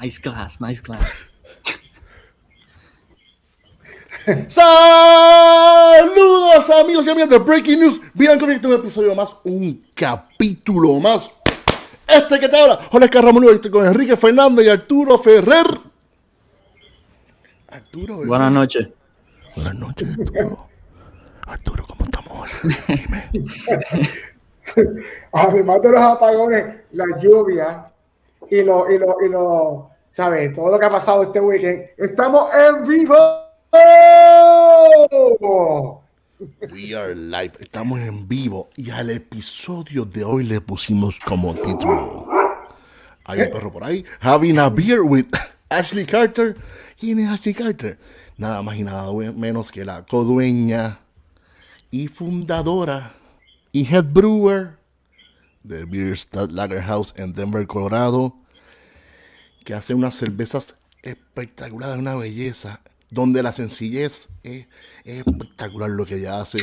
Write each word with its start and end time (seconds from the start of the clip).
nice 0.00 0.18
glass, 0.20 0.60
nice 0.60 0.82
glass. 0.82 1.30
Saludos 4.48 5.48
amigos 6.70 7.06
y 7.06 7.10
amigas 7.10 7.30
de 7.30 7.38
Breaking 7.38 7.80
News. 7.80 8.00
Bien 8.12 8.38
con 8.38 8.50
un 8.50 8.72
episodio 8.72 9.14
más, 9.14 9.32
un 9.44 9.86
capítulo 9.94 11.00
más. 11.00 11.30
Este 12.06 12.38
que 12.40 12.48
te 12.48 12.58
habla, 12.58 12.80
Jorge 12.90 13.08
Carramón, 13.08 13.44
estoy 13.48 13.70
con 13.70 13.86
Enrique 13.86 14.16
Fernández 14.16 14.66
y 14.66 14.68
Arturo 14.70 15.18
Ferrer. 15.18 15.66
Arturo, 17.68 18.18
¿verdad? 18.18 18.28
Buenas 18.28 18.52
noches. 18.52 18.88
Buenas 19.54 19.74
noches, 19.74 20.08
Arturo. 20.10 20.68
Arturo, 21.46 21.86
¿cómo 21.86 22.04
estamos? 22.04 22.50
Dime. 22.88 23.30
Además 25.32 25.82
de 25.82 25.92
los 25.92 26.00
apagones, 26.00 26.64
la 26.92 27.04
lluvia 27.20 27.92
y 28.50 28.62
lo, 28.62 28.90
y 28.90 28.98
lo, 28.98 29.16
y 29.24 29.28
lo, 29.28 29.90
¿sabes? 30.12 30.52
Todo 30.52 30.72
lo 30.72 30.78
que 30.78 30.86
ha 30.86 30.90
pasado 30.90 31.22
este 31.22 31.40
weekend. 31.40 31.90
Estamos 31.96 32.48
en 32.54 32.86
vivo. 32.86 33.16
We 36.72 36.94
are 36.94 37.14
live, 37.14 37.52
estamos 37.58 37.98
en 38.00 38.26
vivo 38.28 38.70
y 38.76 38.90
al 38.90 39.10
episodio 39.10 40.04
de 40.04 40.24
hoy 40.24 40.44
le 40.44 40.60
pusimos 40.60 41.18
como 41.18 41.54
título. 41.54 42.26
Hay 43.24 43.42
un 43.42 43.50
perro 43.50 43.72
por 43.72 43.84
ahí, 43.84 44.04
having 44.20 44.58
a 44.58 44.70
beer 44.70 45.02
with 45.02 45.26
Ashley 45.68 46.06
Carter. 46.06 46.56
¿Quién 46.98 47.18
es 47.18 47.28
Ashley 47.28 47.52
Carter? 47.52 47.98
Nada 48.36 48.62
más 48.62 48.76
y 48.76 48.84
nada 48.84 49.12
menos 49.34 49.70
que 49.70 49.84
la 49.84 50.06
codueña 50.06 51.00
y 51.90 52.08
fundadora 52.08 53.12
y 53.72 53.84
head 53.84 54.04
brewer 54.12 54.78
de 55.62 55.84
Bierstadt 55.84 56.50
Lager 56.50 56.82
House 56.82 57.12
en 57.16 57.32
Denver, 57.32 57.66
Colorado, 57.66 58.34
que 59.64 59.74
hace 59.74 59.94
unas 59.94 60.14
cervezas 60.14 60.74
espectaculares, 61.02 61.98
una 61.98 62.14
belleza, 62.14 62.80
donde 63.10 63.42
la 63.42 63.52
sencillez 63.52 64.28
es, 64.42 64.66
es 65.04 65.26
espectacular 65.26 65.90
lo 65.90 66.06
que 66.06 66.16
ella 66.16 66.40
hace 66.40 66.58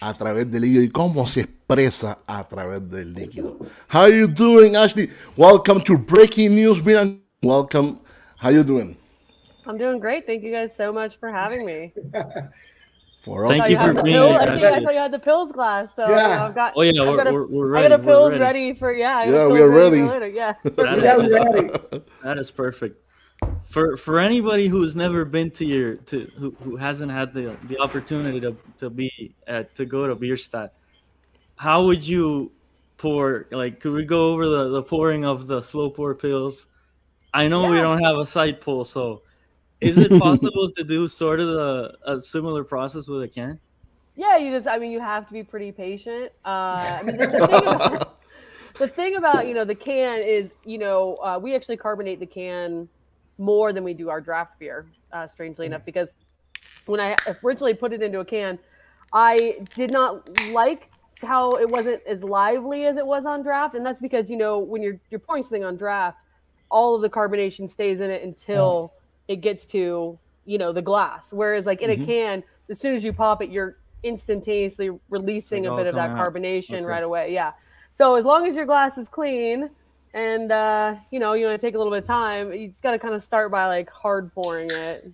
a 0.00 0.14
través 0.14 0.50
del 0.50 0.62
líquido 0.62 0.82
y 0.82 0.88
cómo 0.88 1.26
se 1.26 1.40
expresa 1.40 2.18
a 2.26 2.46
través 2.46 2.88
del 2.88 3.14
líquido. 3.14 3.58
How 3.92 4.08
you 4.08 4.26
doing, 4.28 4.76
Ashley? 4.76 5.10
Welcome 5.36 5.82
to 5.84 5.98
Breaking 5.98 6.54
News, 6.54 6.82
Miran. 6.84 7.22
Welcome. 7.42 8.00
How 8.40 8.50
you 8.50 8.62
doing? 8.62 8.96
I'm 9.66 9.76
doing 9.76 9.98
great. 9.98 10.24
Thank 10.26 10.42
you 10.42 10.50
guys 10.50 10.74
so 10.74 10.92
much 10.92 11.18
for 11.18 11.30
having 11.30 11.66
me. 11.66 11.92
For 13.28 13.46
Thank 13.46 13.64
I 13.64 13.68
you 13.68 13.76
for 13.76 13.92
being 14.02 14.16
pill- 14.16 14.28
here, 14.30 14.38
I 14.38 14.46
think. 14.46 14.64
I 14.64 14.80
saw 14.82 14.90
you 14.90 14.98
had 15.00 15.12
the 15.12 15.18
Pils 15.18 15.52
glass, 15.52 15.94
so 15.94 16.08
Yeah. 16.08 16.46
I've 16.46 16.54
got. 16.54 16.72
Oh 16.76 16.80
yeah, 16.80 17.02
I've 17.02 17.08
we're, 17.08 17.16
got 17.18 17.26
a, 17.26 17.32
we're, 17.34 17.46
we're 17.46 17.76
I 17.76 17.82
got 17.82 17.92
a 17.92 17.98
Pils 18.02 18.30
we're 18.32 18.38
ready. 18.38 18.72
for 18.72 18.90
yeah. 18.94 19.24
Yeah, 19.24 19.46
we 19.48 19.60
are 19.60 19.66
for 19.66 19.70
ready. 19.70 20.00
later, 20.02 20.28
Yeah. 20.28 20.54
That 20.62 21.02
Yeah, 21.02 21.16
is, 21.16 21.32
ready. 21.34 22.02
that 22.24 22.38
is 22.38 22.50
perfect. 22.50 23.04
For 23.68 23.98
for 23.98 24.18
anybody 24.18 24.66
who's 24.66 24.96
never 24.96 25.26
been 25.26 25.50
to 25.52 25.66
your 25.66 25.96
to 25.96 26.30
who, 26.38 26.56
who 26.64 26.76
hasn't 26.76 27.12
had 27.12 27.34
the 27.34 27.54
the 27.64 27.78
opportunity 27.78 28.40
to 28.40 28.56
to 28.78 28.88
be 28.88 29.34
at 29.46 29.74
to 29.74 29.84
go 29.84 30.06
to 30.06 30.14
Bierstadt, 30.14 30.70
how 31.56 31.84
would 31.84 32.02
you 32.08 32.50
pour? 32.96 33.46
Like, 33.50 33.78
could 33.80 33.92
we 33.92 34.06
go 34.06 34.32
over 34.32 34.48
the 34.48 34.70
the 34.70 34.82
pouring 34.82 35.26
of 35.26 35.46
the 35.46 35.60
slow 35.60 35.90
pour 35.90 36.14
Pils? 36.14 36.64
I 37.34 37.46
know 37.46 37.68
we 37.68 37.76
don't 37.76 38.02
have 38.02 38.16
a 38.16 38.24
side 38.24 38.62
pull, 38.62 38.86
so 38.86 39.20
is 39.80 39.98
it 39.98 40.10
possible 40.20 40.70
to 40.76 40.84
do 40.84 41.08
sort 41.08 41.40
of 41.40 41.48
the, 41.48 41.96
a 42.06 42.18
similar 42.20 42.64
process 42.64 43.08
with 43.08 43.22
a 43.22 43.28
can? 43.28 43.58
Yeah, 44.16 44.36
you 44.36 44.50
just. 44.50 44.66
I 44.66 44.78
mean, 44.78 44.90
you 44.90 45.00
have 45.00 45.26
to 45.28 45.32
be 45.32 45.44
pretty 45.44 45.70
patient. 45.70 46.32
Uh, 46.44 46.98
I 47.00 47.02
mean, 47.04 47.16
the, 47.16 47.26
the 47.28 47.46
thing 47.46 47.66
about 47.66 48.18
the 48.78 48.88
thing 48.88 49.16
about 49.16 49.46
you 49.46 49.54
know 49.54 49.64
the 49.64 49.74
can 49.74 50.22
is 50.22 50.54
you 50.64 50.78
know 50.78 51.16
uh, 51.16 51.38
we 51.40 51.54
actually 51.54 51.76
carbonate 51.76 52.18
the 52.18 52.26
can 52.26 52.88
more 53.38 53.72
than 53.72 53.84
we 53.84 53.94
do 53.94 54.08
our 54.08 54.20
draft 54.20 54.58
beer. 54.58 54.86
Uh, 55.12 55.26
strangely 55.26 55.66
enough, 55.66 55.84
because 55.84 56.14
when 56.86 57.00
I 57.00 57.16
originally 57.44 57.74
put 57.74 57.92
it 57.92 58.02
into 58.02 58.18
a 58.20 58.24
can, 58.24 58.58
I 59.12 59.58
did 59.74 59.92
not 59.92 60.28
like 60.50 60.90
how 61.22 61.50
it 61.52 61.68
wasn't 61.68 62.02
as 62.06 62.22
lively 62.22 62.86
as 62.86 62.96
it 62.96 63.06
was 63.06 63.24
on 63.24 63.42
draft, 63.42 63.74
and 63.74 63.86
that's 63.86 64.00
because 64.00 64.28
you 64.28 64.36
know 64.36 64.58
when 64.58 64.82
you're 64.82 64.98
you're 65.10 65.20
pouring 65.20 65.44
something 65.44 65.64
on 65.64 65.76
draft, 65.76 66.18
all 66.70 66.96
of 66.96 67.02
the 67.02 67.10
carbonation 67.10 67.70
stays 67.70 68.00
in 68.00 68.10
it 68.10 68.24
until 68.24 68.94
it 69.28 69.36
gets 69.36 69.64
to 69.66 70.18
you 70.44 70.58
know 70.58 70.72
the 70.72 70.82
glass. 70.82 71.32
Whereas 71.32 71.66
like 71.66 71.82
in 71.82 71.90
a 71.90 72.04
can, 72.04 72.42
as 72.70 72.80
soon 72.80 72.94
as 72.94 73.04
you 73.04 73.12
pop 73.12 73.42
it, 73.42 73.50
you're 73.50 73.76
instantaneously 74.02 74.90
releasing 75.10 75.64
Like 75.64 75.72
a 75.72 75.76
bit 75.76 75.86
of 75.88 75.94
that 75.94 76.10
carbonation 76.10 76.74
Okay. 76.78 76.84
right 76.84 77.02
away. 77.02 77.32
Yeah. 77.32 77.52
So 77.92 78.14
as 78.14 78.24
long 78.24 78.46
as 78.46 78.54
your 78.54 78.66
glass 78.66 78.96
is 78.98 79.08
clean 79.08 79.70
and 80.14 80.50
uh, 80.50 80.94
you 81.10 81.18
know 81.18 81.34
you 81.34 81.46
want 81.46 81.60
to 81.60 81.66
take 81.66 81.74
a 81.74 81.78
little 81.78 81.92
bit 81.92 82.02
of 82.02 82.06
time, 82.06 82.52
you 82.52 82.68
just 82.68 82.82
got 82.82 82.92
to 82.92 82.98
kind 82.98 83.14
of 83.14 83.22
start 83.22 83.50
by 83.50 83.66
like 83.66 83.90
hard 83.90 84.32
pouring 84.32 84.70
it. 84.70 85.10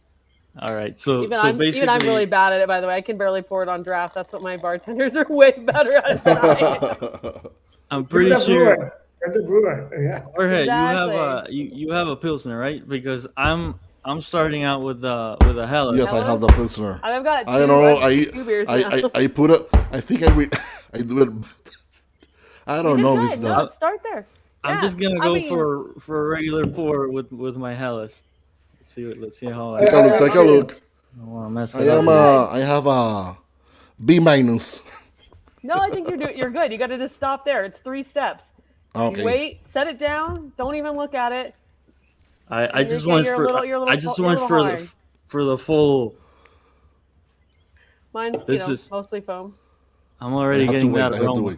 All 0.60 0.76
right, 0.76 0.96
so 1.00 1.24
Even 1.24 1.36
so 1.36 1.48
I'm 1.48 1.58
basically, 1.58 1.78
even 1.78 1.88
I'm 1.88 2.00
really 2.02 2.26
bad 2.26 2.52
at 2.52 2.60
it. 2.60 2.68
By 2.68 2.80
the 2.80 2.86
way, 2.86 2.94
I 2.94 3.00
can 3.00 3.18
barely 3.18 3.42
pour 3.42 3.64
it 3.64 3.68
on 3.68 3.82
draft. 3.82 4.14
That's 4.14 4.32
what 4.32 4.40
my 4.40 4.56
bartenders 4.56 5.16
are 5.16 5.26
way 5.28 5.50
better 5.50 5.96
at 5.96 6.22
than 6.22 6.38
I 6.38 6.58
am. 6.60 7.48
I'm 7.90 8.00
You're 8.02 8.08
pretty 8.08 8.30
the 8.30 8.38
sure. 8.38 8.76
brewer. 8.76 8.92
You're 9.20 9.32
the 9.32 9.42
brewer. 9.42 9.90
Yeah. 10.00 10.20
Jorge, 10.36 10.64
you 10.64 10.70
have 10.70 11.08
a 11.10 11.46
you, 11.48 11.70
you 11.72 11.90
have 11.90 12.06
a 12.06 12.14
pilsner, 12.14 12.56
right? 12.56 12.86
Because 12.88 13.26
I'm 13.36 13.80
I'm 14.04 14.20
starting 14.20 14.64
out 14.64 14.82
with 14.82 15.00
the 15.00 15.36
with 15.46 15.58
a 15.58 15.66
Helles. 15.66 15.96
yes, 15.96 16.12
I 16.12 16.24
have 16.26 16.40
the 16.40 16.48
prisoner. 16.48 17.00
I've 17.02 17.24
got 17.24 17.44
two, 17.46 17.50
I 17.52 17.58
don't 17.58 17.68
know. 17.68 17.98
I've 17.98 18.02
I 18.20 18.24
two 18.24 18.44
beers 18.44 18.68
I, 18.68 18.80
now. 18.80 19.10
I, 19.14 19.20
I 19.22 19.26
put 19.28 19.50
it. 19.50 19.68
I 19.92 20.00
think 20.00 20.22
I 20.22 20.32
re, 20.34 20.48
I 20.94 20.98
do 20.98 21.22
it. 21.22 21.28
I 22.66 22.82
don't 22.82 23.00
know. 23.00 23.20
This 23.22 23.32
good. 23.32 23.40
stuff. 23.40 23.58
No, 23.58 23.66
start 23.68 24.00
there. 24.02 24.26
I'm 24.62 24.76
Yeah, 24.76 24.80
just 24.80 24.98
gonna 24.98 25.20
I 25.20 25.24
go 25.24 25.34
mean- 25.34 25.48
for 25.48 25.94
for 26.00 26.26
a 26.26 26.28
regular 26.30 26.66
pour 26.66 27.08
with 27.08 27.30
with 27.32 27.56
my 27.56 27.74
Helles. 27.74 28.22
Let's 28.80 28.92
see 28.92 29.06
what 29.06 29.18
let's 29.18 29.38
see 29.38 29.46
how 29.46 29.76
Take 29.78 29.92
I, 29.92 30.00
a 30.00 30.06
look. 30.08 30.18
Take 30.18 30.34
a 30.34 30.40
look. 30.42 30.82
I 31.20 31.24
don't 31.24 31.52
mess 31.54 31.74
I 31.74 31.82
it 31.82 31.88
am 31.88 32.08
up. 32.08 32.50
a. 32.50 32.54
I 32.54 32.58
have 32.60 32.86
a 32.86 33.36
B 34.04 34.18
minus. 34.18 34.80
No, 35.66 35.76
I 35.76 35.88
think 35.88 36.10
you're 36.10 36.18
doing. 36.18 36.36
You're 36.36 36.50
good. 36.50 36.70
You 36.72 36.76
got 36.76 36.88
to 36.88 36.98
just 36.98 37.16
stop 37.16 37.46
there. 37.46 37.64
It's 37.64 37.78
three 37.78 38.02
steps. 38.02 38.52
Okay. 38.94 39.20
You 39.20 39.24
wait, 39.24 39.66
set 39.66 39.86
it 39.86 39.98
down. 39.98 40.52
Don't 40.58 40.74
even 40.74 40.92
look 40.94 41.14
at 41.14 41.32
it. 41.32 41.54
I, 42.48 42.80
I 42.80 42.84
just 42.84 43.06
yeah, 43.06 43.12
went 43.14 43.26
for 43.26 43.46
little- 43.46 43.60
little 43.62 43.88
I 43.88 43.96
just 43.96 44.16
fu- 44.16 44.24
went 44.24 44.40
for 44.40 44.62
high. 44.62 44.76
the 44.76 44.88
for 45.26 45.44
the 45.44 45.58
full. 45.58 46.14
Mine's 48.12 48.36
you 48.40 48.44
This 48.46 48.66
know, 48.66 48.72
is- 48.74 48.90
mostly 48.90 49.20
foam. 49.20 49.54
I'm 50.20 50.34
already 50.34 50.66
getting 50.66 50.92
wait. 50.92 51.00
that 51.00 51.12
I 51.14 51.16
have 51.16 51.24
to 51.26 51.30
aroma. 51.32 51.56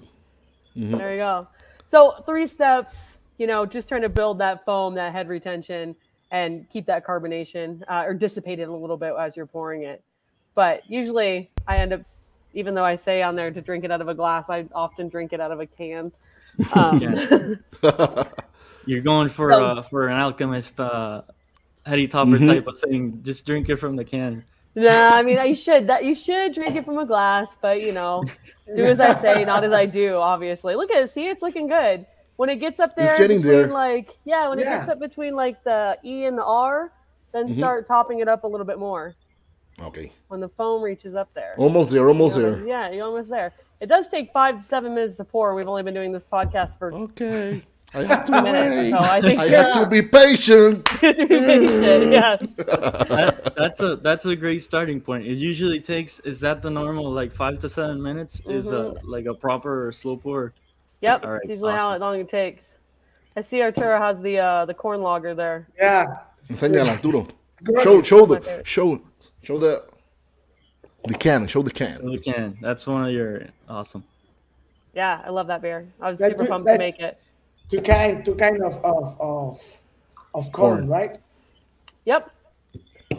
There 0.75 1.13
you 1.13 1.19
go. 1.19 1.47
So 1.87 2.23
three 2.27 2.47
steps. 2.47 3.21
You 3.39 3.47
know, 3.47 3.67
just 3.67 3.87
trying 3.89 4.01
to 4.03 4.09
build 4.09 4.39
that 4.39 4.65
foam, 4.65 4.95
that 4.95 5.13
head 5.13 5.29
retention, 5.29 5.95
and 6.31 6.69
keep 6.71 6.87
that 6.87 7.05
carbonation 7.07 7.83
uh, 7.87 8.05
or 8.07 8.15
dissipate 8.15 8.59
it 8.61 8.69
a 8.69 8.73
little 8.73 8.97
bit 8.97 9.13
as 9.19 9.37
you're 9.37 9.45
pouring 9.45 9.83
it. 9.83 10.03
But 10.55 10.89
usually, 10.89 11.51
I 11.69 11.77
end 11.77 11.93
up, 11.93 12.01
even 12.55 12.75
though 12.75 12.85
I 12.85 12.97
say 12.97 13.21
on 13.21 13.37
there 13.37 13.51
to 13.51 13.61
drink 13.61 13.85
it 13.85 13.91
out 13.91 14.01
of 14.01 14.09
a 14.09 14.15
glass, 14.15 14.47
I 14.49 14.65
often 14.75 15.09
drink 15.11 15.35
it 15.35 15.41
out 15.43 15.51
of 15.53 15.61
a 15.61 15.67
can. 15.67 16.13
Um, 16.75 17.59
You're 18.87 19.03
going 19.03 19.29
for 19.29 19.51
So- 19.53 19.65
uh 19.65 19.83
for 19.83 20.09
an 20.09 20.19
alchemist 20.19 20.81
uh 20.81 21.23
heady 21.85 22.09
topper 22.09 22.31
Mhm. 22.39 22.47
type 22.47 22.67
of 22.67 22.79
thing. 22.81 23.21
Just 23.23 23.47
drink 23.47 23.69
it 23.69 23.77
from 23.77 23.97
the 23.97 24.05
can. 24.05 24.45
Nah, 24.75 25.11
I 25.15 25.23
mean, 25.23 25.39
you 25.47 25.55
should 25.55 25.87
that 25.89 26.05
you 26.05 26.15
should 26.15 26.53
drink 26.55 26.77
it 26.77 26.85
from 26.85 26.99
a 26.99 27.07
glass, 27.07 27.57
but 27.61 27.81
you 27.81 27.93
know, 27.93 28.25
do 28.75 28.85
as 28.85 29.01
I 29.01 29.15
say, 29.15 29.45
not 29.45 29.65
as 29.65 29.73
I 29.73 29.87
do. 29.87 30.17
Obviously, 30.17 30.75
look 30.77 30.91
at 30.91 31.03
it. 31.05 31.11
See, 31.11 31.27
it's 31.29 31.43
looking 31.43 31.67
good. 31.67 32.07
When 32.37 32.51
it 32.51 32.57
gets 32.57 32.79
up 32.81 32.95
there, 32.95 33.07
It's 33.07 33.15
getting 33.15 33.41
between 33.41 33.59
there. 33.63 33.67
like 33.69 34.19
yeah, 34.25 34.49
when 34.49 34.59
it 34.59 34.65
gets 34.65 34.89
up 34.89 34.99
between 34.99 35.35
like 35.35 35.63
the 35.65 35.97
E 36.05 36.25
and 36.27 36.37
the 36.37 36.45
R, 36.45 36.93
then 37.33 37.47
Mm-hmm. 37.49 37.57
start 37.59 37.87
topping 37.87 38.19
it 38.21 38.29
up 38.29 38.45
a 38.45 38.47
little 38.47 38.67
bit 38.67 38.79
more. 38.79 39.15
Okay. 39.81 40.11
When 40.29 40.41
the 40.41 40.49
foam 40.49 40.83
reaches 40.83 41.15
up 41.15 41.29
there, 41.35 41.55
Almost 41.59 41.91
there. 41.91 42.09
Almost 42.09 42.37
You 42.37 42.43
know, 42.43 42.51
there. 42.57 42.67
yeah, 42.67 42.91
you're 42.91 43.05
almost 43.07 43.29
there. 43.31 43.53
It 43.81 43.87
does 43.87 44.09
take 44.09 44.33
five 44.33 44.57
to 44.59 44.63
seven 44.63 44.95
minutes 44.95 45.17
to 45.17 45.25
pour. 45.25 45.55
We've 45.55 45.69
only 45.69 45.83
been 45.83 45.93
doing 45.95 46.13
this 46.13 46.25
podcast 46.31 46.79
for 46.79 46.93
Okay. 46.95 47.63
I 47.95 48.03
have 48.05 48.25
to 48.27 48.43
minutes, 48.43 48.77
wait. 48.77 48.91
so 48.91 48.99
I 48.99 49.21
think 49.21 49.41
I 49.41 49.45
you're 49.47 49.63
have 49.63 49.85
to 49.85 49.89
be 49.91 50.03
patient. 50.03 50.85
patient. 51.01 52.11
Yes. 52.13 52.41
That, 52.57 53.53
that's 53.57 53.81
a 53.81 53.97
that's 53.97 54.27
a 54.27 54.37
great 54.37 54.63
starting 54.63 55.01
point. 55.01 55.27
It 55.27 55.35
usually 55.39 55.81
takes 55.81 56.21
is 56.21 56.41
that 56.41 56.63
the 56.63 56.71
normal 56.71 57.11
like 57.11 57.33
five 57.33 57.59
to 57.61 57.69
seven 57.69 58.03
minutes 58.03 58.43
is 58.47 58.71
a 58.71 58.75
Mm-hmm. 58.75 59.09
like 59.11 59.27
a 59.27 59.35
proper 59.35 59.93
slow 59.93 60.17
pour. 60.17 60.53
Yep. 61.01 61.25
All 61.25 61.31
right, 61.33 61.41
it's 61.43 61.51
usually 61.51 61.73
how 61.75 61.97
long 61.99 62.19
it 62.21 62.29
takes. 62.29 62.75
I 63.37 63.41
see 63.43 63.63
Arturo 63.63 63.99
has 63.99 64.21
the 64.21 64.39
uh, 64.39 64.65
the 64.67 64.75
corn 64.75 65.01
lager 65.03 65.35
there. 65.35 65.69
Yeah. 65.79 66.19
Enséñala, 66.51 66.91
Arturo. 66.91 67.27
Show, 67.83 68.03
show 68.03 68.27
the, 68.27 68.63
show, 68.65 69.01
show 69.43 69.59
the, 69.59 69.85
the 71.07 71.15
can. 71.15 71.47
Show 71.47 71.63
the 71.63 71.71
can. 71.71 72.05
The 72.11 72.19
can. 72.19 72.57
That's 72.61 72.87
one 72.87 73.05
of 73.07 73.11
your 73.13 73.47
awesome. 73.69 74.05
Yeah, 74.95 75.23
I 75.25 75.31
love 75.31 75.47
that 75.49 75.61
beer. 75.63 75.89
I 76.01 76.11
was 76.11 76.19
That- 76.19 76.33
super 76.33 76.47
pumped 76.47 76.69
to 76.69 76.79
make 76.79 76.99
it. 77.01 77.19
Two 77.69 77.81
kind, 77.83 78.25
two 78.25 78.35
kind 78.35 78.63
of 78.63 78.75
of 78.85 79.17
of, 79.21 79.61
of 80.35 80.53
corn, 80.53 80.79
Corn. 80.79 80.89
right? 80.89 81.19
Yep. 82.05 82.31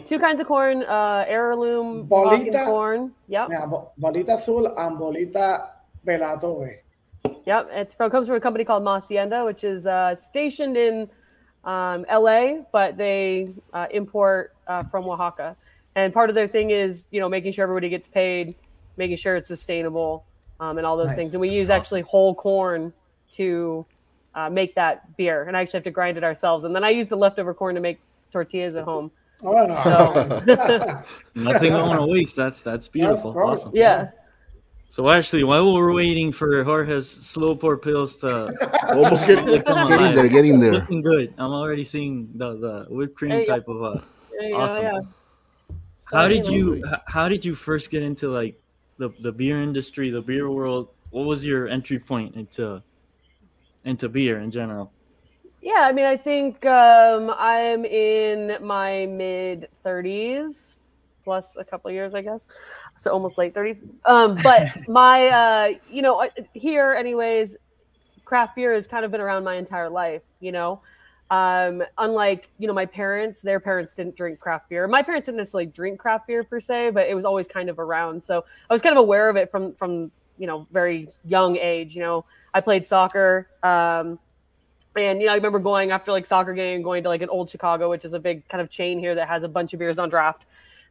Two 0.06 0.18
kinds 0.18 0.40
of 0.40 0.46
corn, 0.46 0.82
uh, 0.84 1.24
heirloom 1.28 2.08
Bolita? 2.08 2.64
Corn. 2.66 3.12
Yep. 3.28 3.48
Yeah, 3.50 3.66
bolita 4.00 4.38
azul 4.38 4.66
and 4.66 4.98
bolita 4.98 5.68
velato. 6.06 6.74
Yep, 7.44 7.68
it's 7.72 7.94
from 7.94 8.10
comes 8.10 8.26
from 8.26 8.36
a 8.36 8.40
company 8.40 8.64
called 8.64 8.82
Masienda, 8.82 9.44
which 9.44 9.64
is 9.64 9.86
uh, 9.86 10.16
stationed 10.16 10.76
in 10.76 11.08
um, 11.64 12.04
LA, 12.10 12.62
but 12.72 12.96
they 12.96 13.50
uh, 13.72 13.86
import 13.90 14.54
uh, 14.66 14.82
from 14.84 15.04
Oaxaca. 15.04 15.56
And 15.94 16.12
part 16.12 16.28
of 16.30 16.34
their 16.34 16.48
thing 16.48 16.70
is, 16.70 17.06
you 17.10 17.20
know, 17.20 17.28
making 17.28 17.52
sure 17.52 17.64
everybody 17.64 17.88
gets 17.88 18.06
paid, 18.08 18.54
making 18.96 19.16
sure 19.16 19.36
it's 19.36 19.48
sustainable, 19.48 20.24
um, 20.60 20.78
and 20.78 20.86
all 20.86 20.96
those 20.96 21.08
Nice. 21.08 21.16
things. 21.16 21.34
And 21.34 21.40
we 21.40 21.48
use 21.50 21.70
actually 21.70 22.02
whole 22.02 22.34
corn 22.34 22.92
to 23.32 23.84
uh, 24.38 24.48
make 24.50 24.74
that 24.76 25.16
beer, 25.16 25.44
and 25.48 25.56
I 25.56 25.60
actually 25.62 25.78
have 25.78 25.84
to 25.84 25.90
grind 25.90 26.16
it 26.16 26.24
ourselves. 26.24 26.64
And 26.64 26.74
then 26.74 26.84
I 26.84 26.90
use 26.90 27.06
the 27.08 27.16
leftover 27.16 27.52
corn 27.54 27.74
to 27.74 27.80
make 27.80 27.98
tortillas 28.32 28.76
at 28.76 28.84
home. 28.84 29.10
Oh, 29.44 29.66
no. 29.66 31.02
Nothing 31.34 31.72
going 31.72 31.98
to 31.98 32.06
waste. 32.06 32.36
That's 32.36 32.60
that's 32.62 32.88
beautiful. 32.88 33.32
course. 33.32 33.60
Awesome. 33.60 33.72
Yeah. 33.74 34.10
So 34.90 35.10
actually, 35.10 35.44
while 35.44 35.74
we're 35.74 35.92
waiting 35.92 36.32
for 36.32 36.64
Jorge's 36.64 37.08
slow 37.10 37.54
pour 37.54 37.76
Pils 37.78 38.20
to 38.20 38.30
Almost 38.94 39.26
get, 39.26 39.44
getting 39.44 40.14
there, 40.14 40.28
getting 40.28 40.60
there. 40.60 40.72
looking 40.72 41.02
good, 41.02 41.34
I'm 41.38 41.52
already 41.52 41.84
seeing 41.84 42.30
the 42.36 42.56
the 42.58 42.86
whipped 42.88 43.16
cream 43.16 43.30
There 43.30 43.44
go. 43.44 43.52
type 43.54 43.68
of. 43.68 43.82
Uh, 43.82 44.00
There 44.38 44.54
Awesome. 44.56 44.82
go, 44.84 44.90
yeah. 44.92 45.76
how 46.12 46.26
did 46.28 46.46
you 46.46 46.82
how 47.06 47.28
did 47.28 47.44
you 47.44 47.54
first 47.54 47.90
get 47.90 48.02
into 48.02 48.28
like 48.30 48.58
the 48.96 49.10
the 49.20 49.30
beer 49.32 49.60
industry, 49.62 50.10
the 50.10 50.22
beer 50.22 50.48
world? 50.50 50.88
What 51.10 51.26
was 51.26 51.44
your 51.44 51.68
entry 51.68 51.98
point 51.98 52.34
into 52.34 52.82
into 53.84 54.08
beer 54.08 54.40
in 54.40 54.50
general? 54.50 54.92
Yeah, 55.60 55.82
I 55.82 55.92
mean, 55.92 56.04
I 56.04 56.16
think 56.16 56.64
um, 56.66 57.34
I'm 57.36 57.84
in 57.84 58.58
my 58.64 59.06
mid 59.06 59.68
30s, 59.84 60.76
plus 61.24 61.56
a 61.58 61.64
couple 61.64 61.88
of 61.88 61.94
years, 61.94 62.14
I 62.14 62.22
guess. 62.22 62.46
So 62.96 63.10
almost 63.10 63.38
late 63.38 63.54
30s. 63.54 63.82
Um, 64.04 64.38
but 64.42 64.68
my, 64.88 65.26
uh, 65.26 65.68
you 65.90 66.02
know, 66.02 66.28
here, 66.54 66.94
anyways, 66.94 67.56
craft 68.24 68.56
beer 68.56 68.74
has 68.74 68.86
kind 68.86 69.04
of 69.04 69.10
been 69.10 69.20
around 69.20 69.44
my 69.44 69.56
entire 69.56 69.90
life, 69.90 70.22
you 70.40 70.52
know. 70.52 70.80
Um, 71.30 71.82
unlike, 71.98 72.48
you 72.58 72.66
know, 72.66 72.72
my 72.72 72.86
parents, 72.86 73.42
their 73.42 73.60
parents 73.60 73.92
didn't 73.92 74.16
drink 74.16 74.40
craft 74.40 74.70
beer. 74.70 74.88
My 74.88 75.02
parents 75.02 75.26
didn't 75.26 75.38
necessarily 75.38 75.66
drink 75.66 75.98
craft 75.98 76.26
beer 76.26 76.44
per 76.44 76.60
se, 76.60 76.90
but 76.90 77.08
it 77.08 77.14
was 77.14 77.24
always 77.24 77.46
kind 77.46 77.68
of 77.68 77.78
around. 77.78 78.24
So 78.24 78.44
I 78.70 78.72
was 78.72 78.80
kind 78.80 78.94
of 78.94 78.98
aware 78.98 79.28
of 79.28 79.36
it 79.36 79.50
from, 79.50 79.74
from, 79.74 80.10
you 80.38 80.46
know, 80.46 80.66
very 80.72 81.08
young 81.24 81.56
age. 81.56 81.94
You 81.94 82.02
know, 82.02 82.24
I 82.54 82.60
played 82.60 82.86
soccer. 82.86 83.48
Um, 83.62 84.18
and 84.96 85.20
you 85.20 85.26
know, 85.26 85.32
I 85.32 85.36
remember 85.36 85.58
going 85.58 85.90
after 85.90 86.12
like 86.12 86.26
soccer 86.26 86.52
game, 86.52 86.82
going 86.82 87.02
to 87.02 87.08
like 87.08 87.22
an 87.22 87.28
old 87.28 87.50
Chicago, 87.50 87.90
which 87.90 88.04
is 88.04 88.14
a 88.14 88.18
big 88.18 88.48
kind 88.48 88.60
of 88.60 88.70
chain 88.70 88.98
here 88.98 89.14
that 89.14 89.28
has 89.28 89.42
a 89.42 89.48
bunch 89.48 89.72
of 89.72 89.78
beers 89.78 89.98
on 89.98 90.08
draft, 90.08 90.44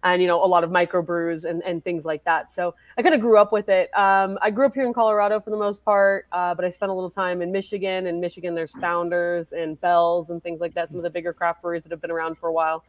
and 0.03 0.21
you 0.21 0.27
know, 0.27 0.43
a 0.43 0.47
lot 0.47 0.63
of 0.63 0.69
microbrews 0.69 1.45
and 1.45 1.61
and 1.63 1.83
things 1.83 2.05
like 2.05 2.23
that. 2.23 2.51
So 2.51 2.73
I 2.97 3.01
kind 3.01 3.15
of 3.15 3.21
grew 3.21 3.37
up 3.37 3.51
with 3.51 3.69
it. 3.69 3.89
Um, 3.97 4.37
I 4.41 4.49
grew 4.49 4.65
up 4.65 4.73
here 4.73 4.85
in 4.85 4.93
Colorado 4.93 5.39
for 5.39 5.49
the 5.49 5.57
most 5.57 5.83
part, 5.83 6.27
uh, 6.31 6.55
but 6.55 6.63
I 6.63 6.69
spent 6.69 6.91
a 6.91 6.93
little 6.93 7.09
time 7.09 7.41
in 7.41 7.51
Michigan. 7.51 8.07
In 8.07 8.21
Michigan, 8.21 8.55
there's 8.55 8.71
Founders 8.73 9.51
and 9.51 9.79
Bells 9.81 10.29
and 10.29 10.41
things 10.41 10.61
like 10.61 10.73
that. 10.75 10.89
Some 10.89 10.97
of 10.97 11.03
the 11.03 11.09
bigger 11.09 11.33
craft 11.33 11.61
breweries 11.61 11.83
that 11.83 11.91
have 11.91 12.01
been 12.01 12.11
around 12.11 12.37
for 12.37 12.47
a 12.47 12.53
while. 12.53 12.83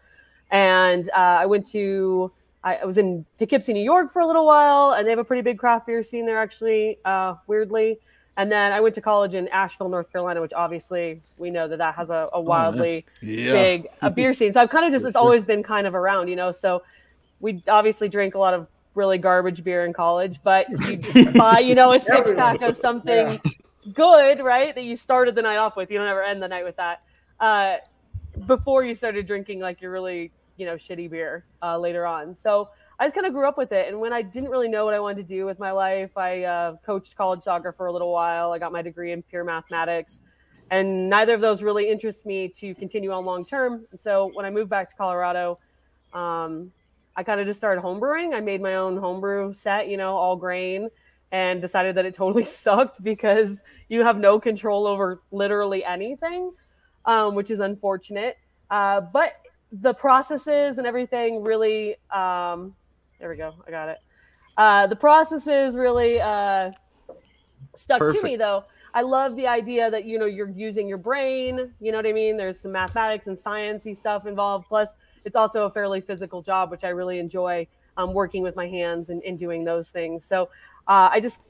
And 0.50 1.10
uh, 1.10 1.40
I 1.42 1.46
went 1.46 1.66
to 1.72 2.32
I 2.64 2.76
I 2.76 2.84
was 2.84 2.98
in 2.98 3.24
Poughkeepsie, 3.38 3.72
New 3.72 3.82
York 3.84 4.10
for 4.12 4.20
a 4.20 4.26
little 4.26 4.46
while, 4.46 4.92
and 4.92 5.06
they 5.06 5.10
have 5.10 5.18
a 5.18 5.24
pretty 5.24 5.42
big 5.42 5.58
craft 5.58 5.86
beer 5.86 6.02
scene 6.02 6.26
there, 6.26 6.38
actually, 6.38 6.98
uh, 7.04 7.34
weirdly. 7.46 7.98
And 8.36 8.52
then 8.52 8.70
I 8.72 8.80
went 8.80 8.94
to 8.94 9.00
college 9.00 9.34
in 9.34 9.48
Asheville, 9.48 9.88
North 9.88 10.12
Carolina, 10.12 10.40
which 10.40 10.52
obviously 10.52 11.20
we 11.38 11.50
know 11.50 11.66
that 11.66 11.78
that 11.78 11.96
has 11.96 12.10
a, 12.10 12.28
a 12.32 12.40
wildly 12.40 13.04
Yeah. 13.20 13.52
big 13.52 13.88
a 14.00 14.10
beer 14.18 14.32
scene. 14.32 14.52
So 14.52 14.60
I've 14.60 14.70
kind 14.70 14.84
of 14.84 14.92
just 14.92 15.04
it's 15.04 15.16
always 15.16 15.44
been 15.44 15.62
kind 15.64 15.88
of 15.88 15.94
around, 15.96 16.28
you 16.28 16.36
know. 16.36 16.52
So 16.52 16.82
we 17.40 17.60
obviously 17.68 18.08
drink 18.08 18.36
a 18.36 18.38
lot 18.38 18.54
of 18.54 18.68
really 18.94 19.18
garbage 19.18 19.64
beer 19.64 19.84
in 19.84 19.92
college, 19.92 20.38
but 20.44 20.66
you 20.86 21.32
buy, 21.32 21.58
you 21.58 21.74
know, 21.74 21.92
a 21.92 21.98
six 22.00 22.32
pack 22.32 22.62
of 22.62 22.76
something 22.76 23.40
good, 23.92 24.38
right? 24.40 24.72
That 24.72 24.84
you 24.84 24.94
started 24.94 25.34
the 25.34 25.42
night 25.42 25.56
off 25.56 25.76
with. 25.76 25.90
You 25.90 25.98
don't 25.98 26.08
ever 26.08 26.22
end 26.22 26.40
the 26.40 26.48
night 26.48 26.64
with 26.64 26.76
that. 26.76 27.02
Uh, 27.40 27.76
before 28.46 28.84
you 28.84 28.94
started 28.94 29.26
drinking 29.26 29.58
like 29.58 29.80
your 29.80 29.90
really, 29.90 30.30
you 30.58 30.66
know, 30.66 30.74
shitty 30.74 31.08
beer 31.08 31.44
uh, 31.62 31.78
later 31.78 32.04
on. 32.04 32.36
So 32.36 32.68
I 32.98 33.04
just 33.04 33.14
kind 33.14 33.26
of 33.26 33.32
grew 33.32 33.48
up 33.48 33.56
with 33.56 33.72
it. 33.72 33.88
And 33.88 34.00
when 34.00 34.12
I 34.12 34.22
didn't 34.22 34.50
really 34.50 34.68
know 34.68 34.84
what 34.84 34.92
I 34.92 35.00
wanted 35.00 35.28
to 35.28 35.34
do 35.34 35.46
with 35.46 35.58
my 35.58 35.70
life, 35.70 36.16
I 36.16 36.42
uh, 36.42 36.76
coached 36.84 37.16
college 37.16 37.44
soccer 37.44 37.72
for 37.72 37.86
a 37.86 37.92
little 37.92 38.12
while. 38.12 38.52
I 38.52 38.58
got 38.58 38.72
my 38.72 38.82
degree 38.82 39.12
in 39.12 39.22
pure 39.22 39.44
mathematics. 39.44 40.20
And 40.70 41.08
neither 41.08 41.32
of 41.32 41.40
those 41.40 41.62
really 41.62 41.88
interest 41.88 42.26
me 42.26 42.48
to 42.58 42.74
continue 42.74 43.12
on 43.12 43.24
long 43.24 43.46
term. 43.46 43.86
And 43.92 44.00
so 44.00 44.30
when 44.34 44.44
I 44.44 44.50
moved 44.50 44.68
back 44.68 44.90
to 44.90 44.96
Colorado, 44.96 45.58
um, 46.12 46.72
I 47.16 47.22
kind 47.22 47.40
of 47.40 47.46
just 47.46 47.58
started 47.58 47.82
homebrewing. 47.82 48.34
I 48.34 48.40
made 48.40 48.60
my 48.60 48.74
own 48.74 48.96
homebrew 48.96 49.52
set, 49.54 49.88
you 49.88 49.96
know, 49.96 50.16
all 50.16 50.36
grain, 50.36 50.88
and 51.30 51.60
decided 51.60 51.94
that 51.96 52.04
it 52.04 52.14
totally 52.14 52.44
sucked 52.64 53.02
because 53.02 53.62
you 53.88 54.02
have 54.02 54.18
no 54.18 54.40
control 54.40 54.86
over 54.86 55.22
literally 55.30 55.84
anything, 55.84 56.52
um, 57.06 57.34
which 57.34 57.50
is 57.50 57.60
unfortunate. 57.60 58.36
Uh, 58.70 59.00
but 59.00 59.34
the 59.72 59.92
processes 59.94 60.78
and 60.78 60.86
everything 60.86 61.42
really, 61.42 61.96
um, 62.10 62.74
there 63.18 63.28
we 63.28 63.36
go, 63.36 63.54
I 63.66 63.70
got 63.70 63.88
it. 63.88 63.98
Uh, 64.56 64.86
the 64.86 64.96
processes 64.96 65.76
really 65.76 66.20
uh, 66.20 66.72
stuck 67.74 67.98
to 67.98 68.22
me 68.22 68.36
though. 68.36 68.64
I 68.94 69.02
love 69.02 69.36
the 69.36 69.46
idea 69.46 69.90
that 69.90 70.04
you 70.04 70.18
know 70.18 70.26
you're 70.26 70.50
using 70.50 70.88
your 70.88 70.98
brain. 70.98 71.72
You 71.80 71.92
know 71.92 71.98
what 71.98 72.06
I 72.06 72.12
mean? 72.12 72.36
There's 72.36 72.58
some 72.58 72.72
mathematics 72.72 73.26
and 73.26 73.36
sciencey 73.36 73.96
stuff 73.96 74.26
involved. 74.26 74.66
Plus, 74.66 74.94
it's 75.24 75.36
also 75.36 75.66
a 75.66 75.70
fairly 75.70 76.00
physical 76.00 76.42
job, 76.42 76.70
which 76.70 76.84
I 76.84 76.88
really 76.88 77.18
enjoy. 77.18 77.66
Um, 77.98 78.14
working 78.14 78.44
with 78.44 78.54
my 78.54 78.68
hands 78.68 79.10
and, 79.10 79.20
and 79.24 79.36
doing 79.36 79.64
those 79.64 79.90
things. 79.90 80.24
So 80.24 80.50
uh, 80.86 81.08
I 81.10 81.18
just 81.18 81.40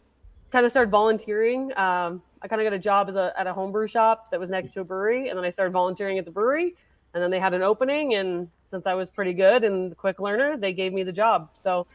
kind 0.50 0.64
of 0.64 0.70
started 0.70 0.90
volunteering. 0.90 1.76
Um, 1.76 2.22
I 2.40 2.48
kind 2.48 2.62
of 2.62 2.64
got 2.64 2.72
a 2.72 2.78
job 2.78 3.10
as 3.10 3.16
a, 3.16 3.34
at 3.36 3.46
a 3.46 3.52
homebrew 3.52 3.86
shop 3.86 4.30
that 4.30 4.40
was 4.40 4.48
next 4.48 4.70
to 4.72 4.80
a 4.80 4.84
brewery, 4.84 5.28
and 5.28 5.36
then 5.36 5.44
I 5.44 5.50
started 5.50 5.72
volunteering 5.72 6.18
at 6.18 6.24
the 6.24 6.30
brewery. 6.30 6.74
And 7.14 7.22
then 7.22 7.30
they 7.30 7.40
had 7.40 7.54
an 7.54 7.62
opening, 7.62 8.14
and 8.14 8.50
since 8.70 8.86
I 8.86 8.94
was 8.94 9.10
pretty 9.10 9.32
good 9.32 9.64
and 9.64 9.96
quick 9.96 10.20
learner, 10.20 10.56
they 10.56 10.72
gave 10.72 10.92
me 10.92 11.02
the 11.02 11.12
job. 11.12 11.50
So 11.56 11.86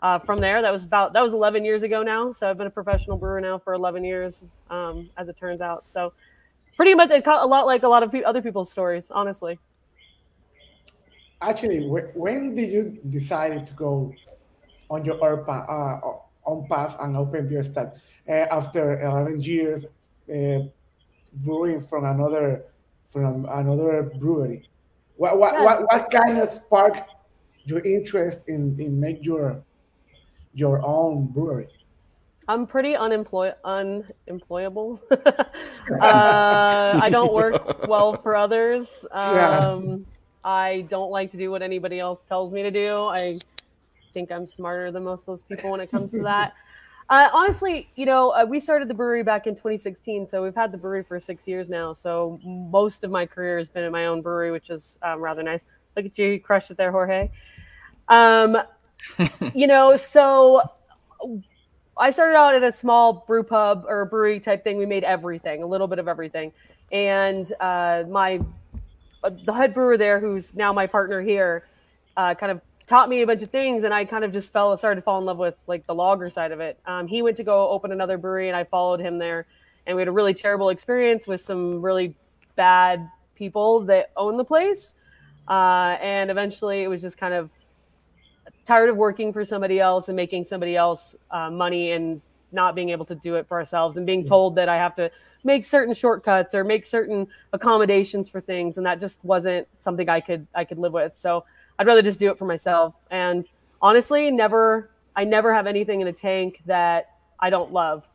uh, 0.00 0.18
from 0.18 0.40
there, 0.40 0.62
that 0.62 0.72
was 0.72 0.84
about 0.84 1.12
that 1.12 1.20
was 1.22 1.34
11 1.34 1.64
years 1.64 1.82
ago 1.82 2.02
now. 2.02 2.32
So 2.32 2.48
I've 2.48 2.58
been 2.58 2.66
a 2.66 2.70
professional 2.70 3.16
brewer 3.16 3.40
now 3.40 3.58
for 3.58 3.74
11 3.74 4.04
years, 4.04 4.42
um, 4.70 5.10
as 5.16 5.28
it 5.28 5.36
turns 5.36 5.60
out. 5.60 5.84
So 5.88 6.12
pretty 6.76 6.94
much 6.94 7.10
co- 7.24 7.44
a 7.44 7.46
lot 7.46 7.66
like 7.66 7.82
a 7.82 7.88
lot 7.88 8.02
of 8.02 8.10
pe- 8.10 8.22
other 8.24 8.42
people's 8.42 8.70
stories, 8.70 9.10
honestly. 9.10 9.58
Actually, 11.40 11.88
wh- 11.88 12.16
when 12.16 12.54
did 12.54 12.70
you 12.70 12.98
decide 13.08 13.66
to 13.66 13.72
go 13.74 14.12
on 14.90 15.04
your 15.04 15.44
path, 15.44 15.68
uh, 15.68 16.00
on 16.44 16.66
path 16.68 16.96
and 17.00 17.16
open 17.16 17.48
Bierstadt 17.48 17.96
uh, 18.28 18.32
after 18.32 19.00
11 19.02 19.40
years 19.40 19.86
uh, 20.32 20.60
brewing 21.32 21.80
from 21.80 22.04
another 22.04 22.64
from 23.06 23.46
another 23.46 24.02
brewery? 24.02 24.68
What 25.22 25.38
what, 25.38 25.52
Yes. 25.52 25.64
what, 25.64 25.92
what 25.92 26.10
kind 26.10 26.38
of 26.38 26.50
sparked 26.50 27.08
your 27.64 27.78
interest 27.82 28.48
in, 28.48 28.74
in 28.80 28.98
make 28.98 29.24
your 29.24 29.62
your 30.52 30.84
own 30.84 31.26
brewery? 31.26 31.68
I'm 32.48 32.66
pretty 32.66 32.96
unemploy 32.96 33.52
unemployable. 33.64 35.00
uh, 35.12 35.46
I 36.00 37.08
don't 37.08 37.32
work 37.32 37.86
well 37.86 38.14
for 38.14 38.34
others. 38.34 39.06
Yeah. 39.12 39.58
Um, 39.60 40.06
I 40.42 40.88
don't 40.90 41.12
like 41.12 41.30
to 41.30 41.36
do 41.36 41.52
what 41.52 41.62
anybody 41.62 42.00
else 42.00 42.24
tells 42.28 42.52
me 42.52 42.64
to 42.64 42.72
do. 42.72 43.06
I 43.06 43.38
think 44.12 44.32
I'm 44.32 44.48
smarter 44.48 44.90
than 44.90 45.04
most 45.04 45.20
of 45.20 45.26
those 45.26 45.44
people 45.44 45.70
when 45.70 45.78
it 45.78 45.88
comes 45.88 46.10
to 46.10 46.22
that. 46.22 46.54
Uh, 47.08 47.28
honestly, 47.32 47.90
you 47.96 48.06
know, 48.06 48.30
uh, 48.30 48.44
we 48.48 48.60
started 48.60 48.88
the 48.88 48.94
brewery 48.94 49.22
back 49.22 49.46
in 49.46 49.54
2016, 49.54 50.26
so 50.26 50.42
we've 50.42 50.54
had 50.54 50.72
the 50.72 50.78
brewery 50.78 51.02
for 51.02 51.18
six 51.20 51.46
years 51.46 51.68
now. 51.68 51.92
So 51.92 52.40
most 52.44 53.04
of 53.04 53.10
my 53.10 53.26
career 53.26 53.58
has 53.58 53.68
been 53.68 53.84
in 53.84 53.92
my 53.92 54.06
own 54.06 54.22
brewery, 54.22 54.50
which 54.50 54.70
is 54.70 54.98
um, 55.02 55.20
rather 55.20 55.42
nice. 55.42 55.66
Look 55.96 56.06
at 56.06 56.16
you, 56.16 56.26
you 56.28 56.40
crushed 56.40 56.70
it 56.70 56.76
there, 56.76 56.90
Jorge. 56.90 57.30
Um, 58.08 58.56
you 59.54 59.66
know, 59.66 59.96
so 59.96 60.62
I 61.98 62.10
started 62.10 62.36
out 62.36 62.54
at 62.54 62.62
a 62.62 62.72
small 62.72 63.24
brew 63.26 63.42
pub 63.42 63.84
or 63.88 64.04
brewery 64.04 64.40
type 64.40 64.64
thing. 64.64 64.78
We 64.78 64.86
made 64.86 65.04
everything, 65.04 65.62
a 65.62 65.66
little 65.66 65.86
bit 65.86 65.98
of 65.98 66.08
everything. 66.08 66.52
And 66.90 67.52
uh, 67.60 68.04
my 68.08 68.40
uh, 69.24 69.30
the 69.44 69.52
head 69.52 69.74
brewer 69.74 69.96
there, 69.96 70.18
who's 70.18 70.54
now 70.54 70.72
my 70.72 70.86
partner 70.86 71.20
here, 71.20 71.64
uh, 72.16 72.34
kind 72.34 72.52
of 72.52 72.60
taught 72.86 73.08
me 73.08 73.22
a 73.22 73.26
bunch 73.26 73.42
of 73.42 73.50
things, 73.50 73.84
and 73.84 73.92
I 73.92 74.04
kind 74.04 74.24
of 74.24 74.32
just 74.32 74.52
fell 74.52 74.76
started 74.76 74.96
to 74.96 75.02
fall 75.02 75.18
in 75.18 75.24
love 75.24 75.38
with 75.38 75.54
like 75.66 75.86
the 75.86 75.94
lager 75.94 76.30
side 76.30 76.52
of 76.52 76.60
it. 76.60 76.78
Um, 76.86 77.06
he 77.06 77.22
went 77.22 77.36
to 77.38 77.44
go 77.44 77.68
open 77.68 77.92
another 77.92 78.18
brewery, 78.18 78.48
and 78.48 78.56
I 78.56 78.64
followed 78.64 79.00
him 79.00 79.18
there, 79.18 79.46
and 79.86 79.96
we 79.96 80.02
had 80.02 80.08
a 80.08 80.12
really 80.12 80.34
terrible 80.34 80.68
experience 80.68 81.26
with 81.26 81.40
some 81.40 81.82
really 81.82 82.14
bad 82.56 83.08
people 83.34 83.80
that 83.82 84.10
own 84.16 84.36
the 84.36 84.44
place. 84.44 84.94
Uh, 85.48 85.96
and 86.00 86.30
eventually, 86.30 86.82
it 86.82 86.88
was 86.88 87.00
just 87.02 87.18
kind 87.18 87.34
of 87.34 87.50
tired 88.64 88.88
of 88.88 88.96
working 88.96 89.32
for 89.32 89.44
somebody 89.44 89.80
else 89.80 90.08
and 90.08 90.16
making 90.16 90.44
somebody 90.44 90.76
else 90.76 91.16
uh, 91.30 91.50
money 91.50 91.92
and 91.92 92.20
not 92.52 92.74
being 92.74 92.90
able 92.90 93.04
to 93.06 93.14
do 93.16 93.34
it 93.36 93.48
for 93.48 93.58
ourselves 93.58 93.96
and 93.96 94.06
being 94.06 94.26
told 94.26 94.54
that 94.56 94.68
I 94.68 94.76
have 94.76 94.94
to 94.96 95.10
make 95.42 95.64
certain 95.64 95.94
shortcuts 95.94 96.54
or 96.54 96.64
make 96.64 96.86
certain 96.86 97.26
accommodations 97.52 98.28
for 98.28 98.40
things 98.40 98.76
and 98.76 98.86
that 98.86 99.00
just 99.00 99.24
wasn't 99.24 99.66
something 99.80 100.08
I 100.08 100.20
could 100.20 100.46
I 100.54 100.64
could 100.64 100.78
live 100.78 100.92
with. 100.92 101.16
So 101.16 101.44
I'd 101.78 101.86
rather 101.86 102.02
just 102.02 102.18
do 102.20 102.30
it 102.30 102.38
for 102.38 102.44
myself. 102.44 102.94
And 103.10 103.48
honestly, 103.80 104.30
never 104.30 104.90
I 105.16 105.24
never 105.24 105.52
have 105.52 105.66
anything 105.66 106.00
in 106.00 106.06
a 106.06 106.12
tank 106.12 106.60
that 106.66 107.10
I 107.40 107.50
don't 107.50 107.72
love. 107.72 108.08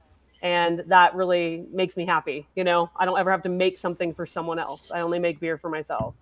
and 0.43 0.83
that 0.87 1.15
really 1.15 1.65
makes 1.71 1.97
me 1.97 2.05
happy. 2.05 2.47
You 2.55 2.63
know, 2.63 2.89
I 2.95 3.05
don't 3.05 3.17
ever 3.19 3.31
have 3.31 3.41
to 3.43 3.49
make 3.49 3.77
something 3.77 4.13
for 4.13 4.25
someone 4.25 4.59
else. 4.59 4.91
I 4.93 5.01
only 5.01 5.17
make 5.19 5.39
beer 5.39 5.57
for 5.57 5.69
myself. 5.69 6.13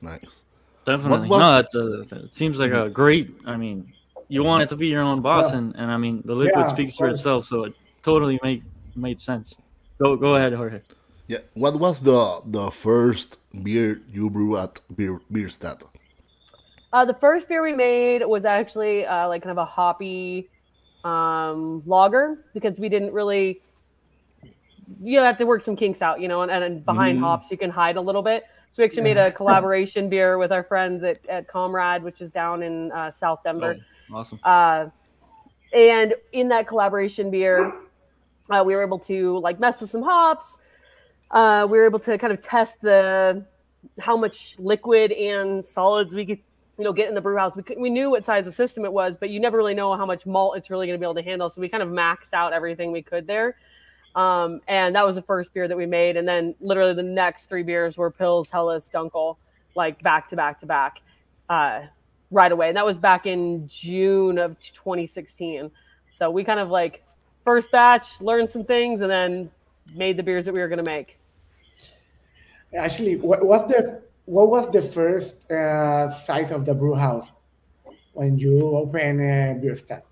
Nice. 0.00 0.42
Definitely. 0.84 1.28
was- 1.28 1.40
no, 1.40 1.56
that's 1.56 1.74
a, 1.74 2.00
it 2.24 2.34
seems 2.34 2.58
like 2.58 2.72
a 2.72 2.88
great. 2.88 3.34
I 3.44 3.56
mean, 3.56 3.92
you 4.28 4.44
want 4.44 4.62
it 4.62 4.68
to 4.70 4.76
be 4.76 4.86
your 4.86 5.02
own 5.02 5.20
boss, 5.20 5.50
Yeah. 5.52 5.58
and, 5.58 5.74
and 5.76 5.90
I 5.90 5.96
mean, 5.96 6.22
the 6.24 6.34
liquid 6.34 6.64
Yeah, 6.66 6.68
speaks 6.72 6.96
for 6.96 7.08
itself, 7.08 7.44
so 7.46 7.64
it 7.64 7.74
totally 8.02 8.38
made 8.42 8.62
made 8.96 9.20
sense. 9.20 9.56
Go 9.98 10.16
go 10.16 10.36
ahead, 10.36 10.52
Jorge. 10.52 10.80
Yeah. 11.26 11.38
What 11.54 11.74
was 11.78 12.00
the 12.00 12.40
the 12.46 12.70
first 12.70 13.36
beer 13.64 14.00
you 14.12 14.30
brew 14.30 14.56
at 14.56 14.80
Beer 14.96 15.20
Bierstadt? 15.30 15.82
Uh, 16.92 17.04
the 17.04 17.14
first 17.14 17.48
beer 17.48 17.62
we 17.62 17.72
made 17.72 18.24
was 18.24 18.44
actually 18.44 19.04
uh, 19.04 19.28
like 19.28 19.42
kind 19.42 19.50
of 19.50 19.58
a 19.58 19.64
hoppy 19.64 20.48
um, 21.04 21.82
lager 21.86 22.44
because 22.54 22.80
we 22.80 22.88
didn't 22.88 23.12
really. 23.12 23.60
You 25.02 25.20
have 25.20 25.36
to 25.36 25.44
work 25.44 25.60
some 25.62 25.76
kinks 25.76 26.00
out, 26.00 26.20
you 26.20 26.28
know, 26.28 26.42
and, 26.42 26.50
and 26.50 26.84
behind 26.84 27.18
Mm. 27.18 27.22
hops 27.22 27.50
you 27.50 27.58
can 27.58 27.70
hide 27.70 27.96
a 27.96 28.00
little 28.00 28.22
bit. 28.22 28.44
So 28.70 28.82
we 28.82 28.86
actually 28.86 29.02
made 29.02 29.18
a 29.18 29.30
collaboration 29.40 30.08
beer 30.08 30.38
with 30.38 30.50
our 30.50 30.62
friends 30.64 31.04
at, 31.04 31.20
at 31.28 31.46
Comrade, 31.46 32.02
which 32.02 32.22
is 32.22 32.30
down 32.30 32.62
in 32.62 32.90
uh, 32.92 33.10
South 33.10 33.40
Denver. 33.44 33.76
Oh, 34.10 34.16
awesome. 34.16 34.40
Uh, 34.42 34.86
and 35.74 36.14
in 36.32 36.48
that 36.48 36.66
collaboration 36.66 37.30
beer, 37.30 37.70
uh, 38.48 38.62
we 38.64 38.74
were 38.74 38.82
able 38.82 38.98
to 39.00 39.38
like 39.40 39.60
mess 39.60 39.82
with 39.82 39.90
some 39.90 40.02
hops. 40.02 40.56
Uh, 41.30 41.66
we 41.68 41.76
were 41.76 41.84
able 41.84 41.98
to 41.98 42.16
kind 42.16 42.32
of 42.32 42.40
test 42.40 42.80
the 42.80 43.44
how 44.00 44.16
much 44.16 44.58
liquid 44.58 45.12
and 45.12 45.66
solids 45.68 46.14
we 46.14 46.24
could, 46.24 46.38
you 46.78 46.84
know, 46.84 46.92
get 46.92 47.08
in 47.08 47.14
the 47.14 47.20
brew 47.20 47.36
house. 47.36 47.56
We 47.56 47.62
could, 47.62 47.78
we 47.78 47.90
knew 47.90 48.10
what 48.10 48.24
size 48.24 48.46
of 48.46 48.54
system 48.54 48.84
it 48.84 48.92
was, 48.92 49.16
but 49.18 49.30
you 49.30 49.40
never 49.40 49.56
really 49.56 49.74
know 49.74 49.96
how 49.96 50.06
much 50.06 50.24
malt 50.24 50.56
it's 50.56 50.70
really 50.70 50.86
going 50.86 50.98
to 50.98 51.00
be 51.00 51.04
able 51.04 51.16
to 51.16 51.22
handle. 51.22 51.50
So 51.50 51.60
we 51.60 51.68
kind 51.68 51.82
of 51.82 51.88
maxed 51.88 52.32
out 52.32 52.52
everything 52.52 52.92
we 52.92 53.02
could 53.02 53.26
there. 53.26 53.56
Um, 54.14 54.60
and 54.68 54.94
that 54.94 55.04
was 55.04 55.16
the 55.16 55.22
first 55.22 55.52
beer 55.52 55.68
that 55.68 55.76
we 55.76 55.86
made. 55.86 56.16
And 56.16 56.26
then 56.26 56.54
literally 56.60 56.94
the 56.94 57.02
next 57.02 57.46
three 57.46 57.62
beers 57.62 57.96
were 57.96 58.10
Pils, 58.10 58.50
Helles, 58.50 58.90
Dunkel, 58.90 59.36
like 59.74 60.00
back 60.02 60.28
to 60.28 60.36
back 60.36 60.60
to 60.60 60.66
back. 60.66 61.00
Uh, 61.48 61.82
right 62.30 62.52
away. 62.52 62.68
And 62.68 62.76
that 62.76 62.84
was 62.84 62.98
back 62.98 63.26
in 63.26 63.66
June 63.68 64.38
of 64.38 64.58
2016. 64.60 65.70
So 66.12 66.30
we 66.30 66.44
kind 66.44 66.60
of 66.60 66.70
like 66.70 67.02
first 67.44 67.70
batch, 67.70 68.20
learned 68.20 68.50
some 68.50 68.64
things, 68.64 69.00
and 69.00 69.10
then 69.10 69.50
made 69.94 70.16
the 70.16 70.22
beers 70.22 70.44
that 70.44 70.52
we 70.52 70.60
were 70.60 70.68
going 70.68 70.84
to 70.84 70.90
make. 70.90 71.18
Actually, 72.76 73.16
what 73.16 73.44
was 73.44 73.66
the 73.68 74.02
what 74.28 74.50
was 74.50 74.70
the 74.70 74.82
first 74.82 75.50
uh, 75.50 76.12
size 76.12 76.50
of 76.50 76.66
the 76.66 76.74
brew 76.74 76.94
house 76.94 77.32
when 78.12 78.38
you 78.38 78.60
open 78.60 79.20
uh, 79.20 79.54
Bierstadt? 79.58 80.04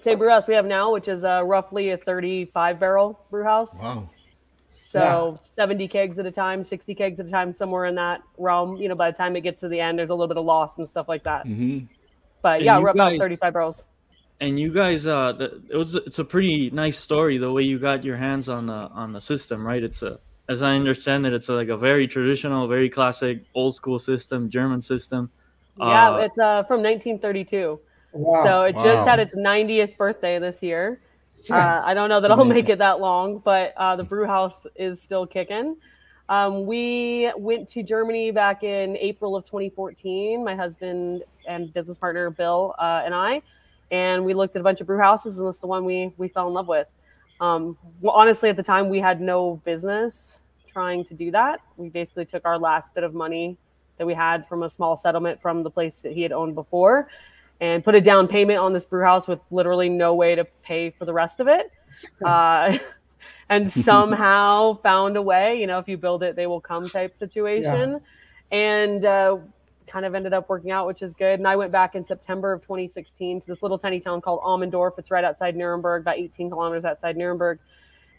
Same 0.00 0.18
brew 0.18 0.28
house 0.28 0.46
we 0.46 0.54
have 0.54 0.64
now, 0.66 0.92
which 0.92 1.08
is 1.08 1.24
uh, 1.24 1.42
roughly 1.44 1.90
a 1.90 1.96
35 1.96 2.78
barrel 2.78 3.18
brew 3.30 3.42
house. 3.42 3.74
Wow. 3.80 4.08
So 4.80 5.38
70 5.42 5.88
kegs 5.88 6.18
at 6.18 6.26
a 6.26 6.30
time, 6.30 6.62
60 6.62 6.94
kegs 6.94 7.18
at 7.18 7.26
a 7.26 7.30
time, 7.30 7.52
somewhere 7.52 7.86
in 7.86 7.96
that 7.96 8.22
realm. 8.38 8.76
You 8.76 8.88
know, 8.88 8.94
by 8.94 9.10
the 9.10 9.16
time 9.16 9.34
it 9.34 9.40
gets 9.40 9.60
to 9.62 9.68
the 9.68 9.80
end, 9.80 9.98
there's 9.98 10.10
a 10.10 10.14
little 10.14 10.28
bit 10.28 10.36
of 10.36 10.44
loss 10.44 10.78
and 10.78 10.88
stuff 10.88 11.08
like 11.08 11.24
that. 11.24 11.46
hmm 11.46 11.80
But 12.40 12.56
And 12.56 12.64
yeah, 12.66 12.78
you 12.78 12.84
we're 12.84 12.90
about 12.90 13.18
35 13.18 13.52
barrels. 13.52 13.84
And 14.40 14.58
you 14.58 14.72
guys, 14.72 15.06
uh, 15.06 15.32
the, 15.32 15.62
it 15.70 15.76
was 15.76 15.94
it's 15.94 16.18
a 16.18 16.24
pretty 16.24 16.70
nice 16.70 16.98
story 16.98 17.38
the 17.38 17.52
way 17.52 17.62
you 17.62 17.78
got 17.78 18.04
your 18.04 18.16
hands 18.16 18.48
on 18.48 18.66
the 18.66 18.72
on 18.72 19.12
the 19.12 19.20
system, 19.20 19.64
right? 19.64 19.82
It's 19.82 20.02
a 20.02 20.18
as 20.48 20.62
I 20.62 20.74
understand 20.74 21.26
it, 21.26 21.32
it's 21.32 21.48
like 21.48 21.68
a 21.68 21.76
very 21.76 22.06
traditional, 22.06 22.66
very 22.68 22.88
classic, 22.90 23.44
old 23.54 23.74
school 23.74 23.98
system, 23.98 24.50
German 24.50 24.80
system. 24.80 25.30
yeah, 25.78 26.16
Uh, 26.16 26.18
it's 26.18 26.38
uh, 26.38 26.62
from 26.64 26.82
1932. 26.82 27.80
Wow. 28.12 28.44
So 28.44 28.62
it 28.64 28.76
Wow. 28.76 28.84
just 28.84 29.06
had 29.06 29.18
its 29.20 29.36
90th 29.36 29.96
birthday 29.96 30.38
this 30.38 30.62
year. 30.62 31.00
Uh, 31.50 31.82
I 31.84 31.94
don't 31.94 32.08
know 32.08 32.20
that 32.20 32.30
I'll 32.30 32.44
make 32.44 32.68
it 32.68 32.78
that 32.78 33.00
long, 33.00 33.38
but 33.38 33.74
uh, 33.76 33.96
the 33.96 34.04
brew 34.04 34.26
house 34.26 34.66
is 34.76 35.02
still 35.02 35.26
kicking. 35.26 35.76
Um, 36.28 36.66
we 36.66 37.30
went 37.36 37.68
to 37.70 37.82
Germany 37.82 38.30
back 38.30 38.62
in 38.62 38.96
April 38.96 39.36
of 39.36 39.44
2014, 39.44 40.44
my 40.44 40.54
husband 40.54 41.24
and 41.46 41.72
business 41.74 41.98
partner 41.98 42.30
Bill 42.30 42.74
uh, 42.78 43.02
and 43.04 43.14
I, 43.14 43.42
and 43.90 44.24
we 44.24 44.32
looked 44.32 44.56
at 44.56 44.60
a 44.60 44.62
bunch 44.62 44.80
of 44.80 44.86
brew 44.86 44.98
houses, 45.00 45.38
and 45.38 45.46
this 45.48 45.56
is 45.56 45.60
the 45.60 45.66
one 45.66 45.84
we 45.84 46.12
we 46.16 46.28
fell 46.28 46.46
in 46.48 46.54
love 46.54 46.68
with. 46.68 46.86
Um, 47.42 47.76
well, 48.00 48.14
honestly, 48.14 48.48
at 48.48 48.56
the 48.56 48.62
time, 48.62 48.88
we 48.88 49.00
had 49.00 49.20
no 49.20 49.56
business 49.64 50.42
trying 50.64 51.04
to 51.06 51.14
do 51.14 51.32
that. 51.32 51.60
We 51.76 51.88
basically 51.88 52.24
took 52.24 52.44
our 52.44 52.56
last 52.56 52.94
bit 52.94 53.02
of 53.02 53.14
money 53.14 53.58
that 53.98 54.06
we 54.06 54.14
had 54.14 54.46
from 54.46 54.62
a 54.62 54.70
small 54.70 54.96
settlement 54.96 55.42
from 55.42 55.64
the 55.64 55.70
place 55.70 56.00
that 56.02 56.12
he 56.12 56.22
had 56.22 56.30
owned 56.30 56.54
before 56.54 57.08
and 57.60 57.84
put 57.84 57.96
a 57.96 58.00
down 58.00 58.28
payment 58.28 58.60
on 58.60 58.72
this 58.72 58.84
brew 58.84 59.02
house 59.02 59.26
with 59.26 59.40
literally 59.50 59.88
no 59.88 60.14
way 60.14 60.36
to 60.36 60.44
pay 60.62 60.90
for 60.90 61.04
the 61.04 61.12
rest 61.12 61.40
of 61.40 61.48
it. 61.48 61.70
Uh, 62.24 62.78
and 63.50 63.70
somehow 63.70 64.72
found 64.72 65.14
a 65.18 65.20
way, 65.20 65.60
you 65.60 65.66
know, 65.66 65.78
if 65.78 65.86
you 65.86 65.98
build 65.98 66.22
it, 66.22 66.36
they 66.36 66.46
will 66.46 66.60
come 66.60 66.88
type 66.88 67.14
situation. 67.14 68.00
And 68.50 69.04
uh, 69.04 69.36
kind 69.86 70.04
of 70.04 70.14
ended 70.14 70.32
up 70.32 70.48
working 70.48 70.70
out, 70.70 70.86
which 70.86 71.02
is 71.02 71.14
good. 71.14 71.38
And 71.38 71.46
I 71.46 71.56
went 71.56 71.72
back 71.72 71.94
in 71.94 72.04
September 72.04 72.52
of 72.52 72.62
2016 72.62 73.40
to 73.42 73.46
this 73.46 73.62
little 73.62 73.78
tiny 73.78 74.00
town 74.00 74.20
called 74.20 74.40
Ammerndorf. 74.40 74.98
It's 74.98 75.10
right 75.10 75.24
outside 75.24 75.56
Nuremberg, 75.56 76.02
about 76.02 76.18
18 76.18 76.50
kilometers 76.50 76.84
outside 76.84 77.16
Nuremberg. 77.16 77.58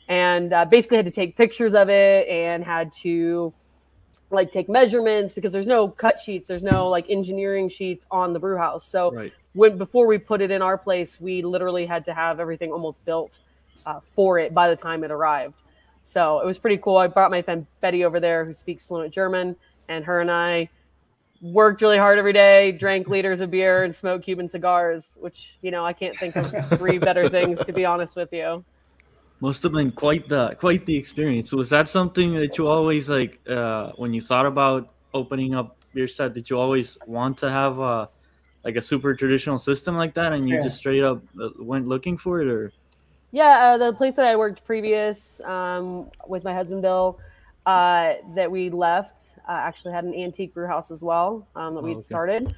And 0.08 0.52
uh, 0.54 0.66
basically 0.66 0.98
had 0.98 1.06
to 1.06 1.12
take 1.12 1.38
pictures 1.38 1.74
of 1.74 1.90
it 1.90 2.28
and 2.28 2.64
had 2.64 2.92
to 3.02 3.54
like 4.32 4.52
take 4.52 4.68
measurements 4.68 5.34
because 5.34 5.54
there's 5.54 5.68
no 5.68 5.88
cut 5.88 6.20
sheets, 6.22 6.48
there's 6.48 6.64
no 6.64 6.90
like 6.90 7.06
engineering 7.10 7.70
sheets 7.70 8.06
on 8.12 8.34
the 8.34 8.40
brew 8.40 8.58
house. 8.58 8.86
So 8.86 9.12
Right. 9.12 9.34
when 9.54 9.78
before 9.78 10.08
we 10.08 10.18
put 10.18 10.42
it 10.42 10.52
in 10.52 10.62
our 10.62 10.78
place, 10.78 11.22
we 11.22 11.42
literally 11.42 11.86
had 11.86 12.04
to 12.06 12.14
have 12.14 12.40
everything 12.40 12.72
almost 12.72 13.06
built 13.06 13.40
uh, 13.86 14.00
for 14.14 14.40
it 14.40 14.54
by 14.54 14.70
the 14.70 14.76
time 14.76 15.04
it 15.04 15.12
arrived. 15.12 15.56
So 16.06 16.40
it 16.40 16.46
was 16.46 16.58
pretty 16.58 16.78
cool. 16.78 16.98
I 16.98 17.08
brought 17.08 17.32
my 17.32 17.42
friend 17.42 17.66
Betty 17.80 18.04
over 18.04 18.20
there, 18.20 18.44
who 18.44 18.54
speaks 18.54 18.86
fluent 18.86 19.14
German, 19.14 19.56
and 19.88 20.04
her 20.04 20.20
and 20.20 20.32
I 20.32 20.70
worked 21.44 21.82
really 21.82 21.98
hard 21.98 22.18
every 22.18 22.34
day, 22.34 22.72
drank 22.72 23.10
liters 23.10 23.42
of 23.42 23.52
beer, 23.52 23.84
and 23.84 23.96
smoked 23.96 24.26
Cuban 24.26 24.50
cigars. 24.50 25.18
Which 25.20 25.58
you 25.62 25.72
know, 25.72 25.86
I 25.86 25.94
can't 25.94 26.20
think 26.20 26.36
of 26.38 26.56
three 26.78 26.98
better 26.98 27.30
things 27.30 27.64
to 27.66 27.74
be 27.74 27.86
honest 27.86 28.16
with 28.16 28.30
you. 28.34 28.66
Must 29.42 29.62
have 29.64 29.74
been 29.74 29.92
quite 29.92 30.30
the 30.30 30.56
quite 30.58 30.86
the 30.86 30.96
experience. 30.96 31.52
Was 31.54 31.70
that 31.72 31.90
something 31.90 32.34
that 32.36 32.58
you 32.58 32.68
always 32.68 33.10
like 33.10 33.42
uh, 33.50 33.92
when 33.98 34.14
you 34.14 34.22
thought 34.22 34.46
about 34.46 34.94
opening 35.14 35.54
up 35.54 35.78
your 35.94 36.08
set? 36.08 36.34
Did 36.34 36.50
you 36.50 36.58
always 36.58 36.98
want 37.06 37.40
to 37.40 37.52
have 37.52 37.78
a 37.80 38.10
like 38.64 38.78
a 38.78 38.82
super 38.82 39.14
traditional 39.16 39.58
system 39.58 39.98
like 39.98 40.14
that, 40.16 40.32
and 40.32 40.48
you 40.48 40.56
Yeah. 40.56 40.64
just 40.64 40.78
straight 40.78 41.04
up 41.04 41.24
uh, 41.42 41.50
went 41.60 41.88
looking 41.88 42.18
for 42.18 42.42
it, 42.42 42.48
or 42.48 42.72
Yeah, 43.32 43.74
uh, 43.74 43.78
the 43.78 43.94
place 43.94 44.16
that 44.16 44.26
I 44.26 44.36
worked 44.36 44.64
previous 44.64 45.42
um, 45.42 46.10
with 46.28 46.44
my 46.44 46.54
husband 46.54 46.82
Bill, 46.84 47.20
uh, 47.66 48.14
that 48.36 48.50
we 48.52 48.70
left, 48.70 49.36
uh, 49.48 49.52
actually 49.54 49.94
had 49.94 50.04
an 50.04 50.14
antique 50.14 50.54
brew 50.54 50.68
house 50.68 50.92
as 50.92 51.02
well 51.02 51.48
um, 51.56 51.76
that 51.76 51.82
Oh, 51.82 51.84
we'd 51.84 51.92
okay. 51.98 52.02
started, 52.02 52.56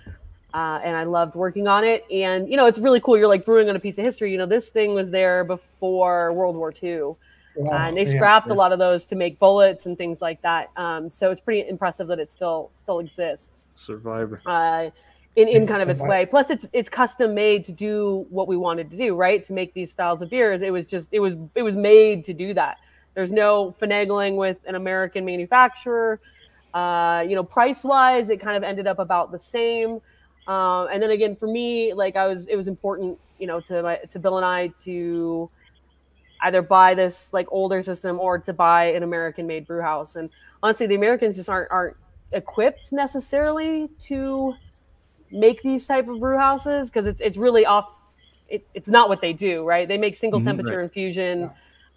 uh, 0.53 0.79
and 0.83 0.95
I 0.95 1.03
loved 1.03 1.35
working 1.35 1.67
on 1.67 1.83
it. 1.83 2.05
And 2.11 2.49
you 2.49 2.57
know, 2.57 2.65
it's 2.65 2.79
really 2.79 2.99
cool. 2.99 3.17
You're 3.17 3.27
like 3.27 3.45
brewing 3.45 3.69
on 3.69 3.75
a 3.75 3.79
piece 3.79 3.97
of 3.97 4.05
history. 4.05 4.31
You 4.31 4.37
know, 4.37 4.45
this 4.47 4.69
thing 4.69 4.93
was 4.93 5.11
there 5.11 5.43
before 5.43 6.33
World 6.33 6.55
War 6.55 6.73
II, 6.81 7.15
Wow. 7.57 7.87
and 7.87 7.95
they 7.95 8.03
scrapped 8.05 8.47
yeah. 8.47 8.53
a 8.53 8.55
lot 8.55 8.71
of 8.73 8.79
those 8.79 9.05
to 9.05 9.15
make 9.15 9.39
bullets 9.39 9.85
and 9.85 9.97
things 9.97 10.21
like 10.21 10.41
that. 10.41 10.71
Um, 10.75 11.09
so 11.09 11.31
it's 11.31 11.39
pretty 11.41 11.67
impressive 11.69 12.07
that 12.07 12.19
it 12.19 12.33
still 12.33 12.69
still 12.73 12.99
exists 12.99 13.67
Survivor? 13.75 14.41
uh, 14.45 14.89
in, 15.37 15.47
in 15.49 15.61
It's 15.63 15.69
kind 15.71 15.81
of 15.81 15.89
its 15.89 16.01
way. 16.01 16.25
Plus, 16.25 16.49
it's 16.49 16.65
it's 16.73 16.89
custom 16.89 17.33
made 17.33 17.63
to 17.65 17.71
do 17.71 18.25
what 18.29 18.47
we 18.47 18.57
wanted 18.57 18.89
to 18.91 18.97
do, 18.97 19.15
right? 19.15 19.43
To 19.45 19.53
make 19.53 19.73
these 19.73 19.91
styles 19.91 20.21
of 20.21 20.29
beers, 20.29 20.61
it 20.63 20.71
was 20.71 20.85
just 20.85 21.09
it 21.11 21.19
was 21.19 21.35
it 21.55 21.61
was 21.61 21.75
made 21.75 22.23
to 22.25 22.33
do 22.33 22.53
that. 22.55 22.77
There's 23.15 23.31
no 23.31 23.75
finagling 23.81 24.37
with 24.37 24.57
an 24.67 24.75
American 24.75 25.25
manufacturer. 25.25 26.21
Uh, 26.73 27.23
you 27.27 27.35
know, 27.35 27.43
price 27.43 27.83
wise, 27.83 28.29
it 28.29 28.39
kind 28.41 28.57
of 28.57 28.63
ended 28.63 28.87
up 28.87 28.99
about 28.99 29.31
the 29.31 29.39
same. 29.39 29.99
Um, 30.47 30.87
and 30.93 31.01
then 31.01 31.11
again, 31.11 31.35
for 31.35 31.47
me, 31.47 31.93
like 31.93 32.15
I 32.17 32.27
was, 32.27 32.47
it 32.47 32.55
was 32.55 32.67
important, 32.67 33.19
you 33.39 33.47
know, 33.47 33.61
to 33.61 33.81
my 33.83 33.97
to 34.11 34.19
Bill 34.19 34.37
and 34.37 34.45
I 34.45 34.69
to 34.83 35.49
either 36.43 36.61
buy 36.61 36.93
this 36.93 37.31
like 37.33 37.47
older 37.51 37.81
system 37.81 38.19
or 38.19 38.37
to 38.39 38.53
buy 38.53 38.85
an 38.85 39.03
American 39.03 39.47
made 39.47 39.65
brew 39.67 39.81
house. 39.81 40.15
And 40.15 40.29
honestly, 40.61 40.87
the 40.87 40.95
Americans 40.95 41.35
just 41.35 41.49
aren't 41.49 41.71
aren't 41.71 41.97
equipped 42.31 42.91
necessarily 42.91 43.89
to 44.01 44.59
make 45.31 45.61
these 45.63 45.85
type 45.87 46.07
of 46.07 46.19
brew 46.19 46.37
houses 46.37 46.89
because 46.89 47.07
it's 47.07 47.21
it's 47.21 47.37
really 47.37 47.65
off 47.65 47.87
it, 48.49 48.67
it's 48.73 48.89
not 48.89 49.09
what 49.09 49.21
they 49.21 49.33
do 49.33 49.63
right 49.65 49.87
they 49.87 49.97
make 49.97 50.17
single 50.17 50.39
Mhm, 50.39 50.41
temperature 50.41 50.81
infusion 50.81 51.51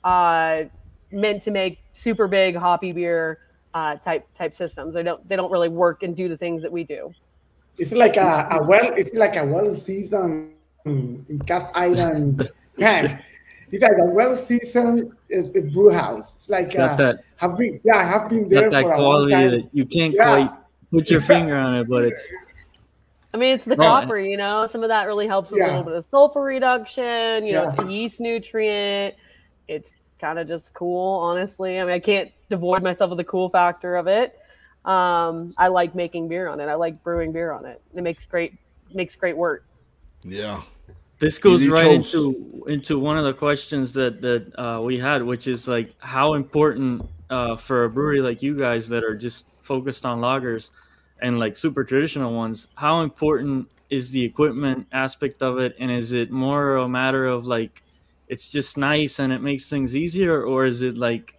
uh 0.04 0.62
meant 1.12 1.42
to 1.42 1.50
make 1.50 1.78
super 1.92 2.26
big 2.28 2.54
hoppy 2.56 2.92
beer 2.92 3.38
uh 3.74 3.96
type 3.96 4.26
type 4.34 4.54
systems 4.54 4.94
they 4.94 5.02
don't 5.02 5.26
they 5.28 5.36
don't 5.36 5.50
really 5.52 5.68
work 5.68 6.02
and 6.02 6.16
do 6.16 6.28
the 6.28 6.36
things 6.36 6.62
that 6.62 6.72
we 6.72 6.84
do 6.84 7.12
It's 7.78 7.92
like 7.92 8.16
a, 8.16 8.48
a 8.50 8.62
well. 8.66 8.92
It's 8.96 9.14
like 9.14 9.36
a 9.36 9.44
well 9.44 9.74
seasoned 9.74 10.52
cast 11.46 11.66
iron 11.76 12.38
pan. 12.78 13.22
It's 13.70 13.82
like 13.82 13.98
a 14.00 14.04
well 14.06 14.34
seasoned 14.34 15.12
uh, 15.36 15.42
brew 15.74 15.90
house. 15.90 16.36
It's 16.36 16.48
like 16.48 16.72
Got 16.72 16.92
uh, 16.92 16.96
that 16.96 17.24
have 17.36 17.58
been 17.58 17.78
yeah, 17.84 17.98
I 17.98 18.04
have 18.04 18.30
been 18.30 18.48
there 18.48 18.70
got 18.70 18.72
that 18.72 18.82
for 18.84 18.92
a 18.92 18.96
long 18.96 19.28
quality 19.28 19.32
time. 19.34 19.50
that 19.50 19.68
you 19.74 19.84
can't 19.84 20.14
Yeah. 20.14 20.24
quite 20.24 20.50
put 20.90 21.10
your 21.10 21.20
finger 21.20 21.54
on 21.54 21.76
it, 21.76 21.86
but 21.86 22.04
it's 22.04 22.26
I 23.34 23.36
mean, 23.36 23.54
it's 23.56 23.66
the 23.66 23.76
No, 23.76 23.84
I- 23.84 24.00
copper, 24.00 24.18
you 24.18 24.38
know. 24.38 24.66
Some 24.66 24.82
of 24.82 24.88
that 24.88 25.04
really 25.06 25.26
helps 25.26 25.50
with 25.50 25.60
a 25.60 25.66
little 25.66 25.82
bit 25.84 25.92
of 25.96 26.06
sulfur 26.10 26.40
reduction. 26.42 27.44
You 27.44 27.52
know, 27.52 27.64
Yeah. 27.64 27.72
it's 27.74 27.82
a 27.82 27.86
yeast 27.92 28.20
nutrient. 28.20 29.14
It's 29.68 29.94
kind 30.18 30.38
of 30.38 30.48
just 30.48 30.74
cool, 30.74 31.20
honestly. 31.20 31.78
I 31.80 31.84
mean, 31.84 31.92
I 31.94 31.98
can't 32.00 32.30
devoid 32.50 32.82
myself 32.82 33.10
of 33.10 33.16
the 33.16 33.24
cool 33.24 33.48
factor 33.48 33.96
of 33.96 34.06
it. 34.06 34.38
Um, 34.84 35.54
I 35.58 35.68
like 35.68 35.94
making 35.94 36.28
beer 36.28 36.48
on 36.48 36.60
it. 36.60 36.66
I 36.66 36.74
like 36.74 37.02
brewing 37.02 37.32
beer 37.32 37.52
on 37.52 37.64
it. 37.66 37.80
It 37.94 38.02
makes 38.02 38.24
great 38.26 38.54
makes 38.94 39.14
great 39.16 39.36
work. 39.36 39.64
Yeah. 40.22 40.62
This 41.18 41.38
goes 41.38 41.60
Really 41.60 41.72
right 41.72 42.02
chose- 42.04 42.14
into 42.14 42.64
into 42.68 42.98
one 42.98 43.18
of 43.18 43.24
the 43.24 43.34
questions 43.34 43.92
that 43.94 44.20
that 44.22 44.58
uh, 44.58 44.80
we 44.80 44.98
had, 44.98 45.22
which 45.22 45.48
is 45.48 45.66
like 45.68 45.94
how 45.98 46.34
important 46.34 47.08
uh, 47.28 47.56
for 47.56 47.84
a 47.84 47.90
brewery 47.90 48.20
like 48.20 48.42
you 48.42 48.56
guys 48.56 48.88
that 48.88 49.04
are 49.04 49.16
just 49.16 49.46
focused 49.60 50.06
on 50.06 50.20
lagers 50.20 50.70
and 51.20 51.38
like 51.38 51.56
super 51.56 51.84
traditional 51.84 52.32
ones. 52.32 52.68
How 52.76 53.02
important 53.02 53.68
is 53.90 54.10
the 54.10 54.24
equipment 54.24 54.86
aspect 54.92 55.42
of 55.42 55.58
it, 55.58 55.74
and 55.80 55.90
is 55.90 56.12
it 56.12 56.30
more 56.30 56.76
a 56.76 56.88
matter 56.88 57.26
of 57.26 57.46
like 57.46 57.82
it's 58.28 58.48
just 58.48 58.76
nice 58.76 59.18
and 59.18 59.32
it 59.32 59.40
makes 59.40 59.68
things 59.68 59.96
easier, 59.96 60.42
or 60.42 60.64
is 60.66 60.82
it 60.82 60.96
like 60.96 61.34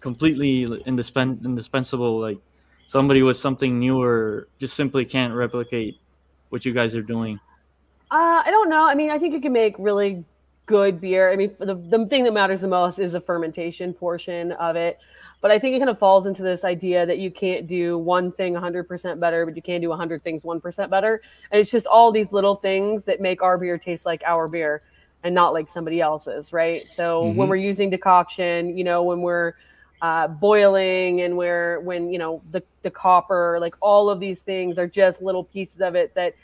completely 0.00 0.66
indispens- 0.86 1.44
indispensable? 1.44 2.20
Like 2.20 2.38
somebody 2.86 3.22
with 3.22 3.36
something 3.36 3.78
newer 3.78 4.48
just 4.58 4.74
simply 4.74 5.04
can't 5.04 5.34
replicate 5.34 5.98
what 6.50 6.64
you 6.64 6.72
guys 6.72 6.94
are 6.94 7.02
doing. 7.02 7.40
Uh, 8.10 8.42
I 8.44 8.50
don't 8.50 8.68
know. 8.68 8.86
I 8.86 8.94
mean, 8.94 9.10
I 9.10 9.18
think 9.18 9.34
you 9.34 9.40
can 9.40 9.52
make 9.52 9.74
really 9.78 10.24
good 10.66 11.00
beer. 11.00 11.32
I 11.32 11.36
mean, 11.36 11.54
the, 11.58 11.74
the 11.74 12.06
thing 12.06 12.24
that 12.24 12.32
matters 12.32 12.60
the 12.60 12.68
most 12.68 12.98
is 12.98 13.12
the 13.12 13.20
fermentation 13.20 13.92
portion 13.92 14.52
of 14.52 14.76
it. 14.76 14.98
But 15.40 15.50
I 15.50 15.58
think 15.58 15.76
it 15.76 15.78
kind 15.78 15.90
of 15.90 15.98
falls 15.98 16.24
into 16.24 16.42
this 16.42 16.64
idea 16.64 17.04
that 17.04 17.18
you 17.18 17.30
can't 17.30 17.66
do 17.66 17.98
one 17.98 18.32
thing 18.32 18.54
100% 18.54 19.20
better, 19.20 19.44
but 19.44 19.56
you 19.56 19.60
can 19.60 19.80
do 19.82 19.90
100 19.90 20.22
things 20.22 20.42
1% 20.42 20.90
better. 20.90 21.20
And 21.50 21.60
it's 21.60 21.70
just 21.70 21.86
all 21.86 22.12
these 22.12 22.32
little 22.32 22.56
things 22.56 23.04
that 23.04 23.20
make 23.20 23.42
our 23.42 23.58
beer 23.58 23.76
taste 23.76 24.06
like 24.06 24.22
our 24.24 24.48
beer 24.48 24.82
and 25.24 25.34
not 25.34 25.54
like 25.54 25.68
somebody 25.68 26.00
else's, 26.00 26.52
right? 26.52 26.82
So 26.92 27.28
when 27.30 27.48
Mhm. 27.48 27.48
we're 27.48 27.56
using 27.56 27.90
decoction, 27.90 28.76
you 28.76 28.84
know, 28.84 29.02
when 29.02 29.22
we're 29.22 29.54
uh, 30.02 30.28
boiling 30.28 31.22
and 31.22 31.36
where 31.36 31.80
when 31.80 32.12
you 32.12 32.18
know 32.18 32.42
the 32.50 32.62
the 32.82 32.90
copper, 32.90 33.58
like 33.60 33.74
all 33.80 34.10
of 34.10 34.20
these 34.20 34.42
things 34.42 34.78
are 34.78 34.86
just 34.86 35.22
little 35.22 35.42
pieces 35.44 35.80
of 35.80 35.94
it 35.94 36.14
that 36.14 36.34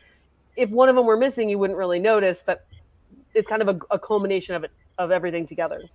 if 0.56 0.70
one 0.70 0.88
of 0.88 0.96
them 0.96 1.06
were 1.06 1.16
missing, 1.16 1.48
you 1.48 1.58
wouldn't 1.58 1.78
really 1.78 1.98
notice, 2.00 2.42
but 2.44 2.66
it's 3.34 3.48
kind 3.48 3.62
of 3.62 3.68
a, 3.68 3.78
a 3.90 3.98
culmination 3.98 4.54
of 4.54 4.64
it 4.64 4.72
of 4.98 5.10
everything 5.10 5.46
together. 5.46 5.90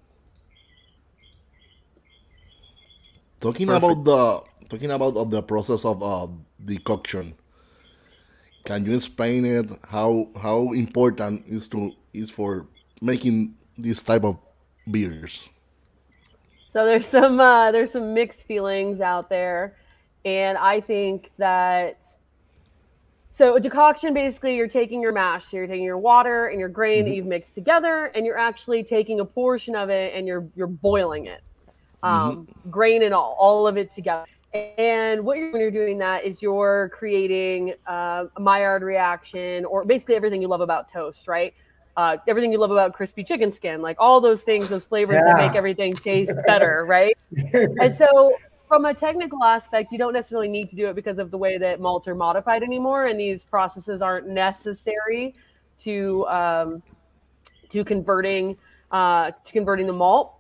Talking 3.39 3.71
Perfect. 3.71 3.71
about 3.71 4.03
the 4.05 4.41
talking 4.69 4.91
about 4.91 5.17
of 5.17 5.29
the 5.31 5.41
process 5.41 5.85
of 5.85 6.01
uh, 6.03 6.27
decoction. 6.63 7.35
Can 8.65 8.85
you 8.85 8.95
explain 8.95 9.45
it? 9.45 9.69
How 9.87 10.27
how 10.41 10.71
important 10.73 11.45
is 11.47 11.67
to 11.69 11.95
is 12.13 12.29
for 12.31 12.67
making 13.01 13.55
this 13.77 14.01
type 14.01 14.23
of 14.23 14.37
beers? 14.89 15.49
So 16.63 16.85
there's 16.85 17.05
some 17.05 17.39
uh, 17.39 17.71
there's 17.71 17.91
some 17.91 18.13
mixed 18.13 18.43
feelings 18.43 18.99
out 18.99 19.29
there, 19.29 19.77
and 20.25 20.57
I 20.57 20.81
think 20.81 21.31
that 21.37 22.05
so 23.31 23.55
a 23.55 23.59
decoction 23.59 24.13
basically 24.13 24.55
you're 24.55 24.67
taking 24.67 25.01
your 25.01 25.11
mash, 25.11 25.45
so 25.45 25.57
you're 25.57 25.67
taking 25.67 25.83
your 25.83 25.97
water 25.97 26.47
and 26.47 26.59
your 26.59 26.69
grain 26.69 27.05
that 27.05 27.15
you've 27.15 27.25
mixed 27.25 27.55
together, 27.55 28.11
and 28.15 28.25
you're 28.25 28.37
actually 28.37 28.83
taking 28.83 29.19
a 29.19 29.25
portion 29.25 29.75
of 29.75 29.89
it 29.89 30.13
and 30.13 30.27
you're 30.27 30.47
you're 30.55 30.67
boiling 30.67 31.27
it, 31.27 31.43
um, 32.03 32.47
grain 32.69 33.03
and 33.03 33.13
all, 33.13 33.35
all 33.39 33.67
of 33.67 33.77
it 33.77 33.89
together. 33.89 34.25
And 34.53 35.23
what 35.25 35.37
you're 35.37 35.51
when 35.51 35.61
you're 35.61 35.71
doing 35.71 35.97
that 35.99 36.23
is 36.23 36.41
you're 36.41 36.89
creating 36.93 37.73
uh, 37.87 38.25
a 38.35 38.41
Maillard 38.41 38.83
reaction, 38.83 39.65
or 39.65 39.85
basically 39.85 40.15
everything 40.15 40.41
you 40.41 40.47
love 40.47 40.61
about 40.61 40.89
toast, 40.89 41.27
right? 41.27 41.53
Uh, 41.97 42.17
everything 42.27 42.51
you 42.51 42.57
love 42.57 42.71
about 42.71 42.93
crispy 42.93 43.23
chicken 43.23 43.51
skin, 43.51 43.81
like 43.81 43.95
all 43.99 44.19
those 44.19 44.43
things, 44.43 44.67
those 44.67 44.83
flavors 44.83 45.15
that 45.15 45.37
make 45.37 45.55
everything 45.55 45.95
taste 45.95 46.33
better, 46.45 46.85
right? 46.89 47.17
and 47.53 47.93
so 47.97 48.35
from 48.67 48.85
a 48.85 48.93
technical 48.93 49.43
aspect 49.43 49.91
you 49.91 49.97
don't 49.97 50.13
necessarily 50.13 50.47
need 50.47 50.69
to 50.69 50.75
do 50.75 50.87
it 50.87 50.95
because 50.95 51.19
of 51.19 51.31
the 51.31 51.37
way 51.37 51.57
that 51.57 51.79
malts 51.79 52.07
are 52.07 52.15
modified 52.15 52.63
anymore 52.63 53.05
and 53.07 53.19
these 53.19 53.45
processes 53.45 54.01
aren't 54.01 54.27
necessary 54.27 55.35
to 55.79 56.25
um, 56.27 56.83
to 57.69 57.83
converting 57.83 58.57
uh, 58.91 59.31
to 59.43 59.51
converting 59.51 59.87
the 59.87 59.93
malt. 59.93 60.33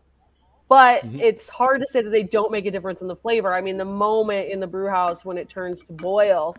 But 0.67 1.03
it's 1.03 1.47
hard 1.47 1.81
to 1.81 1.87
say 1.87 2.01
that 2.01 2.09
they 2.09 2.23
don't 2.23 2.51
make 2.51 2.65
a 2.65 2.71
difference 2.71 3.01
in 3.01 3.07
the 3.07 3.15
flavor. 3.15 3.53
I 3.53 3.61
mean 3.61 3.77
the 3.77 3.85
moment 3.85 4.49
in 4.49 4.59
the 4.59 4.67
brew 4.67 4.89
house 4.89 5.23
when 5.23 5.37
it 5.37 5.47
turns 5.47 5.83
to 5.83 5.93
boil 5.93 6.55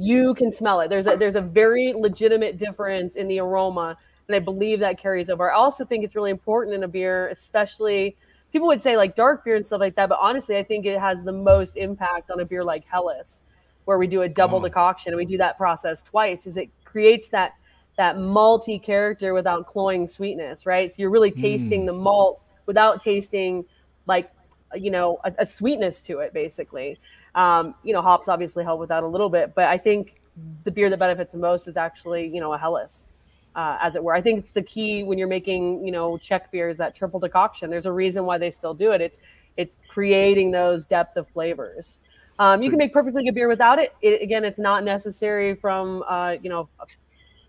you 0.00 0.34
can 0.34 0.52
smell 0.52 0.80
it. 0.80 0.88
There's 0.88 1.06
a 1.06 1.16
there's 1.16 1.36
a 1.36 1.40
very 1.42 1.92
legitimate 1.92 2.58
difference 2.58 3.16
in 3.16 3.28
the 3.28 3.38
aroma 3.40 3.96
and 4.28 4.36
i 4.36 4.38
believe 4.38 4.80
that 4.80 4.98
carries 4.98 5.28
over. 5.28 5.50
I 5.50 5.56
also 5.56 5.84
think 5.84 6.04
it's 6.04 6.14
really 6.14 6.30
important 6.30 6.74
in 6.74 6.82
a 6.84 6.88
beer 6.88 7.28
especially 7.28 8.16
people 8.52 8.66
would 8.68 8.82
say 8.82 8.96
like 8.96 9.14
dark 9.14 9.44
beer 9.44 9.56
and 9.56 9.66
stuff 9.66 9.80
like 9.80 9.94
that 9.96 10.08
but 10.08 10.18
honestly 10.20 10.56
i 10.56 10.62
think 10.62 10.86
it 10.86 10.98
has 10.98 11.22
the 11.22 11.32
most 11.32 11.76
impact 11.76 12.30
on 12.30 12.40
a 12.40 12.44
beer 12.44 12.64
like 12.64 12.84
helles 12.84 13.42
where 13.84 13.98
we 13.98 14.06
do 14.06 14.22
a 14.22 14.28
double 14.28 14.58
Oh. 14.58 14.62
decoction 14.62 15.12
and 15.12 15.16
we 15.18 15.24
do 15.24 15.38
that 15.38 15.56
process 15.56 16.02
twice 16.02 16.46
is 16.46 16.56
it 16.56 16.68
creates 16.84 17.28
that 17.28 17.52
that 17.96 18.16
malty 18.16 18.82
character 18.82 19.34
without 19.34 19.66
cloying 19.66 20.08
sweetness 20.08 20.64
right? 20.64 20.90
So 20.90 20.96
you're 20.98 21.10
really 21.10 21.30
tasting 21.32 21.82
mm. 21.82 21.86
the 21.86 21.92
malt 21.92 22.42
without 22.66 23.02
tasting 23.02 23.64
like 24.06 24.30
you 24.74 24.90
know 24.90 25.18
a, 25.24 25.32
a 25.38 25.46
sweetness 25.46 26.02
to 26.02 26.20
it 26.20 26.32
basically 26.32 26.98
um, 27.34 27.74
you 27.82 27.92
know 27.92 28.02
hops 28.02 28.28
obviously 28.28 28.64
help 28.64 28.80
with 28.80 28.88
that 28.88 29.02
a 29.02 29.06
little 29.06 29.28
bit 29.28 29.54
but 29.54 29.64
i 29.64 29.78
think 29.78 30.20
the 30.64 30.70
beer 30.70 30.88
that 30.90 30.98
benefits 30.98 31.32
the 31.32 31.38
most 31.38 31.68
is 31.68 31.76
actually 31.76 32.26
you 32.26 32.40
know 32.40 32.52
a 32.52 32.58
helles 32.58 33.06
uh, 33.54 33.78
as 33.80 33.96
it 33.96 34.02
were 34.02 34.14
i 34.14 34.20
think 34.20 34.38
it's 34.38 34.52
the 34.52 34.62
key 34.62 35.02
when 35.02 35.18
you're 35.18 35.28
making 35.28 35.84
you 35.84 35.92
know 35.92 36.16
czech 36.18 36.50
beers 36.50 36.78
that 36.78 36.94
triple 36.94 37.20
decoction 37.20 37.70
there's 37.70 37.86
a 37.86 37.92
reason 37.92 38.24
why 38.24 38.38
they 38.38 38.50
still 38.50 38.74
do 38.74 38.92
it 38.92 39.00
it's 39.00 39.18
it's 39.56 39.78
creating 39.88 40.50
those 40.50 40.86
depth 40.86 41.16
of 41.16 41.28
flavors 41.28 42.00
um, 42.38 42.62
you 42.62 42.70
can 42.70 42.78
make 42.78 42.90
perfectly 42.90 43.22
good 43.22 43.34
beer 43.34 43.48
without 43.48 43.78
it. 43.78 43.94
it 44.00 44.22
again 44.22 44.44
it's 44.44 44.58
not 44.58 44.82
necessary 44.82 45.54
from 45.54 46.02
uh, 46.08 46.36
you 46.42 46.48
know 46.48 46.68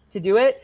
to 0.10 0.20
do 0.20 0.38
it 0.38 0.62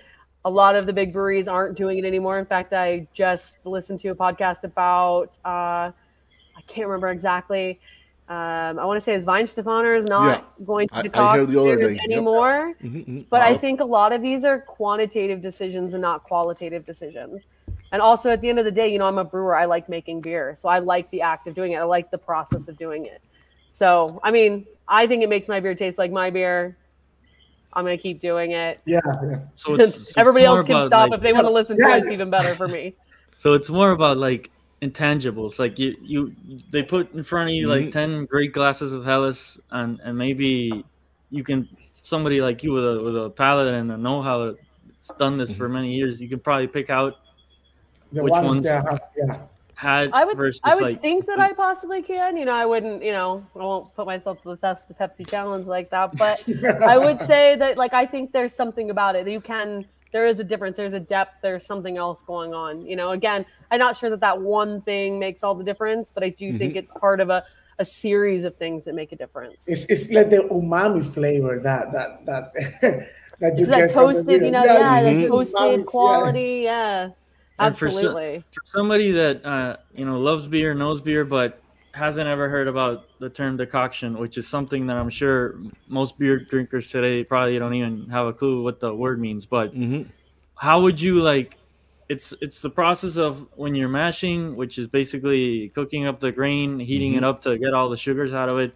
a 0.48 0.50
lot 0.50 0.76
of 0.78 0.86
the 0.86 0.94
big 0.94 1.12
breweries 1.12 1.50
aren't 1.50 1.76
doing 1.76 1.98
it 1.98 2.06
anymore. 2.06 2.40
In 2.40 2.46
fact, 2.46 2.72
I 2.72 3.06
just 3.14 3.66
listened 3.66 4.00
to 4.00 4.10
a 4.10 4.16
podcast 4.16 4.64
about 4.64 5.38
uh, 5.44 5.92
I 5.92 6.62
can't 6.68 6.88
remember 6.88 7.10
exactly. 7.10 7.82
Um, 8.30 8.78
I 8.78 8.84
want 8.86 8.98
to 8.98 9.02
say 9.02 9.14
it's 9.14 9.26
Weihenstephaner 9.26 9.98
is 9.98 10.06
not 10.06 10.54
going 10.66 10.90
to 10.90 10.96
I- 10.96 11.00
I 11.00 11.04
decoct 11.04 11.36
heard 11.38 11.48
the 11.48 11.60
other 11.62 11.78
beers 11.78 11.94
day. 11.94 12.00
Yep. 12.02 12.12
anymore. 12.12 12.74
Mhm, 12.84 13.26
But 13.30 13.42
I 13.42 13.54
mhm. 13.56 13.62
think 13.62 13.80
a 13.80 13.86
lot 13.86 14.12
of 14.12 14.22
these 14.22 14.44
are 14.44 14.60
quantitative 14.60 15.42
decisions 15.42 15.94
and 15.94 16.02
not 16.02 16.24
qualitative 16.24 16.86
decisions. 16.86 17.44
And 17.94 18.02
also, 18.02 18.30
at 18.30 18.42
the 18.42 18.50
end 18.50 18.60
of 18.60 18.66
the 18.66 18.72
day, 18.72 18.90
you 18.92 19.00
know, 19.00 19.06
I'm 19.08 19.18
a 19.18 19.24
brewer. 19.24 19.56
I 19.56 19.64
like 19.64 19.88
making 19.88 20.20
beer, 20.20 20.56
so 20.58 20.68
I 20.68 20.80
like 20.80 21.10
the 21.12 21.22
act 21.22 21.48
of 21.48 21.56
doing 21.56 21.72
it. 21.72 21.78
I 21.78 21.84
like 21.84 22.12
the 22.12 22.18
process 22.18 22.68
of 22.68 22.78
doing 22.78 23.06
it. 23.06 23.22
So, 23.72 24.20
I 24.24 24.32
mean, 24.32 24.66
I 24.90 25.08
think 25.08 25.24
it 25.24 25.30
makes 25.30 25.48
my 25.48 25.62
beer 25.62 25.74
taste 25.74 25.98
like 25.98 26.12
my 26.12 26.30
beer. 26.30 26.76
I'm 27.72 27.86
gonna 27.86 27.98
keep 27.98 28.20
doing 28.20 28.52
it. 28.52 28.80
Yeah, 28.86 29.00
yeah. 29.24 29.40
So 29.56 29.76
it's, 29.76 29.96
it's 30.10 30.18
Everybody 30.18 30.46
more 30.48 30.58
else 30.58 30.68
can 30.68 30.86
stop 30.88 31.12
like- 31.12 31.18
if 31.20 31.24
they 31.24 31.32
want 31.32 31.46
to 31.46 31.52
listen 31.52 31.78
Yeah. 31.80 31.88
to 31.90 31.96
it. 31.98 32.04
It's 32.04 32.12
even 32.12 32.30
better 32.30 32.56
for 32.56 32.68
me. 32.68 32.94
So 33.40 33.54
it's 33.54 33.70
more 33.70 33.92
about 33.92 34.18
like 34.18 34.50
intangibles. 34.82 35.60
Like 35.60 35.80
you, 35.80 35.96
you, 36.02 36.36
they 36.72 36.84
put 36.84 37.14
in 37.14 37.24
front 37.24 37.50
of 37.50 37.56
you 37.56 37.68
like 37.68 37.86
Mhm. 37.86 37.92
ten 37.92 38.26
great 38.26 38.54
glasses 38.54 38.94
of 38.94 39.04
Helles, 39.06 39.60
and 39.72 40.00
and 40.04 40.18
maybe 40.18 40.84
you 41.30 41.44
can 41.44 41.68
somebody 42.04 42.42
like 42.42 42.64
you 42.64 42.72
with 42.72 42.86
a 42.86 43.02
with 43.04 43.18
a 43.18 43.30
palate 43.32 43.74
and 43.74 43.92
a 43.92 43.98
know-how 43.98 44.46
that's 44.46 45.08
done 45.18 45.38
this 45.38 45.52
for 45.52 45.68
many 45.68 45.94
years. 45.94 46.22
You 46.22 46.30
can 46.30 46.40
probably 46.40 46.68
pick 46.68 46.90
out 46.90 47.16
The 48.14 48.24
Which 48.24 48.32
ones 48.32 48.46
ones? 48.46 48.68
have, 48.68 49.02
yeah. 49.18 49.40
had 49.76 50.10
I 50.14 50.24
would, 50.24 50.38
versus 50.38 50.62
I 50.64 50.76
would 50.76 50.84
like 50.84 51.02
think 51.02 51.26
that 51.26 51.40
I 51.42 51.52
possibly 51.52 52.02
can. 52.02 52.38
You 52.38 52.46
know, 52.46 52.54
I 52.56 52.66
wouldn't. 52.66 53.04
You 53.04 53.12
know, 53.12 53.46
I 53.56 53.60
won't 53.60 53.94
put 53.96 54.06
myself 54.06 54.42
to 54.44 54.50
the 54.50 54.56
test, 54.58 54.88
the 54.88 54.94
Pepsi 54.94 55.28
challenge 55.30 55.68
like 55.68 55.90
that. 55.90 56.16
But 56.18 56.44
I 56.82 56.98
would 56.98 57.20
say 57.22 57.58
that, 57.58 57.78
like, 57.78 57.94
I 57.94 58.06
think 58.06 58.32
there's 58.32 58.54
something 58.54 58.90
about 58.92 59.16
it 59.18 59.26
that 59.26 59.32
you 59.32 59.42
can. 59.42 59.86
There 60.14 60.28
is 60.28 60.40
a 60.40 60.44
difference. 60.44 60.78
There's 60.78 60.94
a 60.94 61.00
depth. 61.00 61.36
There's 61.42 61.66
something 61.66 61.98
else 61.98 62.24
going 62.24 62.54
on. 62.54 62.86
You 62.86 62.96
know, 62.96 63.12
again, 63.12 63.46
I'm 63.72 63.80
not 63.80 63.98
sure 63.98 64.10
that 64.10 64.20
that 64.22 64.40
one 64.42 64.82
thing 64.82 65.20
makes 65.20 65.44
all 65.44 65.56
the 65.56 65.64
difference, 65.64 66.12
but 66.14 66.24
I 66.24 66.30
do 66.30 66.58
think 66.58 66.76
it's 66.76 66.92
part 67.00 67.20
of 67.20 67.30
a, 67.30 67.44
a 67.80 67.86
series 67.86 68.44
of 68.44 68.56
things 68.56 68.86
that 68.86 68.96
make 68.96 69.12
a 69.12 69.16
difference. 69.16 69.68
It's, 69.68 69.86
it's 69.90 70.10
like 70.12 70.30
the 70.30 70.38
umami 70.52 71.04
flavor 71.06 71.60
that 71.60 71.92
that 71.92 72.26
that 72.26 72.54
that 73.40 73.58
you 73.58 73.64
It's 73.64 73.68
get 73.68 73.92
from 73.92 74.08
the 74.08 74.14
toasted, 74.24 74.42
you 74.42 74.52
know, 74.52 74.64
yeah, 74.64 75.04
mhm. 75.04 75.22
the 75.22 75.28
toasted 75.28 75.80
yeah. 75.80 75.84
quality, 75.86 76.62
yeah, 76.64 77.10
And 77.60 77.78
for 77.78 77.90
so- 77.90 77.98
absolutely. 77.98 78.44
for 78.52 78.62
somebody 78.66 79.12
that 79.12 79.46
uh, 79.46 79.78
you 79.94 80.06
know 80.06 80.20
loves 80.20 80.48
beer, 80.48 80.74
knows 80.74 81.02
beer, 81.02 81.24
but 81.26 81.62
hasn't 81.98 82.28
ever 82.28 82.48
heard 82.48 82.68
about 82.68 83.06
the 83.20 83.30
term 83.30 83.58
decoction, 83.58 84.18
which 84.18 84.38
is 84.38 84.48
something 84.48 84.86
that 84.88 84.96
I'm 84.96 85.10
sure 85.10 85.56
most 85.88 86.18
beer 86.18 86.40
drinkers 86.40 86.90
today 86.90 87.24
probably 87.24 87.58
don't 87.60 87.74
even 87.74 88.08
have 88.10 88.28
a 88.28 88.34
clue 88.34 88.64
what 88.64 88.80
the 88.80 88.94
word 88.94 89.20
means. 89.20 89.46
But 89.46 89.76
Mhm. 89.76 90.06
how 90.56 90.82
would 90.82 91.02
you 91.02 91.16
like? 91.22 91.58
It's 92.08 92.34
it's 92.40 92.62
the 92.62 92.70
process 92.70 93.18
of 93.18 93.48
when 93.56 93.76
you're 93.76 93.90
mashing, 93.90 94.56
which 94.56 94.78
is 94.78 94.88
basically 94.88 95.70
cooking 95.70 96.06
up 96.06 96.20
the 96.20 96.32
grain, 96.32 96.80
heating 96.80 97.16
it 97.16 97.24
up 97.24 97.42
to 97.42 97.58
get 97.58 97.74
all 97.74 97.90
the 97.90 97.98
sugars 97.98 98.34
out 98.34 98.48
of 98.48 98.60
it. 98.60 98.74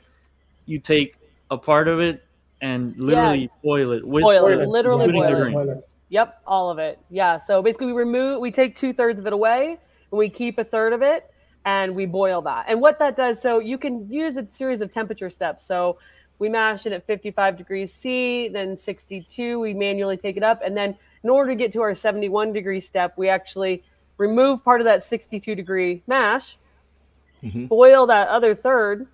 You 0.65 0.79
take 0.79 1.15
a 1.49 1.57
part 1.57 1.87
of 1.87 1.99
it 2.01 2.23
and 2.61 2.95
literally 2.97 3.49
boil 3.63 3.91
it 3.91 4.05
with 4.05 4.23
Boil 4.23 4.47
it, 4.47 4.67
literally 4.67 5.05
including 5.05 5.29
the 5.29 5.45
boil 5.45 5.65
Boil 5.65 5.69
it. 5.77 5.85
Yep, 6.09 6.41
all 6.45 6.69
of 6.69 6.77
it. 6.79 6.99
Yeah. 7.09 7.37
So 7.37 7.61
basically, 7.61 7.87
we 7.87 7.93
remove, 7.93 8.41
we 8.41 8.51
take 8.51 8.75
two 8.75 8.91
thirds 8.91 9.21
of 9.21 9.27
it 9.27 9.33
away, 9.33 9.77
and 10.11 10.17
we 10.17 10.27
keep 10.29 10.59
a 10.59 10.63
third 10.63 10.91
of 10.91 11.01
it, 11.01 11.31
and 11.65 11.95
we 11.95 12.05
boil 12.05 12.41
that. 12.41 12.65
And 12.67 12.81
what 12.81 12.99
that 12.99 13.15
does, 13.15 13.41
so 13.41 13.59
you 13.59 13.77
can 13.77 14.11
use 14.11 14.37
a 14.37 14.47
series 14.49 14.81
of 14.81 14.91
temperature 14.91 15.29
steps. 15.29 15.65
So 15.65 15.97
we 16.39 16.49
mash 16.49 16.85
it 16.85 16.93
at 16.93 17.05
55 17.05 17.57
degrees 17.57 17.93
C, 17.93 18.47
then 18.47 18.75
62. 18.75 19.59
We 19.59 19.73
manually 19.73 20.17
take 20.17 20.37
it 20.37 20.43
up, 20.43 20.61
and 20.63 20.75
then 20.75 20.95
in 21.23 21.29
order 21.29 21.51
to 21.51 21.55
get 21.55 21.71
to 21.73 21.81
our 21.81 21.93
71 21.93 22.53
degree 22.53 22.81
step, 22.81 23.13
we 23.17 23.29
actually 23.29 23.83
remove 24.17 24.63
part 24.63 24.81
of 24.81 24.85
that 24.85 25.03
62 25.03 25.53
degree 25.55 26.01
mash, 26.07 26.57
mm-hmm. 27.43 27.65
boil 27.65 28.07
that 28.07 28.27
other 28.27 28.55
third. 28.55 29.07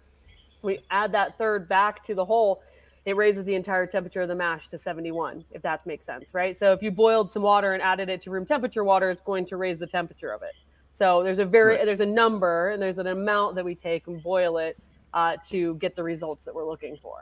We 0.61 0.79
add 0.89 1.11
that 1.13 1.37
third 1.37 1.67
back 1.67 2.03
to 2.05 2.15
the 2.15 2.25
hole 2.25 2.61
it 3.07 3.15
raises 3.15 3.45
the 3.45 3.55
entire 3.55 3.87
temperature 3.87 4.21
of 4.21 4.27
the 4.27 4.35
mash 4.35 4.67
to 4.67 4.77
71 4.77 5.45
if 5.51 5.61
that 5.61 5.85
makes 5.87 6.05
sense 6.05 6.33
right 6.33 6.59
so 6.59 6.73
if 6.73 6.83
you 6.83 6.91
boiled 6.91 7.31
some 7.31 7.41
water 7.41 7.73
and 7.73 7.81
added 7.81 8.09
it 8.09 8.21
to 8.21 8.29
room 8.29 8.45
temperature 8.45 8.83
water 8.83 9.09
it's 9.09 9.21
going 9.21 9.45
to 9.45 9.55
raise 9.55 9.79
the 9.79 9.87
temperature 9.87 10.31
of 10.31 10.41
it 10.43 10.53
so 10.97 11.23
there's 11.23 11.39
a 11.39 11.45
very 11.57 11.75
Right. 11.75 11.85
there's 11.87 12.05
a 12.09 12.11
number 12.23 12.53
and 12.71 12.81
there's 12.81 12.99
an 13.05 13.07
amount 13.19 13.55
that 13.55 13.65
we 13.69 13.75
take 13.75 14.07
and 14.07 14.17
boil 14.23 14.57
it 14.57 14.75
uh, 15.13 15.33
to 15.51 15.75
get 15.75 15.95
the 15.95 16.03
results 16.13 16.41
that 16.45 16.53
we're 16.55 16.69
looking 16.73 16.95
for 17.05 17.17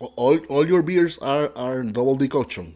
All, 0.00 0.36
all 0.52 0.66
your 0.66 0.82
beers 0.82 1.14
are, 1.18 1.46
are 1.64 1.82
double 1.98 2.16
decoction. 2.24 2.66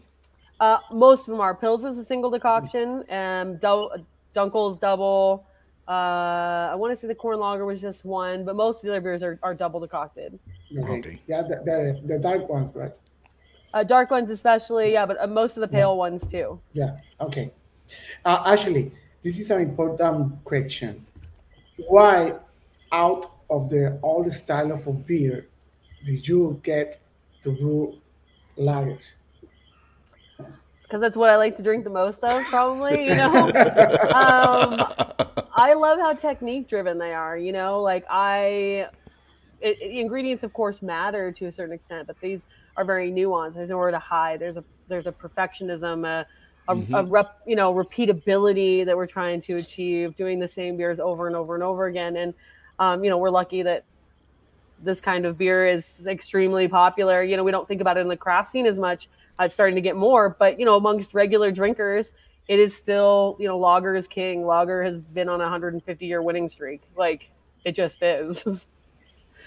uh, 0.59 0.77
most 0.91 1.21
of 1.27 1.31
them 1.33 1.41
are 1.41 1.55
pils 1.63 1.81
is 1.89 1.97
a 1.97 2.03
single 2.13 2.29
decoction 2.37 3.03
and 3.09 3.59
double, 3.59 3.87
dunkel's 4.35 4.77
double 4.77 5.45
uh, 5.87 6.71
i 6.73 6.75
want 6.75 6.89
to 6.93 6.97
say 6.99 7.07
the 7.07 7.15
corn 7.23 7.39
lager 7.39 7.65
was 7.65 7.79
just 7.81 8.05
one 8.05 8.37
but 8.47 8.55
most 8.55 8.75
of 8.77 8.81
the 8.83 8.89
other 8.91 9.01
beers 9.01 9.23
are, 9.23 9.35
are 9.43 9.55
double 9.63 9.79
decocted 9.79 10.31
Okay. 10.77 10.99
Okay. 10.99 11.19
Yeah, 11.25 11.41
the, 11.41 11.55
the, 11.69 11.79
the 12.05 12.19
dark 12.19 12.47
ones, 12.47 12.69
right? 12.75 12.95
uh, 13.73 13.83
dark 13.83 14.11
ones 14.11 14.29
especially 14.29 14.93
yeah 14.93 15.05
but 15.09 15.17
uh, 15.19 15.25
most 15.41 15.57
of 15.57 15.61
the 15.61 15.67
pale 15.67 15.97
ones 15.97 16.21
too 16.27 16.59
Yeah. 16.73 16.97
Okay. 17.19 17.45
Uh, 18.23 18.43
actually, 18.53 18.91
this 19.21 19.39
is 19.39 19.51
an 19.51 19.61
important 19.61 20.43
question. 20.43 21.05
Why, 21.87 22.35
out 22.91 23.31
of 23.49 23.69
the 23.69 23.99
the 24.25 24.31
style 24.31 24.71
of, 24.71 24.87
of 24.87 25.05
beer, 25.05 25.47
did 26.05 26.27
you 26.27 26.59
get 26.63 26.97
to 27.43 27.51
brew 27.51 27.97
lagers? 28.57 29.15
because 30.89 31.01
that's 31.01 31.15
what 31.15 31.29
I 31.29 31.37
like 31.37 31.55
to 31.57 31.61
drink 31.63 31.83
the 31.83 31.89
most 31.91 32.23
of, 32.23 32.43
probably. 32.45 33.07
You 33.07 33.13
know, 33.15 33.31
um, 34.15 34.73
I 35.55 35.75
love 35.77 35.99
how 35.99 36.13
technique 36.13 36.67
driven 36.67 36.97
they 36.97 37.13
are. 37.13 37.37
You 37.37 37.51
know, 37.51 37.79
like 37.81 38.05
I, 38.09 38.87
it, 39.61 39.77
it- 39.81 39.91
ingredients 39.99 40.43
of 40.43 40.51
course 40.53 40.81
matter 40.81 41.31
to 41.31 41.45
a 41.45 41.51
certain 41.51 41.75
extent, 41.75 42.07
but 42.07 42.19
these 42.21 42.47
are 42.75 42.83
very 42.83 43.11
nuanced. 43.11 43.53
There's 43.53 43.69
nowhere 43.69 43.91
to 43.91 43.99
hide. 43.99 44.39
There's 44.39 44.57
a 44.57 44.63
there's 44.87 45.05
a 45.05 45.11
perfectionism, 45.11 46.07
a, 46.07 46.25
a, 46.69 46.97
a 46.97 47.03
rep, 47.03 47.41
you 47.45 47.55
know, 47.55 47.73
repeatability 47.73 48.85
that 48.85 48.95
we're 48.95 49.07
trying 49.07 49.41
to 49.41 49.55
achieve, 49.55 50.15
doing 50.15 50.39
the 50.39 50.47
same 50.47 50.77
beers 50.77 50.99
over 50.99 51.27
and 51.27 51.35
over 51.35 51.55
and 51.55 51.63
over 51.63 51.87
again. 51.87 52.15
And 52.17 52.33
um, 52.79 53.03
you 53.03 53.09
know, 53.09 53.17
we're 53.17 53.29
lucky 53.29 53.61
that 53.63 53.83
this 54.81 55.01
kind 55.01 55.25
of 55.25 55.37
beer 55.37 55.67
is 55.67 56.07
extremely 56.07 56.67
popular. 56.67 57.23
You 57.23 57.35
know, 57.37 57.43
we 57.43 57.51
don't 57.51 57.67
think 57.67 57.81
about 57.81 57.97
it 57.97 58.01
in 58.01 58.07
the 58.07 58.17
craft 58.17 58.49
scene 58.49 58.65
as 58.65 58.79
much. 58.79 59.09
Uh, 59.39 59.43
It's 59.43 59.53
starting 59.53 59.75
to 59.75 59.81
get 59.81 59.95
more, 59.95 60.35
but 60.39 60.59
you 60.59 60.65
know, 60.65 60.75
amongst 60.75 61.13
regular 61.13 61.51
drinkers, 61.51 62.13
it 62.47 62.59
is 62.59 62.75
still, 62.75 63.35
you 63.39 63.47
know, 63.47 63.57
lager 63.57 63.95
is 63.95 64.07
king. 64.07 64.45
Lager 64.45 64.83
has 64.83 65.01
been 65.01 65.29
on 65.29 65.41
a 65.41 65.43
150 65.43 66.05
year 66.05 66.21
winning 66.21 66.47
streak. 66.49 66.81
Like 66.95 67.29
it 67.65 67.73
just 67.73 68.01
is. 68.01 68.43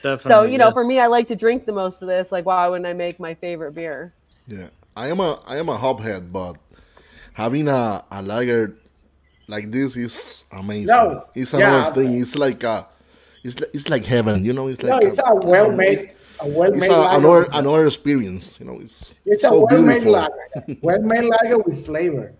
Definitely. 0.02 0.30
so, 0.30 0.42
you 0.42 0.58
know, 0.58 0.66
yeah. 0.66 0.72
for 0.72 0.84
me, 0.84 0.98
I 0.98 1.06
like 1.06 1.28
to 1.28 1.36
drink 1.36 1.64
the 1.64 1.72
most 1.72 2.02
of 2.02 2.08
this. 2.08 2.32
Like, 2.32 2.44
why 2.44 2.66
wouldn't 2.66 2.86
I 2.86 2.92
make 2.92 3.20
my 3.20 3.34
favorite 3.34 3.72
beer? 3.76 4.12
Yeah, 4.48 4.66
I 4.96 5.06
am 5.06 5.20
a 5.20 5.40
I 5.46 5.58
am 5.58 5.68
a 5.68 5.78
hophead, 5.78 6.32
but 6.32 6.56
having 7.32 7.68
a, 7.68 8.04
a 8.10 8.22
lager 8.22 8.76
like 9.48 9.70
this 9.70 9.96
is 9.96 10.44
amazing. 10.52 10.86
No, 10.86 11.26
it's 11.34 11.52
yeah, 11.52 11.58
another 11.58 11.94
thing. 11.94 12.20
It's 12.20 12.36
like 12.36 12.64
uh 12.64 12.84
it's 13.44 13.56
it's 13.74 13.88
like 13.88 14.04
heaven. 14.04 14.44
You 14.44 14.52
know, 14.52 14.68
it's 14.68 14.82
No, 14.82 14.90
like 14.90 15.04
it's 15.04 15.18
a 15.24 15.34
well 15.34 15.72
made, 15.72 16.14
a 16.40 16.48
well 16.48 16.72
It's 16.72 16.86
a, 16.86 16.90
lager. 16.90 17.18
another 17.18 17.48
another 17.52 17.86
experience. 17.86 18.58
You 18.60 18.66
know, 18.66 18.80
it's 18.80 19.14
It's 19.24 19.44
a 19.44 19.52
well 19.54 19.82
made 19.82 20.04
lager. 20.04 20.48
well 20.82 21.02
made 21.02 21.24
lager 21.24 21.58
with 21.58 21.84
flavor. 21.84 22.32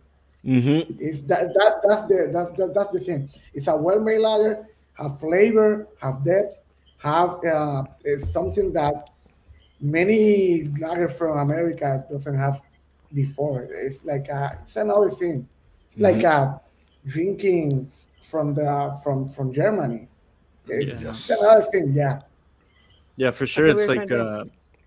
Mm-hmm. 0.45 0.95
It's 1.01 1.23
that, 1.23 1.55
that 1.55 1.81
that's 1.87 2.03
the 2.09 2.31
that, 2.33 2.57
that, 2.57 2.75
that's 2.75 2.91
the 2.91 3.01
thing. 3.01 3.31
It's 3.55 3.69
a 3.69 3.77
well 3.77 4.01
made 4.01 4.19
lager, 4.19 4.67
have 4.95 5.19
flavor, 5.21 5.87
have 6.01 6.25
depth, 6.25 6.61
have 6.99 7.45
uh, 7.45 7.85
it's 8.05 8.33
something 8.33 8.73
that 8.73 9.11
many 9.81 10.65
lager 10.79 11.09
from 11.09 11.39
America 11.39 12.05
doesn't 12.11 12.37
have 12.37 12.61
before. 13.15 13.69
It's 13.71 14.05
like 14.05 14.29
a, 14.29 14.59
it's 14.63 14.77
another 14.77 15.11
thing. 15.11 15.49
It's 15.89 15.99
like 15.99 16.23
a 16.25 16.61
drinking 17.07 17.89
from 18.21 18.55
the 18.55 18.99
from 19.03 19.29
from 19.29 19.53
Germany. 19.53 20.09
It's, 20.69 21.03
Yes. 21.03 21.31
it's 21.31 21.41
another 21.41 21.63
thing. 21.63 21.93
Yeah. 21.93 22.21
Yeah, 23.17 23.31
for 23.31 23.47
sure. 23.47 23.67
what 23.67 23.77
It's 23.77 23.89
like 23.89 24.11
uh, 24.11 24.45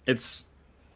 it's 0.08 0.48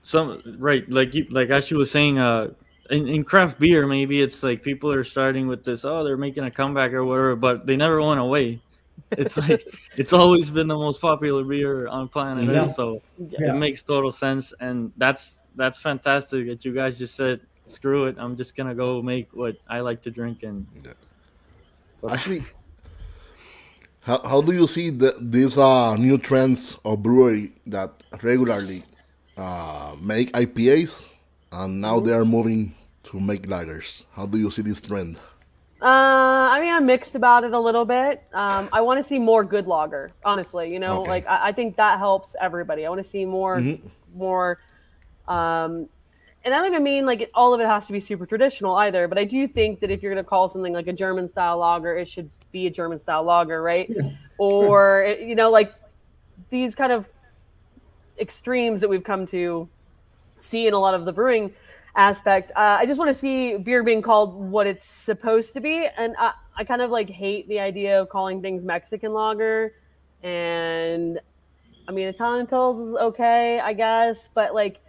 some 0.02 0.42
right, 0.58 0.90
like 0.90 1.14
you, 1.14 1.28
like 1.30 1.50
as 1.50 1.66
she 1.68 1.76
was 1.76 1.92
saying, 1.92 2.18
uh, 2.18 2.50
in, 2.90 3.08
in 3.08 3.24
craft 3.24 3.60
beer, 3.60 3.86
maybe 3.86 4.22
it's 4.22 4.42
like 4.42 4.64
people 4.64 4.92
are 4.92 5.04
starting 5.04 5.48
with 5.48 5.64
this. 5.64 5.86
Oh, 5.86 6.04
they're 6.04 6.18
making 6.18 6.46
a 6.46 6.52
comeback 6.52 6.92
or 6.94 7.06
whatever, 7.06 7.36
but 7.36 7.66
they 7.68 7.76
never 7.76 8.02
went 8.02 8.20
away. 8.20 8.62
It's 9.12 9.38
like 9.38 9.64
it's 9.98 10.14
always 10.14 10.50
been 10.50 10.68
the 10.68 10.78
most 10.78 11.02
popular 11.02 11.44
beer 11.44 11.88
on 11.88 12.08
planet 12.10 12.46
Yeah. 12.46 12.64
Earth, 12.64 12.76
so 12.76 13.02
Yeah. 13.18 13.56
it 13.56 13.60
makes 13.60 13.84
total 13.84 14.12
sense, 14.12 14.54
and 14.60 14.92
that's 14.98 15.42
that's 15.56 15.82
fantastic 15.82 16.48
that 16.48 16.64
you 16.64 16.74
guys 16.74 17.00
just 17.00 17.16
said, 17.16 17.42
"Screw 17.68 18.06
it, 18.06 18.16
I'm 18.20 18.36
just 18.36 18.56
gonna 18.56 18.76
go 18.76 19.02
make 19.02 19.28
what 19.34 19.56
I 19.68 19.80
like 19.82 20.02
to 20.04 20.12
drink." 20.12 20.44
And 20.44 20.66
Actually, 22.08 22.46
how, 24.02 24.22
how 24.24 24.42
do 24.42 24.54
you 24.54 24.68
see 24.68 24.90
the, 24.90 25.16
these 25.20 25.58
uh, 25.58 25.96
new 25.96 26.18
trends 26.18 26.80
of 26.86 27.04
brewery 27.04 27.52
that 27.68 27.92
regularly 28.24 28.84
uh, 29.38 29.96
make 30.02 30.32
IPAs 30.34 31.06
and 31.52 31.82
now 31.82 32.00
they 32.00 32.14
are 32.14 32.26
moving 32.26 32.74
to 33.04 33.20
make 33.20 33.48
lagers? 33.48 34.04
How 34.14 34.26
do 34.26 34.38
you 34.38 34.50
see 34.52 34.62
this 34.62 34.80
trend? 34.80 35.20
Uh, 35.82 35.86
I 35.86 36.60
mean, 36.60 36.74
I'm 36.74 36.86
mixed 36.86 37.16
about 37.16 37.44
it 37.46 37.54
a 37.54 37.60
little 37.60 37.86
bit. 37.86 38.22
Um, 38.34 38.68
I 38.74 38.82
want 38.82 39.02
to 39.02 39.08
see 39.08 39.18
more 39.18 39.44
good 39.46 39.66
lager, 39.66 40.12
honestly. 40.26 40.74
You 40.74 40.80
know, 40.80 41.02
Okay. 41.02 41.10
like 41.10 41.28
I, 41.28 41.50
I 41.50 41.52
think 41.54 41.78
that 41.78 42.00
helps 42.00 42.36
everybody. 42.42 42.86
I 42.86 42.90
want 42.90 43.02
to 43.02 43.10
see 43.10 43.24
more, 43.26 43.62
more. 44.14 44.60
Um, 45.28 45.88
and 46.44 46.54
I 46.54 46.58
don't 46.58 46.68
even 46.68 46.84
mean 46.84 47.06
like 47.06 47.22
it, 47.22 47.32
all 47.34 47.54
of 47.54 47.62
it 47.62 47.68
has 47.68 47.86
to 47.88 47.94
be 47.94 48.00
super 48.02 48.26
traditional 48.26 48.76
either. 48.76 49.08
But 49.08 49.18
I 49.18 49.24
do 49.24 49.48
think 49.48 49.80
that 49.80 49.90
if 49.90 50.04
you're 50.04 50.14
going 50.14 50.24
to 50.24 50.28
call 50.30 50.50
something 50.50 50.74
like 50.74 50.88
a 50.88 50.94
German 50.94 51.28
style 51.30 51.58
lager, 51.60 51.96
it 51.98 52.10
should 52.10 52.30
be 52.52 52.68
a 52.68 52.70
German 52.70 53.00
style 53.00 53.24
lager, 53.24 53.62
right? 53.62 53.90
Or 54.38 55.04
it- 55.04 55.22
you 55.22 55.36
know, 55.36 55.50
like 55.50 55.74
these 56.50 56.76
kind 56.76 56.92
of 56.92 57.08
extremes 58.20 58.82
that 58.82 58.90
we've 58.90 59.04
come 59.04 59.26
to 59.28 59.70
see 60.40 60.68
in 60.68 60.74
a 60.74 60.80
lot 60.80 60.94
of 60.94 61.06
the 61.06 61.14
brewing 61.14 61.54
aspect. 61.96 62.52
Uh, 62.56 62.78
I 62.80 62.86
just 62.86 63.00
want 63.00 63.10
to 63.10 63.20
see 63.20 63.58
beer 63.58 63.84
being 63.84 64.02
called 64.02 64.36
what 64.36 64.68
it's 64.68 64.86
supposed 64.86 65.54
to 65.54 65.62
be, 65.62 65.88
and 65.98 66.16
I, 66.18 66.34
I 66.56 66.64
kind 66.64 66.82
of 66.82 66.92
like 66.92 67.10
hate 67.10 67.48
the 67.48 67.60
idea 67.60 68.02
of 68.02 68.10
calling 68.10 68.42
things 68.42 68.66
Mexican 68.66 69.14
lager. 69.14 69.74
And 70.24 71.20
I 71.88 71.92
mean, 71.92 72.08
Italian 72.08 72.48
pils 72.48 72.86
is 72.86 72.94
okay, 72.96 73.60
I 73.60 73.74
guess, 73.74 74.30
but 74.34 74.54
like 74.54 74.80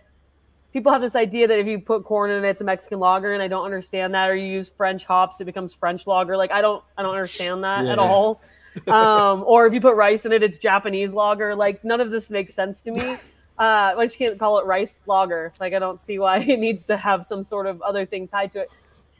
people 0.72 0.92
have 0.92 1.00
this 1.00 1.16
idea 1.16 1.48
that 1.48 1.58
if 1.58 1.66
you 1.66 1.78
put 1.78 2.04
corn 2.04 2.30
in 2.30 2.44
it, 2.44 2.48
it's 2.48 2.60
a 2.60 2.64
Mexican 2.64 2.98
lager, 2.98 3.32
and 3.32 3.42
I 3.42 3.48
don't 3.48 3.64
understand 3.64 4.14
that. 4.14 4.28
Or 4.28 4.34
you 4.34 4.46
use 4.46 4.68
French 4.68 5.04
hops, 5.04 5.40
it 5.40 5.44
becomes 5.44 5.72
French 5.72 6.06
lager. 6.06 6.36
Like 6.36 6.50
I 6.52 6.60
don't, 6.60 6.82
I 6.96 7.02
don't 7.02 7.14
understand 7.14 7.64
that 7.64 7.86
at 7.86 7.98
all. 7.98 8.40
um, 8.86 9.44
or 9.46 9.66
if 9.66 9.74
you 9.74 9.80
put 9.80 9.96
rice 9.96 10.24
in 10.26 10.32
it, 10.32 10.42
it's 10.42 10.58
Japanese 10.58 11.12
lager. 11.12 11.54
Like 11.54 11.84
none 11.84 12.00
of 12.00 12.10
this 12.10 12.30
makes 12.30 12.54
sense 12.54 12.80
to 12.82 12.92
me. 12.92 13.16
Uh, 13.60 13.92
why 13.92 14.04
you 14.04 14.10
can't 14.10 14.38
call 14.38 14.58
it 14.58 14.64
rice 14.64 15.02
lager? 15.06 15.52
Like 15.60 15.74
I 15.74 15.78
don't 15.78 16.00
see 16.00 16.18
why 16.18 16.38
it 16.48 16.58
needs 16.58 16.82
to 16.84 16.96
have 16.96 17.26
some 17.26 17.44
sort 17.44 17.66
of 17.66 17.82
other 17.82 18.06
thing 18.06 18.26
tied 18.26 18.52
to 18.52 18.60
it. 18.60 18.70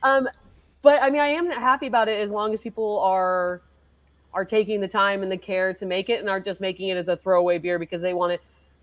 Um, 0.03 0.29
but 0.81 1.03
I 1.03 1.11
mean, 1.11 1.20
I 1.20 1.29
am 1.29 1.50
happy 1.50 1.87
about 1.87 2.09
it 2.09 2.18
as 2.20 2.31
long 2.31 2.55
as 2.55 2.62
people 2.62 3.00
are 3.00 3.61
are 4.33 4.44
taking 4.44 4.81
the 4.81 4.88
time 4.88 5.22
and 5.22 5.31
the 5.31 5.37
care 5.37 5.74
to 5.74 5.85
make 5.85 6.09
it 6.09 6.20
and 6.20 6.31
aren't 6.31 6.46
just 6.46 6.61
making 6.61 6.88
it 6.88 6.96
as 6.96 7.09
a 7.09 7.16
throwaway 7.16 7.59
beer 7.59 7.79
because 7.79 8.00
they 8.00 8.14
want 8.14 8.33
to 8.33 8.38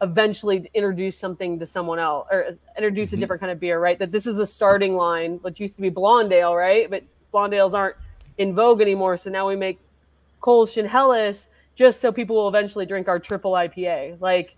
eventually 0.05 0.69
introduce 0.75 1.17
something 1.17 1.57
to 1.57 1.65
someone 1.65 1.97
else 1.97 2.27
or 2.29 2.57
introduce 2.77 3.13
a 3.13 3.17
different 3.17 3.39
kind 3.39 3.51
of 3.51 3.59
beer, 3.59 3.79
right? 3.79 3.97
That 3.97 4.11
this 4.11 4.27
is 4.27 4.37
a 4.37 4.45
starting 4.45 4.95
line, 4.95 5.39
which 5.41 5.59
used 5.59 5.75
to 5.77 5.81
be 5.81 5.89
blonde 5.89 6.31
ale, 6.33 6.53
right? 6.53 6.87
But 6.89 7.03
blonde 7.31 7.53
ales 7.53 7.73
aren't 7.73 7.95
in 8.37 8.53
vogue 8.53 8.81
anymore. 8.81 9.17
So 9.17 9.31
now 9.31 9.47
we 9.47 9.55
make 9.55 9.79
Kolsch 10.41 10.77
and 10.77 10.87
Helles 10.87 11.47
just 11.75 11.99
so 11.99 12.11
people 12.11 12.35
will 12.35 12.47
eventually 12.47 12.85
drink 12.85 13.07
our 13.07 13.19
triple 13.19 13.53
IPA. 13.53 14.21
Like, 14.21 14.55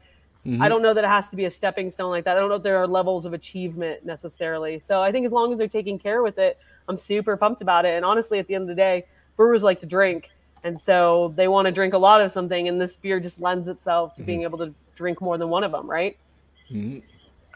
I 0.62 0.70
don't 0.70 0.82
know 0.82 0.94
that 0.94 1.04
it 1.04 1.08
has 1.08 1.30
to 1.30 1.36
be 1.36 1.46
a 1.46 1.52
stepping 1.52 1.92
stone 1.92 2.10
like 2.12 2.24
that. 2.26 2.38
I 2.38 2.40
don't 2.40 2.50
know 2.50 2.56
if 2.56 2.64
there 2.64 2.78
are 2.78 2.88
levels 2.88 3.26
of 3.26 3.34
achievement 3.34 4.06
necessarily. 4.06 4.80
So 4.80 5.02
I 5.02 5.12
think 5.12 5.26
as 5.26 5.32
long 5.32 5.52
as 5.52 5.60
they're 5.60 5.68
taking 5.68 6.00
care 6.00 6.24
with 6.24 6.40
it, 6.40 6.58
I'm 6.88 6.98
super 6.98 7.38
pumped 7.38 7.62
about 7.62 7.86
it. 7.86 7.96
And 7.96 8.06
honestly, 8.06 8.40
at 8.40 8.48
the 8.48 8.56
end 8.56 8.64
of 8.64 8.68
the 8.70 8.76
day, 8.76 9.06
brewers 9.38 9.64
like 9.64 9.80
to 9.82 9.86
drink. 9.86 10.30
And 10.64 10.80
so 10.80 11.34
they 11.36 11.48
want 11.48 11.66
to 11.68 11.72
drink 11.72 11.94
a 11.94 11.98
lot 11.98 12.22
of 12.22 12.32
something. 12.32 12.68
And 12.68 12.80
this 12.82 12.96
beer 12.98 13.20
just 13.20 13.40
lends 13.40 13.68
itself 13.68 14.16
to 14.16 14.24
being 14.24 14.44
able 14.44 14.58
to 14.60 14.74
drink 14.96 15.22
more 15.22 15.38
than 15.38 15.50
one 15.50 15.64
of 15.64 15.72
them, 15.72 15.90
right? 15.90 16.18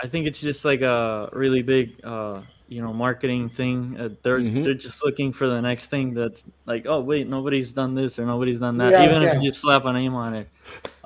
I 0.02 0.08
think 0.08 0.28
it's 0.28 0.42
just 0.42 0.66
like 0.66 0.82
a 0.82 1.30
really 1.34 1.62
big, 1.62 2.00
uh, 2.04 2.42
you 2.68 2.82
know, 2.82 2.94
marketing 2.94 3.50
thing. 3.50 3.96
Uh, 4.00 4.10
they're 4.24 4.40
Mhm. 4.40 4.64
they're 4.64 4.74
just 4.74 5.04
looking 5.06 5.32
for 5.34 5.48
the 5.48 5.62
next 5.62 5.88
thing 5.88 6.14
that's 6.14 6.46
like, 6.66 6.86
oh 6.88 7.00
wait, 7.02 7.28
nobody's 7.28 7.72
done 7.72 7.94
this 7.96 8.18
or 8.20 8.26
nobody's 8.26 8.60
done 8.60 8.78
that. 8.78 8.92
Yes, 8.92 9.04
Even 9.16 9.24
if 9.28 9.36
you 9.36 9.50
just 9.50 9.62
slap 9.62 9.86
a 9.86 9.94
name 9.94 10.16
on 10.16 10.34
it. 10.34 10.48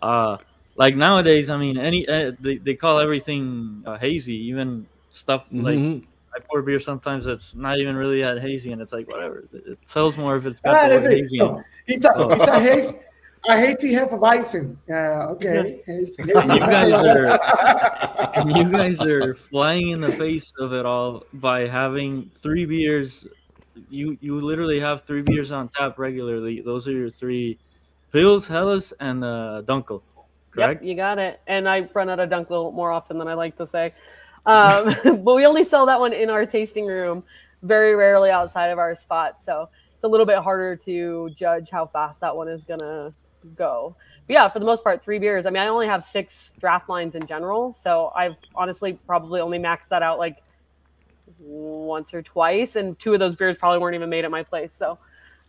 Uh, 0.02 0.38
like 0.78 0.96
nowadays, 0.96 1.50
I 1.50 1.58
mean, 1.58 1.78
any 1.78 2.08
uh, 2.08 2.32
they 2.40 2.58
they 2.58 2.76
call 2.76 3.00
everything 3.00 3.84
uh, 3.86 3.98
hazy, 3.98 4.36
even 4.50 4.86
stuff 5.12 5.46
like 5.52 5.78
Mhm. 5.80 6.04
I 6.36 6.40
pour 6.50 6.62
beer 6.62 6.80
sometimes 6.80 7.26
that's 7.26 7.56
not 7.56 7.80
even 7.80 7.96
really 7.96 8.22
that 8.22 8.40
hazy, 8.42 8.72
and 8.72 8.82
it's 8.82 8.94
like 8.94 9.08
whatever. 9.08 9.46
It 9.54 9.64
it 9.74 9.80
sells 9.84 10.18
more 10.18 10.36
if 10.38 10.46
it's 10.46 10.60
got 10.60 10.76
Ah, 10.76 10.90
the 10.90 11.02
word 11.02 11.12
hazy. 11.12 11.40
in 11.40 11.46
it. 11.46 11.50
No, 11.50 11.64
it's 11.88 12.06
a 12.06 12.14
Oh. 12.16 12.30
it's 12.30 12.48
a 12.48 12.60
haze 12.60 12.94
a 13.50 13.58
hazy 13.58 13.94
Hefeweizen. 13.94 14.76
Uh, 14.90 15.32
okay. 15.34 15.82
Hazy- 15.86 16.14
You 16.28 16.34
guys 16.60 16.94
are 16.94 17.40
you 18.58 18.66
guys 18.72 19.00
are 19.02 19.34
flying 19.36 19.90
in 19.90 20.02
the 20.02 20.12
face 20.14 20.52
of 20.60 20.74
it 20.74 20.86
all 20.86 21.24
by 21.34 21.66
having 21.68 22.30
three 22.42 22.66
beers. 22.66 23.26
You 23.90 24.18
you 24.22 24.40
literally 24.40 24.80
have 24.80 25.04
three 25.04 25.22
beers 25.22 25.52
on 25.52 25.70
tap 25.70 25.98
regularly. 25.98 26.62
Those 26.62 26.88
are 26.88 26.92
your 26.92 27.10
three: 27.10 27.58
Pils, 28.14 28.48
Helles, 28.48 28.92
and 29.00 29.24
uh, 29.24 29.62
Dunkel. 29.66 30.02
Correct. 30.58 30.82
Yep, 30.82 30.88
you 30.88 30.96
got 30.96 31.20
it. 31.20 31.40
And 31.48 31.68
I 31.68 31.82
run 31.94 32.10
out 32.10 32.20
of 32.20 32.30
Dunkel 32.30 32.74
more 32.74 32.92
often 32.92 33.18
than 33.18 33.28
I 33.28 33.36
like 33.36 33.58
to 33.58 33.68
say. 33.68 33.94
Um, 34.46 34.96
but 35.04 35.36
we 35.36 35.46
only 35.46 35.64
sell 35.64 35.86
that 35.86 36.00
one 36.00 36.14
in 36.14 36.30
our 36.30 36.46
tasting 36.46 36.86
room, 36.86 37.24
very 37.62 37.96
rarely 37.96 38.30
outside 38.32 38.68
of 38.68 38.80
our 38.80 38.96
spot. 38.96 39.44
So 39.44 39.70
it's 39.94 40.04
a 40.04 40.08
little 40.08 40.26
bit 40.26 40.40
harder 40.40 40.76
to 40.78 41.30
judge 41.36 41.70
how 41.70 41.86
fast 41.88 42.22
that 42.22 42.36
one 42.36 42.48
is 42.48 42.66
gonna 42.66 43.14
go. 43.56 43.96
But 44.26 44.34
yeah, 44.34 44.50
for 44.50 44.60
the 44.60 44.66
most 44.66 44.84
part, 44.84 45.04
three 45.04 45.20
beers. 45.20 45.46
I 45.46 45.52
mean, 45.52 45.62
I 45.62 45.68
only 45.68 45.88
have 45.88 46.04
six 46.04 46.52
draft 46.60 46.90
lines 46.90 47.16
in 47.16 47.26
general, 47.28 47.72
so 47.74 48.12
I've 48.16 48.36
honestly 48.56 48.94
probably 49.06 49.42
only 49.42 49.60
maxed 49.60 49.90
that 49.90 50.04
out 50.04 50.18
like 50.18 50.42
once 51.40 52.14
or 52.14 52.22
twice, 52.22 52.76
and 52.76 52.98
two 53.00 53.14
of 53.14 53.20
those 53.20 53.36
beers 53.36 53.58
probably 53.58 53.80
weren't 53.80 53.96
even 53.96 54.10
made 54.10 54.26
at 54.26 54.32
my 54.32 54.44
place. 54.44 54.74
So 54.74 54.98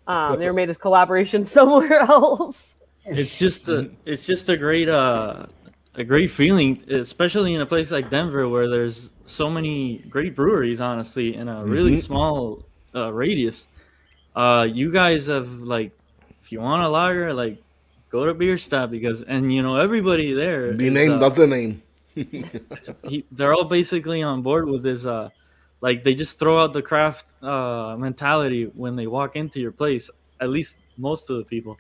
um, 0.07 0.39
they 0.39 0.47
were 0.47 0.53
made 0.53 0.71
as 0.71 0.79
collaborations 0.79 1.47
somewhere 1.49 2.01
else. 2.01 2.77
It's 3.11 3.35
just 3.39 3.69
a 3.69 3.91
it's 4.05 4.27
just 4.27 4.49
a 4.49 4.57
great 4.57 4.89
uh 4.89 5.47
a 5.95 6.05
great 6.05 6.31
feeling, 6.31 6.83
especially 6.91 7.55
in 7.55 7.61
a 7.61 7.67
place 7.67 7.91
like 7.91 8.11
Denver 8.11 8.49
where 8.49 8.69
there's 8.69 9.11
so 9.27 9.51
many 9.51 9.99
great 10.09 10.37
breweries. 10.37 10.81
Honestly, 10.81 11.35
in 11.35 11.49
a 11.49 11.65
really 11.65 11.95
Mhm. 11.95 12.03
small 12.03 12.65
uh, 12.95 13.13
radius. 13.13 13.69
Uh, 14.35 14.67
you 14.71 14.91
guys 14.93 15.27
have 15.27 15.49
like, 15.61 15.93
if 16.41 16.53
you 16.53 16.61
want 16.61 16.83
a 16.83 16.89
lager, 16.89 17.35
like 17.35 17.59
go 18.11 18.25
to 18.27 18.35
Bierstadt 18.35 18.91
because 18.91 19.23
and 19.23 19.53
you 19.53 19.63
know 19.63 19.77
everybody 19.77 20.33
there. 20.33 20.73
The 20.75 20.87
is, 20.87 20.93
name, 20.93 21.13
uh, 21.13 21.19
that's 21.19 21.37
the 21.37 21.47
name. 21.47 21.83
he, 23.05 23.25
they're 23.33 23.55
all 23.55 23.65
basically 23.65 24.23
on 24.23 24.43
board 24.43 24.69
with 24.69 24.83
this 24.83 25.07
uh 25.07 25.29
like 25.81 26.03
they 26.03 26.15
just 26.15 26.39
throw 26.39 26.61
out 26.63 26.73
the 26.73 26.83
craft 26.83 27.41
uh 27.45 27.95
mentality 27.97 28.65
when 28.75 28.97
they 28.97 29.07
walk 29.07 29.37
into 29.37 29.61
your 29.61 29.71
place 29.71 30.11
at 30.41 30.49
least 30.51 30.77
most 30.97 31.31
of 31.31 31.37
the 31.37 31.45
people 31.45 31.77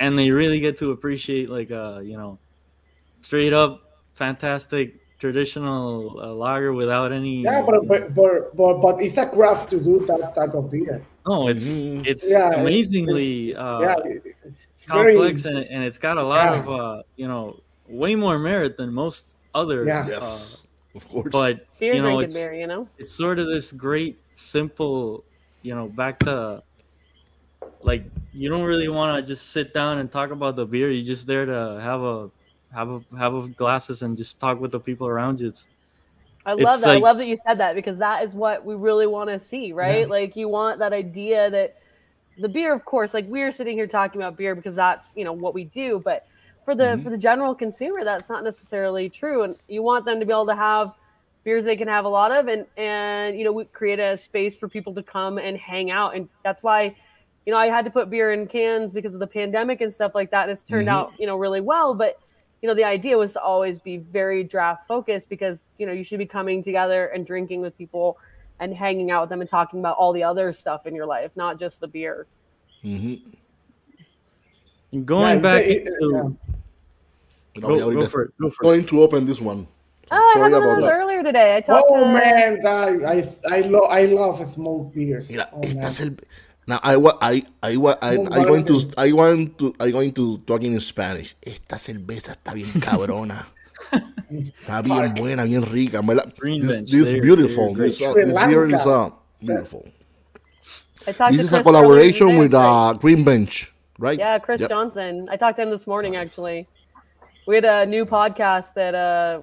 and 0.00 0.18
they 0.18 0.30
really 0.30 0.60
get 0.60 0.76
to 0.78 0.90
appreciate 0.92 1.48
like 1.50 1.70
uh 1.70 2.00
you 2.02 2.16
know 2.16 2.38
straight 3.20 3.52
up 3.52 3.80
fantastic 4.14 4.94
traditional 5.18 6.18
uh, 6.22 6.32
lager 6.32 6.72
without 6.72 7.10
any 7.12 7.42
Yeah, 7.42 7.62
but, 7.66 7.86
but 7.88 8.14
but 8.14 8.56
but 8.56 8.74
but 8.80 9.00
it's 9.02 9.16
a 9.18 9.26
craft 9.26 9.70
to 9.70 9.80
do 9.80 10.04
that 10.06 10.34
type 10.34 10.54
of 10.54 10.70
beer. 10.70 11.02
no 11.26 11.48
it's 11.48 11.64
Mhm. 11.64 12.06
it's 12.06 12.24
Yeah, 12.30 12.46
it's- 12.48 12.60
amazingly 12.60 13.54
uh 13.56 13.80
yeah, 13.80 13.94
it's 14.76 14.86
very 14.86 15.14
complex 15.14 15.44
and, 15.44 15.58
and 15.70 15.82
it's 15.84 15.98
got 15.98 16.16
a 16.18 16.22
lot 16.22 16.52
Yeah. 16.54 16.60
of 16.60 16.68
uh 16.70 17.02
you 17.16 17.26
know 17.26 17.58
way 17.88 18.14
more 18.14 18.38
merit 18.38 18.76
than 18.76 18.92
most 18.92 19.34
other 19.54 19.84
Yeah. 19.84 20.02
uh, 20.06 20.08
Yes, 20.14 20.66
of 20.94 21.08
course. 21.08 21.32
but 21.32 21.66
Beer 21.80 21.94
you 21.94 22.02
know 22.02 22.20
it's 22.20 22.34
beer, 22.38 22.54
you 22.54 22.66
know. 22.68 22.86
it's 22.98 23.10
sort 23.10 23.38
of 23.40 23.46
this 23.48 23.72
great 23.72 24.18
simple 24.36 25.24
you 25.62 25.74
know 25.74 25.88
back 25.88 26.18
to 26.20 26.62
like 27.82 28.04
you 28.32 28.48
don't 28.48 28.62
really 28.64 28.88
want 28.88 29.14
to 29.16 29.22
just 29.34 29.50
sit 29.52 29.72
down 29.72 29.98
and 29.98 30.10
talk 30.10 30.30
about 30.30 30.56
the 30.56 30.66
beer 30.66 30.90
you're 30.90 31.06
just 31.06 31.26
there 31.26 31.46
to 31.46 31.78
have 31.80 32.02
a 32.02 32.30
have 32.74 32.88
a 32.90 33.00
have 33.16 33.34
a 33.34 33.48
glasses 33.48 34.02
and 34.02 34.16
just 34.16 34.38
talk 34.40 34.60
with 34.60 34.72
the 34.72 34.80
people 34.80 35.06
around 35.06 35.40
you 35.40 35.48
it's, 35.48 35.66
I 36.46 36.52
It's 36.54 36.62
love 36.62 36.80
that. 36.80 36.86
like- 36.88 36.98
I 36.98 37.00
love 37.00 37.18
that 37.18 37.26
you 37.26 37.36
said 37.36 37.58
that 37.58 37.74
because 37.74 37.98
that 37.98 38.24
is 38.24 38.34
what 38.34 38.64
we 38.64 38.74
really 38.74 39.06
want 39.06 39.28
to 39.28 39.38
see, 39.38 39.72
right? 39.72 40.00
Yeah. 40.02 40.06
Like 40.06 40.34
you 40.36 40.48
want 40.48 40.78
that 40.78 40.92
idea 40.94 41.50
that 41.50 41.76
the 42.38 42.48
beer, 42.48 42.72
of 42.72 42.84
course, 42.84 43.12
like 43.12 43.26
we're 43.28 43.52
sitting 43.52 43.76
here 43.76 43.86
talking 43.86 44.20
about 44.20 44.36
beer 44.36 44.54
because 44.54 44.74
that's 44.76 45.08
you 45.14 45.24
know 45.24 45.32
what 45.32 45.52
we 45.52 45.64
do, 45.64 46.00
but 46.04 46.26
for 46.64 46.74
the 46.74 46.84
Mm-hmm. 46.84 47.02
for 47.02 47.10
the 47.10 47.18
general 47.18 47.54
consumer, 47.54 48.02
that's 48.04 48.28
not 48.30 48.44
necessarily 48.44 49.08
true. 49.10 49.42
And 49.42 49.56
you 49.68 49.82
want 49.82 50.04
them 50.04 50.20
to 50.20 50.26
be 50.26 50.32
able 50.32 50.46
to 50.46 50.54
have 50.56 50.92
beers 51.44 51.64
they 51.64 51.76
can 51.76 51.88
have 51.88 52.04
a 52.04 52.08
lot 52.08 52.30
of, 52.32 52.48
and 52.48 52.64
and 52.76 53.36
you 53.38 53.44
know 53.44 53.52
we 53.52 53.64
create 53.66 53.98
a 53.98 54.16
space 54.16 54.56
for 54.56 54.68
people 54.68 54.94
to 54.94 55.02
come 55.02 55.36
and 55.38 55.56
hang 55.56 55.90
out, 55.90 56.14
and 56.16 56.28
that's 56.44 56.62
why. 56.62 56.94
You 57.48 57.52
know, 57.54 57.58
I 57.60 57.68
had 57.68 57.86
to 57.86 57.90
put 57.90 58.10
beer 58.10 58.34
in 58.34 58.46
cans 58.46 58.92
because 58.92 59.14
of 59.14 59.20
the 59.20 59.26
pandemic 59.26 59.80
and 59.80 59.90
stuff 59.90 60.14
like 60.14 60.30
that. 60.32 60.42
And 60.42 60.50
it's 60.52 60.62
turned 60.62 60.86
Mm-hmm. 60.86 60.94
out, 60.98 61.12
you 61.18 61.24
know, 61.26 61.38
really 61.38 61.62
well. 61.62 61.94
But 61.94 62.20
you 62.60 62.68
know 62.68 62.74
the 62.74 62.84
idea 62.84 63.16
was 63.16 63.32
to 63.32 63.40
always 63.40 63.78
be 63.78 63.96
very 63.96 64.44
draft 64.44 64.86
focused 64.86 65.30
because 65.30 65.64
you 65.78 65.86
know 65.86 65.92
you 65.92 66.04
should 66.04 66.18
be 66.18 66.26
coming 66.26 66.62
together 66.62 67.06
and 67.06 67.24
drinking 67.26 67.62
with 67.62 67.74
people 67.78 68.18
and 68.60 68.74
hanging 68.74 69.10
out 69.10 69.22
with 69.22 69.30
them 69.30 69.40
and 69.40 69.48
talking 69.48 69.78
about 69.80 69.96
all 69.96 70.12
the 70.12 70.22
other 70.24 70.52
stuff 70.52 70.84
in 70.84 70.92
your 70.94 71.06
life 71.06 71.30
not 71.36 71.58
just 71.60 71.78
the 71.80 71.86
beer 71.86 72.26
Mhm. 72.84 73.22
going 75.04 75.36
Yeah, 75.36 75.42
back 75.42 75.62
it- 75.62 75.86
into 75.86 76.36
yeah. 77.54 77.60
Go, 77.60 77.92
go 77.94 78.06
for 78.08 78.22
it 78.22 78.32
go 78.40 78.50
for 78.50 78.62
it 78.62 78.66
going 78.66 78.86
to 78.86 79.02
open 79.02 79.24
this 79.24 79.40
one. 79.40 79.66
oh 80.10 80.16
i 80.16 80.32
Sorry 80.34 80.50
had 80.52 80.58
one 80.58 80.62
of 80.62 80.78
about 80.78 80.80
those 80.80 80.90
earlier 80.90 81.22
today 81.22 81.56
i 81.56 81.60
talked 81.60 81.86
Oh 81.90 82.00
to 82.00 82.12
man, 82.12 82.60
that, 82.62 82.88
I 83.06 83.56
I 83.56 83.60
love 83.60 83.88
I 83.88 84.02
love 84.06 84.52
smoked 84.52 84.96
beers. 84.96 85.30
Mira, 85.30 85.48
oh, 85.52 85.60
este 85.62 85.76
man. 85.76 85.84
es 85.84 86.00
el. 86.00 86.10
Now 86.68 86.78
I 86.82 86.96
wa- 86.96 87.16
I 87.22 87.46
I 87.62 87.76
wa- 87.80 87.96
I 88.02 88.16
Muy 88.16 88.28
I 88.30 88.44
going 88.44 88.64
to. 88.66 88.74
I 88.98 89.12
want 89.12 89.56
to 89.58 89.74
I 89.80 89.90
going 89.90 90.12
to 90.12 90.36
talk 90.46 90.62
in 90.62 90.78
Spanish. 90.80 91.34
Esta 91.40 91.78
cerveza 91.78 92.32
está 92.36 92.52
bien 92.52 92.68
cabrona. 92.84 93.46
Está 94.30 94.82
bien 94.82 95.14
buena, 95.14 95.44
bien 95.44 95.62
rica. 95.64 96.02
Me 96.02 96.14
la- 96.14 96.26
Green 96.36 96.60
This, 96.60 96.70
Bench, 96.70 96.90
this 96.90 97.10
they're- 97.10 97.22
beautiful. 97.22 97.74
they're 97.74 97.88
This, 97.88 98.02
uh, 98.02 98.12
this 98.12 98.36
beer 98.36 98.66
is 98.66 98.84
uh, 98.86 99.08
beautiful. 99.40 99.88
This 101.06 101.16
is 101.40 101.48
Chris 101.48 101.52
a 101.52 101.62
collaboration 101.62 102.36
with 102.36 102.52
uh, 102.52 102.92
Green 103.00 103.24
Bench, 103.24 103.72
right? 103.98 104.18
yeah 104.18 104.38
chris 104.38 104.60
Yep. 104.60 104.68
johnson 104.68 105.26
i 105.30 105.36
talked 105.36 105.56
to 105.56 105.62
him 105.62 105.70
this 105.70 105.86
morning 105.86 106.16
actually 106.16 106.66
we 107.46 107.54
had 107.54 107.64
a 107.64 107.86
new 107.86 108.04
podcast 108.04 108.74
that 108.74 108.94
uh 108.94 109.40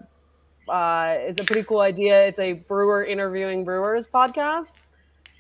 uh, 0.69 1.17
it's 1.29 1.39
a 1.39 1.43
pretty 1.43 1.61
cool 1.61 1.79
idea. 1.81 2.25
It's 2.25 2.39
a 2.39 2.53
brewer 2.53 3.05
interviewing 3.05 3.63
brewers 3.63 4.07
podcast. 4.07 4.73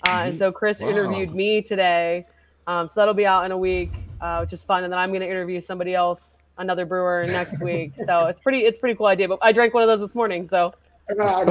Uh, 0.07 0.23
And 0.25 0.35
so 0.37 0.51
Chris 0.51 0.79
Wow. 0.81 0.89
interviewed 0.89 1.33
me 1.33 1.61
today. 1.61 2.25
Um, 2.67 2.87
so 2.89 3.01
that'll 3.01 3.13
be 3.13 3.25
out 3.25 3.45
in 3.45 3.51
a 3.51 3.57
week, 3.57 3.91
uh, 4.21 4.39
which 4.39 4.53
is 4.53 4.63
fun. 4.63 4.83
And 4.83 4.91
then 4.91 4.99
I'm 4.99 5.09
going 5.09 5.21
to 5.21 5.29
interview 5.29 5.61
somebody 5.61 5.93
else, 5.93 6.41
another 6.57 6.85
brewer, 6.85 7.25
next 7.27 7.59
week. 7.61 7.93
So 8.05 8.25
it's 8.29 8.39
pretty, 8.39 8.59
it's 8.59 8.77
a 8.77 8.81
pretty 8.81 8.95
cool 8.95 9.07
idea. 9.07 9.27
But 9.27 9.39
I 9.41 9.51
drank 9.51 9.73
one 9.73 9.83
of 9.83 9.87
those 9.87 9.99
this 10.07 10.15
morning. 10.15 10.47
So 10.49 10.73
Oh, 11.07 11.45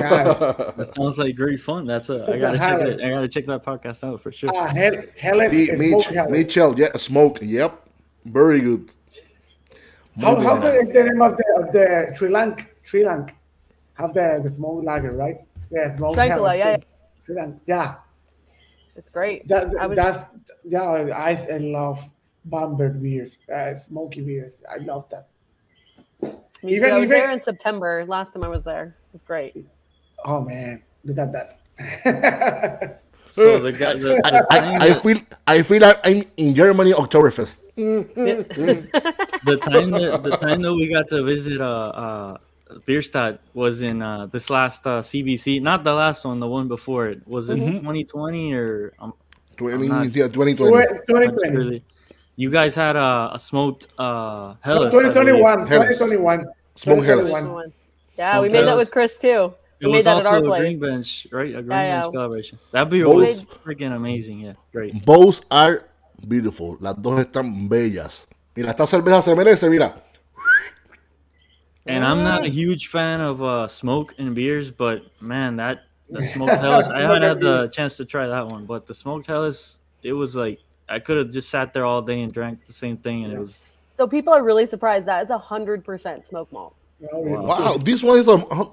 that 0.77 0.93
sounds 0.97 1.17
like 1.17 1.37
great 1.37 1.61
fun 1.61 1.87
that's 1.87 2.11
a 2.11 2.29
i 2.29 2.39
gotta 2.41 2.59
check 2.59 2.81
it 2.81 3.05
i 3.05 3.11
gotta 3.11 3.29
check 3.29 3.47
that 3.47 3.63
podcast 3.63 4.03
out 4.03 4.21
for 4.21 4.33
sure 4.33 4.51
Ah, 4.53 4.67
hell, 4.67 4.93
hell 5.17 5.41
is 5.43 5.53
See, 5.53 5.67
smoked 5.67 5.79
Mitch, 5.79 6.07
hell. 6.07 6.29
Mitchell, 6.29 6.81
yeah, 6.81 6.97
smoke. 6.97 7.39
Yep, 7.41 7.89
very 8.25 8.61
good. 8.61 8.91
How, 10.21 10.35
Muy 10.35 10.43
how's 10.45 10.61
the, 10.61 10.91
the 10.93 11.05
name 11.05 11.23
of 11.23 11.37
the 11.37 11.45
of 11.61 11.73
the 11.73 12.13
Schlenkerla 12.19 12.67
Sri 12.83 13.05
Lanka? 13.07 13.35
Have 13.95 14.13
the 14.15 14.41
the 14.43 14.51
smoked 14.51 14.85
lager, 14.85 15.13
right? 15.13 15.37
Yeah, 15.71 15.97
smoked 15.97 16.19
Schlenkerla, 16.19 16.49
hell. 16.49 16.57
yeah, 16.57 16.77
yeah. 16.77 16.77
Schlenkerla, 17.29 17.61
yeah. 17.69 17.95
It's 18.97 19.09
great. 19.11 19.47
That, 19.49 19.75
I 19.79 19.87
was- 19.87 19.97
that's 19.97 20.25
yeah. 20.65 20.83
I, 20.83 21.31
I 21.53 21.59
love 21.59 22.03
Bamberg 22.45 23.03
beers, 23.03 23.39
uh, 23.53 23.77
smoky 23.77 24.21
beers. 24.21 24.55
I 24.71 24.79
love 24.79 25.09
that. 25.11 25.29
Me 26.63 26.77
even- 26.77 26.91
too. 26.91 26.95
I 26.95 26.99
was 26.99 27.05
even- 27.05 27.19
there 27.19 27.33
in 27.33 27.43
September. 27.43 28.05
Last 28.07 28.33
time 28.33 28.45
I 28.45 28.49
was 28.49 28.63
there. 28.63 28.97
It 29.09 29.13
was 29.13 29.23
great. 29.23 29.67
Oh 30.25 30.41
man, 30.41 30.83
look 31.05 31.19
at 31.19 31.33
that. 31.33 31.59
so 33.31 33.59
the 33.59 33.73
guy 33.73 33.95
the, 33.95 34.21
I, 34.25 34.31
the, 34.31 34.47
I, 34.51 34.59
time 34.61 34.83
I 34.83 34.95
feel 34.95 35.19
I 35.47 35.63
feel 35.63 35.83
like 35.83 35.99
I'm 36.05 36.23
in 36.37 36.55
Germany 36.55 36.93
Oktoberfest. 36.93 37.57
the 37.77 39.59
time 39.63 39.91
that 39.91 40.23
the 40.23 40.37
time 40.37 40.63
that 40.63 40.73
we 40.73 40.87
got 40.87 41.09
to 41.09 41.25
visit 41.25 41.61
uh 41.61 41.65
uh 41.65 42.37
Bierstadt 42.87 43.39
was 43.55 43.83
in 43.83 44.03
uh 44.03 44.27
this 44.27 44.51
last 44.51 44.87
uh 44.87 45.01
CBC 45.01 45.61
not 45.63 45.85
the 45.85 45.93
last 45.95 46.25
one 46.25 46.41
the 46.41 46.47
one 46.49 46.69
before 46.69 47.09
it 47.09 47.27
was 47.27 47.51
it 47.51 47.57
2020 47.57 48.53
or 48.55 48.93
um, 48.99 49.13
20, 49.57 49.89
not- 49.89 50.15
yeah, 50.15 50.27
2020. 50.29 50.57
2020, 51.07 51.79
sure. 51.79 51.81
you 52.37 52.51
guys 52.51 52.75
had 52.75 52.97
a, 52.97 53.31
a 53.35 53.39
smoked 53.39 53.87
uh 53.99 54.55
Helles, 54.63 54.91
2021, 54.93 55.67
2021, 55.69 56.47
Smoked 56.77 57.05
Helles. 57.05 57.25
2021. 57.31 57.73
Yeah, 58.17 58.41
we 58.41 58.49
Smoked 58.49 58.53
made 58.53 58.69
that 58.69 58.77
with 58.77 58.91
Chris 58.93 59.17
too. 59.19 59.29
believe. 59.29 59.53
We 59.81 59.87
it 59.87 59.91
made 59.91 59.97
was 59.97 60.05
that 60.05 60.17
at 60.21 60.27
our 60.27 60.35
also 60.37 60.47
a 60.47 60.49
place. 60.49 60.61
green 60.63 60.79
bench 60.81 61.27
right 61.31 61.51
a 61.55 61.63
green 61.63 61.71
Yeah, 61.71 62.01
bench 62.01 62.05
yeah. 62.05 62.11
collaboration 62.11 62.59
that 62.73 62.91
beer 62.91 63.05
Both- 63.05 63.17
was 63.29 63.45
freaking 63.65 63.95
amazing 63.95 64.41
yeah 64.41 64.53
great 64.73 65.05
Both 65.05 65.43
are 65.51 65.87
beautiful. 66.27 66.79
Las 66.81 66.95
dos 67.03 67.21
están 67.21 67.69
bellas. 67.69 68.27
Mira, 68.57 68.71
esta 68.71 68.87
cerveza 68.87 69.21
se 69.21 69.35
merece, 69.35 69.69
mira. 69.69 70.04
And 71.87 72.05
I'm 72.05 72.23
not 72.25 72.45
a 72.45 72.49
huge 72.49 72.89
fan 72.89 73.21
of 73.21 73.43
uh, 73.43 73.67
smoke 73.69 74.15
and 74.19 74.35
beers, 74.35 74.71
but 74.71 75.03
man, 75.21 75.57
that 75.57 75.85
the 76.11 76.23
smoked 76.33 76.61
Helles, 76.61 76.91
I 76.91 77.01
haven't 77.01 77.23
had 77.23 77.41
the 77.41 77.69
chance 77.69 77.97
to 77.99 78.05
try 78.05 78.27
that 78.27 78.47
one, 78.47 78.65
but 78.65 78.87
the 78.87 78.95
smoked 78.95 79.27
Helles, 79.27 79.81
it 80.03 80.13
was 80.13 80.35
like 80.35 80.61
I 80.89 80.99
could 80.99 81.17
have 81.19 81.31
just 81.31 81.51
sat 81.51 81.73
there 81.75 81.85
all 81.85 82.01
day 82.03 82.23
and 82.23 82.33
drank 82.33 82.65
the 82.67 82.73
same 82.73 82.97
thing, 82.97 83.25
and 83.25 83.33
it 83.35 83.39
was 83.39 83.77
So 83.97 84.07
people 84.07 84.33
are 84.33 84.43
really 84.43 84.67
surprised 84.67 85.07
that 85.07 85.23
it's 85.23 85.33
hundred 85.33 85.85
percent 85.85 86.27
smoke 86.27 86.51
malt. 86.53 86.75
Oh, 87.13 87.23
really? 87.23 87.45
Wow, 87.45 87.77
this 87.79 88.03
one 88.03 88.19
is 88.19 88.29
um, 88.29 88.47
uh, 88.51 88.67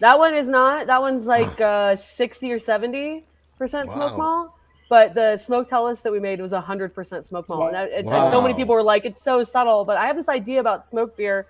That 0.00 0.18
one 0.18 0.34
is 0.34 0.48
not. 0.48 0.88
That 0.88 1.00
one's 1.00 1.26
like 1.36 1.60
uh, 1.60 1.94
sixty 1.94 2.50
or 2.50 2.58
seventy 2.58 3.24
percent 3.58 3.92
smoke 3.92 4.12
Wow. 4.18 4.24
malt. 4.24 4.50
But 4.88 5.14
the 5.14 5.36
smoked 5.36 5.70
Helles 5.70 6.02
that 6.02 6.12
we 6.12 6.20
made 6.20 6.40
was 6.40 6.52
hundred 6.52 6.94
percent 6.94 7.26
smoke 7.26 7.48
malt. 7.48 7.68
And, 7.68 7.76
I- 7.76 7.86
and 7.86 8.08
so 8.32 8.40
many 8.40 8.54
people 8.54 8.74
were 8.74 8.82
like, 8.84 9.04
"It's 9.04 9.22
so 9.22 9.42
subtle." 9.44 9.84
But 9.84 9.96
I 9.96 10.06
have 10.06 10.16
this 10.16 10.28
idea 10.28 10.60
about 10.60 10.88
smoked 10.88 11.16
beer 11.16 11.46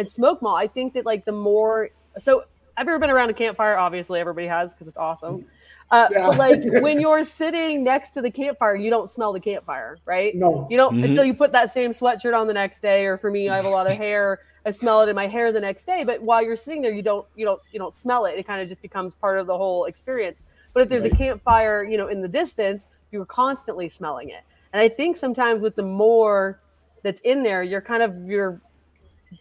and 0.00 0.10
smoke 0.10 0.42
malt. 0.42 0.58
I 0.58 0.66
think 0.66 0.94
that 0.94 1.06
like 1.06 1.24
the 1.24 1.32
more 1.32 1.90
so 2.18 2.44
I've 2.76 2.88
ever 2.88 2.98
been 2.98 3.10
around 3.10 3.30
a 3.30 3.34
campfire. 3.34 3.76
Obviously, 3.76 4.18
everybody 4.20 4.46
has 4.48 4.72
because 4.74 4.88
it's 4.88 4.96
awesome. 4.98 5.44
Uh, 5.90 6.08
Yeah. 6.10 6.26
But 6.28 6.38
like 6.38 6.60
when 6.82 7.00
you're 7.00 7.22
sitting 7.24 7.84
next 7.84 8.10
to 8.10 8.22
the 8.22 8.30
campfire, 8.30 8.74
you 8.74 8.90
don't 8.90 9.10
smell 9.10 9.32
the 9.32 9.40
campfire, 9.40 9.98
right? 10.06 10.34
No. 10.34 10.66
You 10.70 10.76
don't 10.76 10.96
Mhm. 10.96 11.04
until 11.04 11.24
you 11.24 11.34
put 11.34 11.52
that 11.52 11.70
same 11.70 11.90
sweatshirt 11.90 12.36
on 12.36 12.46
the 12.46 12.54
next 12.54 12.80
day. 12.80 13.04
Or 13.04 13.18
for 13.18 13.30
me, 13.30 13.48
I 13.48 13.56
have 13.56 13.66
a 13.66 13.70
lot 13.70 13.86
of 13.86 13.92
hair. 14.06 14.40
I 14.64 14.70
smell 14.70 15.02
it 15.02 15.08
in 15.08 15.16
my 15.16 15.26
hair 15.26 15.52
the 15.52 15.60
next 15.60 15.84
day. 15.86 16.04
But 16.04 16.22
while 16.22 16.42
you're 16.42 16.56
sitting 16.56 16.82
there, 16.82 16.92
you 16.92 17.02
don't 17.02 17.26
you 17.36 17.44
don't 17.44 17.60
you 17.72 17.78
don't 17.78 17.94
smell 17.94 18.24
it. 18.26 18.38
It 18.38 18.46
kind 18.46 18.62
of 18.62 18.68
just 18.68 18.82
becomes 18.82 19.14
part 19.14 19.38
of 19.38 19.46
the 19.46 19.56
whole 19.56 19.84
experience. 19.84 20.42
But 20.72 20.82
if 20.84 20.88
there's 20.88 21.04
a 21.04 21.10
campfire, 21.10 21.82
you 21.82 21.98
know, 21.98 22.06
in 22.08 22.22
the 22.22 22.28
distance, 22.28 22.86
you're 23.10 23.26
constantly 23.26 23.88
smelling 23.88 24.30
it. 24.30 24.42
And 24.72 24.80
I 24.80 24.88
think 24.88 25.16
sometimes 25.16 25.62
with 25.62 25.74
the 25.74 25.82
more 25.82 26.60
that's 27.02 27.20
in 27.22 27.42
there, 27.42 27.62
you're 27.64 27.80
kind 27.80 28.02
of 28.04 28.14
your 28.26 28.60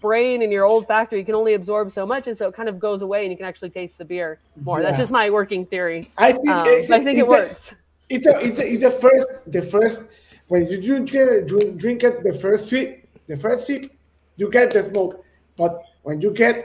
brain 0.02 0.42
and 0.44 0.52
your 0.52 0.66
olfactory 0.66 1.24
can 1.24 1.36
only 1.36 1.54
absorb 1.56 1.92
so 1.92 2.06
much, 2.06 2.28
and 2.28 2.38
so 2.38 2.48
it 2.48 2.54
kind 2.56 2.70
of 2.70 2.80
goes 2.80 3.02
away, 3.02 3.24
and 3.24 3.32
you 3.32 3.38
can 3.38 3.46
actually 3.46 3.70
taste 3.70 3.98
the 3.98 4.06
beer 4.06 4.40
more. 4.64 4.82
That's 4.82 4.98
just 4.98 5.12
my 5.12 5.30
working 5.30 5.66
theory. 5.66 6.12
I 6.18 6.32
think, 6.34 6.48
Um, 6.50 6.68
it's, 6.68 6.92
I 6.92 7.00
think 7.04 7.18
it 7.20 7.22
it's 7.24 7.30
works. 7.30 7.76
it's 8.10 8.26
a, 8.28 8.40
it's, 8.40 8.60
a, 8.60 8.72
it's 8.74 8.84
the 8.84 8.92
first 8.92 9.26
the 9.48 9.62
first 9.62 10.04
when 10.48 10.68
you 10.68 10.82
drink 10.82 11.14
it 11.14 11.48
drink, 11.48 11.78
drink 11.78 12.04
it 12.04 12.24
the 12.24 12.34
first 12.34 12.70
sip 12.70 13.08
the 13.28 13.38
first 13.38 13.68
sip 13.68 13.92
you 14.38 14.50
get 14.50 14.72
the 14.72 14.84
smoke 14.86 15.24
but 15.58 15.84
when 16.04 16.20
you 16.22 16.32
get 16.32 16.56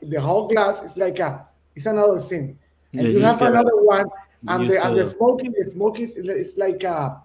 the 0.00 0.18
whole 0.20 0.48
glass 0.48 0.80
it's 0.82 0.96
like 0.96 1.18
a 1.18 1.46
it's 1.76 1.84
another 1.86 2.18
thing 2.20 2.56
and 2.92 3.02
Yeah, 3.02 3.08
you 3.08 3.18
you 3.18 3.24
have 3.24 3.38
get- 3.38 3.48
another 3.52 3.76
one 3.82 4.06
and 4.48 4.62
used 4.62 4.74
the 4.74 4.86
and 4.86 4.96
the 4.96 5.10
smoking 5.10 5.52
the 5.52 5.70
smoke 5.70 5.98
is 6.00 6.16
it's 6.16 6.56
like 6.56 6.82
a 6.84 7.20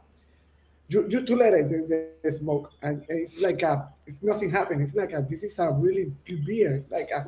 you, 0.90 1.08
you 1.10 1.22
tolerate 1.26 1.70
the, 1.70 1.78
the, 1.92 2.10
the 2.24 2.32
smoke 2.36 2.72
and 2.82 3.06
it's 3.08 3.40
like 3.40 3.62
a 3.62 3.88
it's 4.06 4.24
nothing 4.24 4.50
happening 4.50 4.82
it's 4.82 4.96
like 4.96 5.14
a 5.14 5.26
this 5.30 5.44
is 5.44 5.58
a 5.60 5.70
really 5.72 6.12
good 6.26 6.46
beer 6.46 6.74
it's 6.74 6.90
like 6.92 7.10
a 7.12 7.26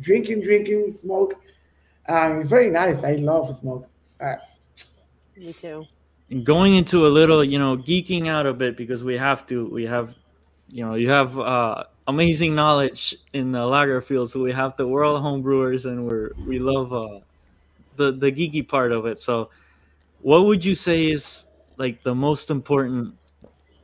drinking 0.00 0.42
drinking 0.42 0.90
smoke 0.90 1.34
and 2.08 2.40
it's 2.40 2.50
very 2.50 2.70
nice 2.70 3.02
i 3.04 3.14
love 3.14 3.56
smoke 3.58 3.88
uh, 4.20 4.36
Me 5.36 5.52
too. 5.52 5.86
going 6.42 6.76
into 6.76 7.06
a 7.06 7.08
little, 7.08 7.44
you 7.44 7.58
know, 7.58 7.76
geeking 7.76 8.28
out 8.28 8.46
a 8.46 8.52
bit 8.52 8.76
because 8.76 9.04
we 9.04 9.16
have 9.16 9.46
to. 9.48 9.66
We 9.66 9.84
have, 9.86 10.14
you 10.70 10.84
know, 10.84 10.94
you 10.94 11.10
have 11.10 11.38
uh, 11.38 11.84
amazing 12.08 12.54
knowledge 12.54 13.14
in 13.32 13.52
the 13.52 13.64
lager 13.66 14.00
field, 14.00 14.30
so 14.30 14.42
we 14.42 14.52
have 14.52 14.76
the 14.76 14.86
world 14.86 15.22
homebrewers, 15.22 15.86
and 15.86 16.06
we're 16.06 16.30
we 16.46 16.58
love 16.58 16.92
uh, 16.92 17.20
the 17.96 18.12
the 18.12 18.32
geeky 18.32 18.66
part 18.66 18.92
of 18.92 19.06
it. 19.06 19.18
So, 19.18 19.50
what 20.22 20.46
would 20.46 20.64
you 20.64 20.74
say 20.74 21.10
is 21.10 21.46
like 21.76 22.02
the 22.02 22.14
most 22.14 22.50
important? 22.50 23.14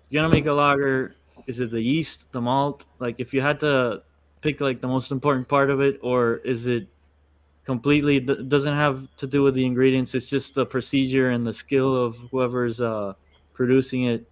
You're 0.08 0.22
gonna 0.22 0.32
make 0.32 0.46
a 0.46 0.52
lager. 0.52 1.14
Is 1.46 1.60
it 1.60 1.70
the 1.70 1.80
yeast, 1.80 2.30
the 2.32 2.40
malt? 2.40 2.86
Like, 2.98 3.16
if 3.18 3.34
you 3.34 3.40
had 3.40 3.60
to 3.60 4.02
pick 4.40 4.60
like 4.60 4.80
the 4.80 4.88
most 4.88 5.10
important 5.12 5.48
part 5.48 5.70
of 5.70 5.80
it, 5.80 5.98
or 6.02 6.36
is 6.36 6.66
it 6.66 6.88
completely 7.64 8.20
th- 8.20 8.48
doesn't 8.48 8.74
have 8.74 9.06
to 9.16 9.26
do 9.26 9.42
with 9.42 9.54
the 9.54 9.64
ingredients 9.64 10.14
it's 10.14 10.26
just 10.28 10.54
the 10.54 10.66
procedure 10.66 11.30
and 11.30 11.46
the 11.46 11.52
skill 11.52 11.94
of 11.94 12.16
whoever's 12.30 12.80
uh 12.80 13.12
producing 13.54 14.04
it 14.04 14.26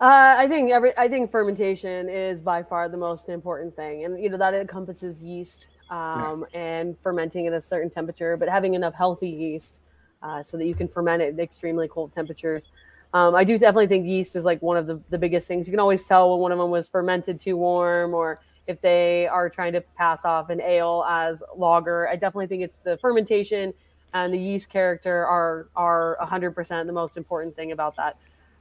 Uh, 0.00 0.34
I 0.38 0.48
think 0.48 0.70
every 0.70 0.96
I 0.96 1.08
think 1.08 1.30
fermentation 1.30 2.08
is 2.08 2.40
by 2.40 2.62
far 2.62 2.88
the 2.88 2.96
most 2.96 3.28
important 3.28 3.76
thing, 3.76 4.04
and 4.06 4.22
you 4.22 4.30
know 4.30 4.38
that 4.38 4.54
encompasses 4.54 5.20
yeast 5.20 5.66
um, 5.90 6.46
and 6.54 6.96
fermenting 7.02 7.46
at 7.46 7.52
a 7.52 7.60
certain 7.60 7.90
temperature, 7.90 8.34
but 8.38 8.48
having 8.48 8.72
enough 8.72 8.94
healthy 8.94 9.28
yeast 9.28 9.82
uh, 10.22 10.42
so 10.42 10.56
that 10.56 10.64
you 10.64 10.74
can 10.74 10.88
ferment 10.88 11.20
it 11.20 11.34
at 11.34 11.40
extremely 11.40 11.86
cold 11.86 12.14
temperatures. 12.14 12.70
Um, 13.12 13.34
I 13.34 13.42
do 13.44 13.58
definitely 13.58 13.88
think 13.88 14.06
yeast 14.06 14.36
is 14.36 14.44
like 14.44 14.62
one 14.62 14.76
of 14.76 14.86
the, 14.86 15.00
the 15.10 15.18
biggest 15.18 15.48
things. 15.48 15.66
You 15.66 15.72
can 15.72 15.80
always 15.80 16.06
tell 16.06 16.30
when 16.30 16.40
one 16.40 16.52
of 16.52 16.58
them 16.58 16.70
was 16.70 16.88
fermented 16.88 17.40
too 17.40 17.56
warm, 17.56 18.14
or 18.14 18.40
if 18.66 18.80
they 18.80 19.26
are 19.26 19.50
trying 19.50 19.72
to 19.72 19.80
pass 19.80 20.24
off 20.24 20.48
an 20.50 20.60
ale 20.60 21.04
as 21.08 21.42
lager. 21.56 22.06
I 22.08 22.14
definitely 22.14 22.46
think 22.46 22.62
it's 22.62 22.78
the 22.84 22.96
fermentation 22.98 23.74
and 24.12 24.32
the 24.34 24.38
yeast 24.38 24.68
character 24.68 25.26
are 25.26 25.68
are 25.74 26.16
100% 26.20 26.86
the 26.86 26.92
most 26.92 27.16
important 27.16 27.56
thing 27.56 27.72
about 27.72 27.96
that. 27.96 28.16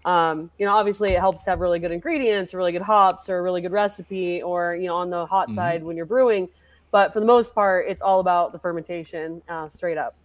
Um, 0.10 0.50
you 0.58 0.66
know, 0.66 0.74
obviously 0.74 1.12
it 1.12 1.20
helps 1.20 1.44
to 1.44 1.50
have 1.52 1.60
really 1.60 1.78
good 1.80 1.92
ingredients, 1.92 2.54
really 2.54 2.72
good 2.72 2.82
hops, 2.82 3.30
or 3.30 3.38
a 3.38 3.42
really 3.42 3.62
good 3.62 3.72
recipe, 3.72 4.42
or 4.42 4.76
you 4.76 4.88
know, 4.88 4.96
on 4.96 5.10
the 5.10 5.26
hot 5.28 5.50
Mhm. 5.50 5.56
side 5.56 5.84
when 5.84 5.96
you're 5.98 6.06
brewing. 6.06 6.50
But 6.92 7.14
for 7.14 7.20
the 7.20 7.26
most 7.26 7.54
part, 7.54 7.86
it's 7.88 8.02
all 8.02 8.20
about 8.20 8.52
the 8.52 8.58
fermentation, 8.60 9.44
uh, 9.48 9.70
straight 9.70 9.98
up. 9.98 10.16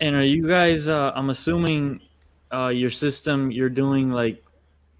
and 0.00 0.16
are 0.16 0.24
you 0.24 0.46
guys 0.46 0.88
uh 0.88 1.12
i'm 1.14 1.30
assuming 1.30 2.00
uh 2.52 2.68
your 2.68 2.90
system 2.90 3.50
you're 3.50 3.68
doing 3.68 4.10
like 4.10 4.42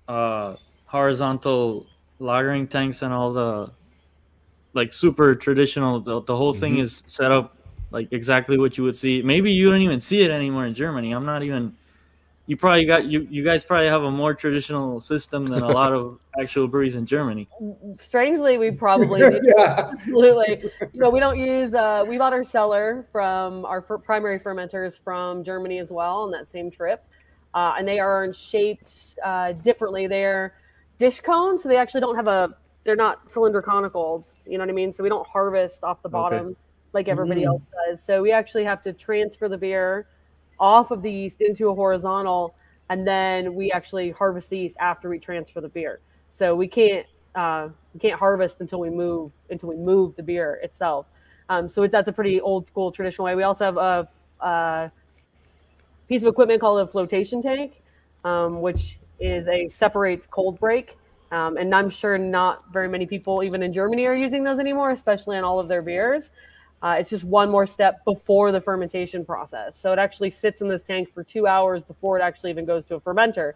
uh 0.08 0.56
horizontal 0.84 1.86
lagering 2.20 2.68
tanks 2.68 3.02
and 3.02 3.12
all 3.12 3.32
the 3.32 3.70
like 4.72 4.92
super 4.92 5.34
traditional 5.34 6.00
the, 6.00 6.22
the 6.22 6.36
whole 6.36 6.52
thing 6.52 6.76
Mhm. 6.76 6.80
is 6.82 7.02
set 7.06 7.30
up 7.30 7.56
like 7.90 8.08
exactly 8.12 8.58
what 8.58 8.76
you 8.76 8.84
would 8.84 8.96
see 8.96 9.22
maybe 9.22 9.52
you 9.52 9.70
don't 9.70 9.80
even 9.80 10.00
see 10.00 10.22
it 10.22 10.30
anymore 10.30 10.66
in 10.66 10.74
germany 10.74 11.12
i'm 11.12 11.24
not 11.24 11.42
even 11.42 11.74
you 12.46 12.56
probably 12.56 12.84
got 12.84 13.04
you 13.06 13.26
you 13.30 13.42
guys 13.44 13.64
probably 13.64 13.88
have 13.88 14.02
a 14.02 14.10
more 14.10 14.34
traditional 14.34 15.00
system 15.00 15.46
than 15.46 15.62
a 15.62 15.68
lot 15.68 15.92
of 15.92 16.18
actual 16.40 16.66
breweries 16.68 16.96
in 16.96 17.06
germany 17.06 17.48
Strangely, 18.00 18.58
we 18.58 18.70
probably 18.70 19.22
yeah 19.56 19.90
absolutely. 19.92 20.70
You 20.92 21.00
know, 21.00 21.10
we 21.10 21.20
don't 21.20 21.38
use. 21.38 21.74
Uh, 21.74 22.04
we 22.06 22.18
bought 22.18 22.32
our 22.34 22.44
cellar 22.44 23.06
from 23.12 23.64
our 23.64 23.80
fer- 23.80 23.96
primary 23.98 24.38
fermenters 24.38 25.00
from 25.02 25.42
Germany 25.42 25.78
as 25.78 25.90
well 25.90 26.18
on 26.20 26.30
that 26.32 26.50
same 26.50 26.70
trip, 26.70 27.02
uh, 27.56 27.74
and 27.78 27.88
they 27.88 27.98
are 27.98 28.32
shaped 28.34 29.16
uh, 29.24 29.52
differently. 29.52 30.06
They're 30.06 30.54
dish 30.98 31.20
cones, 31.22 31.62
so 31.62 31.70
they 31.70 31.78
actually 31.78 32.02
don't 32.02 32.14
have 32.14 32.26
a. 32.26 32.50
They're 32.84 32.94
not 32.94 33.30
cylinder 33.30 33.62
conicals. 33.62 34.40
You 34.46 34.58
know 34.58 34.64
what 34.64 34.68
I 34.70 34.74
mean? 34.74 34.92
So 34.92 35.02
we 35.02 35.08
don't 35.08 35.26
harvest 35.26 35.82
off 35.82 36.02
the 36.02 36.08
Okay. 36.08 36.18
bottom 36.36 36.56
like 36.92 37.08
everybody 37.08 37.42
Mm. 37.42 37.46
else 37.46 37.62
does. 37.88 38.02
So 38.02 38.22
we 38.22 38.30
actually 38.30 38.64
have 38.64 38.82
to 38.82 38.92
transfer 38.92 39.48
the 39.48 39.56
beer 39.56 40.06
off 40.60 40.90
of 40.90 41.00
the 41.02 41.10
yeast 41.10 41.40
into 41.40 41.68
a 41.70 41.74
horizontal, 41.74 42.54
and 42.90 43.06
then 43.08 43.54
we 43.54 43.72
actually 43.72 44.10
harvest 44.10 44.50
the 44.50 44.58
yeast 44.58 44.76
after 44.78 45.08
we 45.08 45.18
transfer 45.18 45.62
the 45.62 45.68
beer. 45.70 46.00
So 46.28 46.54
we 46.54 46.68
can't 46.68 47.06
uh, 47.34 47.70
we 47.94 48.00
can't 48.00 48.18
harvest 48.18 48.60
until 48.60 48.80
we 48.80 48.90
move 48.90 49.32
until 49.48 49.70
we 49.70 49.76
move 49.76 50.14
the 50.14 50.22
beer 50.22 50.60
itself. 50.62 51.06
Um, 51.48 51.70
so 51.70 51.84
it's, 51.84 51.92
that's 51.92 52.08
a 52.08 52.12
pretty 52.12 52.38
old 52.38 52.68
school 52.68 52.92
traditional 52.92 53.24
way. 53.24 53.34
We 53.34 53.44
also 53.44 53.64
have 53.64 53.76
a, 53.78 54.08
a 54.40 54.92
piece 56.08 56.22
of 56.22 56.28
equipment 56.28 56.60
called 56.60 56.80
a 56.80 56.86
flotation 56.86 57.42
tank, 57.42 57.82
um, 58.24 58.60
which 58.60 58.98
is 59.20 59.48
a 59.48 59.68
separates 59.68 60.26
cold 60.26 60.58
break. 60.60 60.96
Um, 61.32 61.56
and 61.56 61.74
I'm 61.74 61.90
sure 61.90 62.16
not 62.18 62.72
very 62.72 62.88
many 62.88 63.06
people, 63.06 63.42
even 63.42 63.62
in 63.62 63.72
Germany, 63.72 64.06
are 64.06 64.14
using 64.14 64.44
those 64.44 64.58
anymore, 64.58 64.92
especially 64.92 65.36
on 65.36 65.44
all 65.44 65.58
of 65.58 65.68
their 65.68 65.82
beers. 65.82 66.30
Uh, 66.82 66.96
it's 67.00 67.10
just 67.10 67.24
one 67.24 67.50
more 67.50 67.66
step 67.66 68.04
before 68.04 68.52
the 68.52 68.60
fermentation 68.60 69.24
process. 69.24 69.76
So 69.76 69.92
it 69.92 69.98
actually 69.98 70.30
sits 70.30 70.60
in 70.60 70.68
this 70.68 70.82
tank 70.82 71.10
for 71.12 71.24
two 71.24 71.46
hours 71.46 71.82
before 71.82 72.18
it 72.18 72.22
actually 72.22 72.50
even 72.50 72.64
goes 72.64 72.86
to 72.86 72.94
a 72.96 73.00
fermenter. 73.00 73.54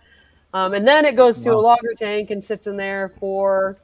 Um, 0.53 0.75
and 0.75 0.89
then 0.89 1.05
it 1.05 1.15
goes 1.15 1.41
to 1.43 1.51
a 1.51 1.55
Wow. 1.55 1.61
lager 1.61 1.95
tank 1.97 2.31
and 2.31 2.43
sits 2.43 2.67
in 2.67 2.77
there 2.77 3.11
for, 3.21 3.77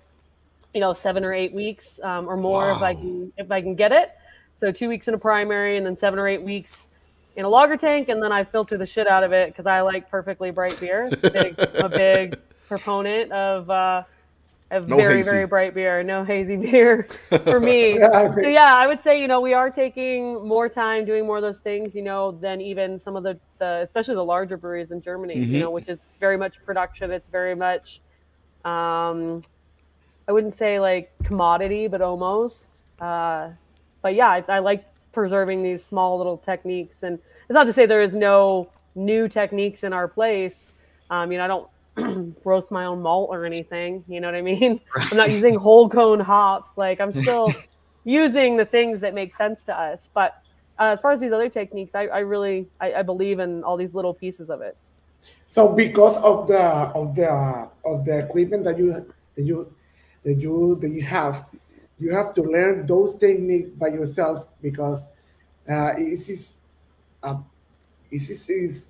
you 0.75 0.81
know, 0.81 0.93
seven 0.93 1.25
or 1.25 1.33
eight 1.33 1.53
weeks 1.53 2.01
um, 2.03 2.29
or 2.29 2.37
more 2.37 2.73
if 2.73 2.83
I 2.83 2.95
can 2.95 3.33
if 3.37 3.53
I 3.53 3.61
can 3.61 3.77
get 3.77 3.93
it. 3.93 4.11
So 4.55 4.73
two 4.73 4.89
weeks 4.89 5.07
in 5.07 5.15
a 5.15 5.19
primary 5.19 5.77
and 5.77 5.87
then 5.87 5.95
seven 5.95 6.19
or 6.19 6.27
eight 6.27 6.43
weeks 6.43 6.89
in 7.37 7.45
a 7.45 7.49
lager 7.49 7.77
tank, 7.77 8.09
and 8.09 8.23
then 8.23 8.33
I 8.33 8.45
filter 8.45 8.77
the 8.79 8.87
shit 8.87 9.07
out 9.07 9.23
of 9.23 9.33
it 9.33 9.49
because 9.51 9.67
I 9.67 9.83
like 9.83 10.11
perfectly 10.11 10.51
bright 10.51 10.79
beer. 10.81 11.09
It's 11.13 11.23
a 11.23 11.31
big, 11.31 11.59
a 11.59 11.89
big 11.89 12.39
proponent 12.69 13.31
of 13.31 13.71
uh, 13.71 14.03
of 14.71 14.89
No 14.89 14.97
very 14.97 15.19
hazy. 15.19 15.31
very 15.31 15.47
bright 15.47 15.75
beer, 15.75 16.03
no 16.03 16.25
hazy 16.25 16.57
beer 16.67 17.07
for 17.45 17.61
me. 17.61 17.99
Yeah, 18.01 18.31
so 18.33 18.41
yeah, 18.49 18.75
I 18.75 18.87
would 18.87 19.03
say 19.03 19.21
you 19.21 19.29
know 19.29 19.41
we 19.41 19.53
are 19.55 19.71
taking 19.71 20.47
more 20.49 20.69
time 20.69 21.05
doing 21.05 21.27
more 21.27 21.37
of 21.37 21.43
those 21.43 21.61
things, 21.61 21.95
you 21.95 22.03
know, 22.03 22.33
than 22.33 22.61
even 22.61 22.99
some 22.99 23.15
of 23.17 23.23
the, 23.23 23.39
the 23.59 23.83
especially 23.85 24.15
the 24.17 24.25
larger 24.25 24.57
breweries 24.57 24.91
in 24.91 25.01
Germany, 25.01 25.37
Mhm. 25.37 25.49
you 25.49 25.61
know, 25.61 25.71
which 25.71 25.89
is 25.89 26.07
very 26.19 26.37
much 26.37 26.65
production. 26.65 27.11
It's 27.13 27.29
very 27.29 27.55
much, 27.55 28.01
um, 28.65 29.41
I 30.27 30.33
wouldn't 30.33 30.55
say 30.55 30.81
like 30.81 31.13
commodity, 31.23 31.87
but 31.87 32.01
almost. 32.03 32.83
Uh, 33.01 33.51
but 34.03 34.15
yeah, 34.15 34.29
I, 34.29 34.45
I 34.49 34.59
like 34.61 34.85
preserving 35.17 35.63
these 35.63 35.83
small 35.83 36.19
little 36.19 36.37
techniques, 36.37 37.03
and 37.03 37.19
it's 37.49 37.55
not 37.55 37.65
to 37.65 37.73
say 37.73 37.87
there 37.87 38.03
is 38.03 38.15
no 38.15 38.71
new 38.95 39.29
techniques 39.29 39.83
in 39.83 39.93
our 39.95 40.07
place. 40.07 40.75
Um, 41.11 41.33
you 41.33 41.39
know, 41.39 41.45
I 41.45 41.49
don't 41.49 42.37
roast 42.45 42.71
my 42.71 42.85
own 42.85 43.01
malt 43.01 43.31
or 43.33 43.47
anything. 43.47 44.05
You 44.09 44.21
know 44.21 44.29
what 44.29 44.35
I 44.35 44.43
mean? 44.43 44.79
I'm 44.97 45.17
not 45.17 45.31
using 45.31 45.55
whole 45.55 45.89
cone 45.89 46.21
hops. 46.21 46.73
Like 46.77 47.01
I'm 47.01 47.13
still 47.23 47.53
using 48.05 48.59
the 48.59 48.67
things 48.67 49.01
that 49.01 49.15
make 49.15 49.35
sense 49.35 49.63
to 49.65 49.79
us. 49.79 50.11
But 50.13 50.43
uh, 50.79 50.93
as 50.93 51.01
far 51.01 51.13
as 51.13 51.21
these 51.21 51.33
other 51.33 51.49
techniques, 51.49 51.95
I, 51.95 52.07
I 52.07 52.19
really 52.19 52.69
I, 52.81 52.95
I, 53.01 53.03
believe 53.03 53.39
in 53.39 53.65
all 53.65 53.79
these 53.79 53.95
little 53.95 54.13
pieces 54.13 54.51
of 54.51 54.61
it. 54.61 54.77
So 55.47 55.67
because 55.67 56.19
of 56.19 56.47
the 56.47 56.61
of 56.61 57.15
the 57.15 57.31
of 57.87 58.05
the 58.05 58.19
equipment 58.19 58.65
that 58.65 58.77
you 58.77 58.93
that 59.35 59.43
you 59.43 59.73
that 60.25 60.35
you 60.35 60.77
that 60.83 60.91
you 60.91 61.03
have, 61.03 61.49
you 61.99 62.15
have 62.15 62.35
to 62.35 62.43
learn 62.43 62.87
those 62.87 63.15
techniques 63.15 63.69
by 63.69 63.89
yourself 63.89 64.47
because 64.63 65.09
uh, 65.69 65.95
this 65.97 66.29
is 66.29 66.59
this 68.11 68.31
is, 68.31 68.49
is 68.49 68.89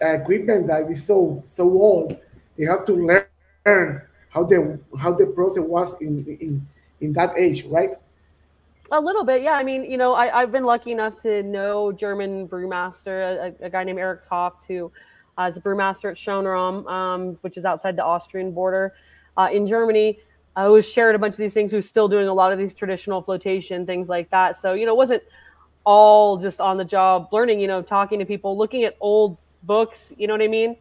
equipment 0.00 0.66
that 0.66 0.90
is 0.90 1.04
so 1.04 1.42
so 1.46 1.64
old. 1.64 2.16
You 2.56 2.70
have 2.70 2.84
to 2.86 2.94
learn 2.94 4.02
how 4.30 4.44
the 4.44 4.78
how 4.98 5.12
the 5.12 5.26
process 5.26 5.64
was 5.64 6.00
in 6.00 6.24
in 6.40 6.66
in 7.00 7.12
that 7.14 7.36
age, 7.36 7.64
right? 7.66 7.94
A 8.90 9.00
little 9.00 9.24
bit, 9.24 9.42
yeah. 9.42 9.52
I 9.52 9.62
mean, 9.62 9.84
you 9.84 9.98
know, 9.98 10.14
I, 10.14 10.40
have 10.40 10.50
been 10.50 10.64
lucky 10.64 10.92
enough 10.92 11.20
to 11.20 11.42
know 11.42 11.92
German 11.92 12.48
brewmaster, 12.48 13.52
a, 13.60 13.66
a 13.66 13.68
guy 13.68 13.84
named 13.84 13.98
Eric 13.98 14.26
Toft, 14.26 14.64
who 14.66 14.90
uh, 15.36 15.42
is 15.42 15.58
a 15.58 15.60
brewmaster 15.60 16.10
at 16.10 16.16
Schönram, 16.16 16.90
um, 16.90 17.38
which 17.42 17.58
is 17.58 17.66
outside 17.66 17.96
the 17.96 18.04
Austrian 18.04 18.50
border 18.50 18.94
uh, 19.36 19.48
in 19.52 19.66
Germany. 19.66 20.18
I 20.58 20.66
was 20.66 20.90
shared 20.90 21.14
a 21.14 21.20
bunch 21.20 21.34
of 21.34 21.38
these 21.38 21.54
things. 21.54 21.70
Who's 21.70 21.86
still 21.86 22.08
doing 22.08 22.26
a 22.26 22.34
lot 22.34 22.52
of 22.52 22.58
these 22.58 22.74
traditional 22.74 23.22
flotation 23.22 23.86
things 23.86 24.08
like 24.08 24.28
that. 24.30 24.60
So 24.60 24.74
you 24.74 24.86
know, 24.86 24.92
it 24.92 24.96
wasn't 24.96 25.22
all 25.84 26.36
just 26.36 26.60
on 26.60 26.76
the 26.76 26.84
job 26.84 27.28
learning. 27.30 27.60
You 27.60 27.68
know, 27.68 27.80
talking 27.80 28.18
to 28.18 28.24
people, 28.24 28.58
looking 28.58 28.82
at 28.82 28.96
old 29.00 29.38
books. 29.62 30.12
You 30.18 30.26
know 30.26 30.34
what 30.34 30.42
I 30.42 30.48
mean? 30.48 30.76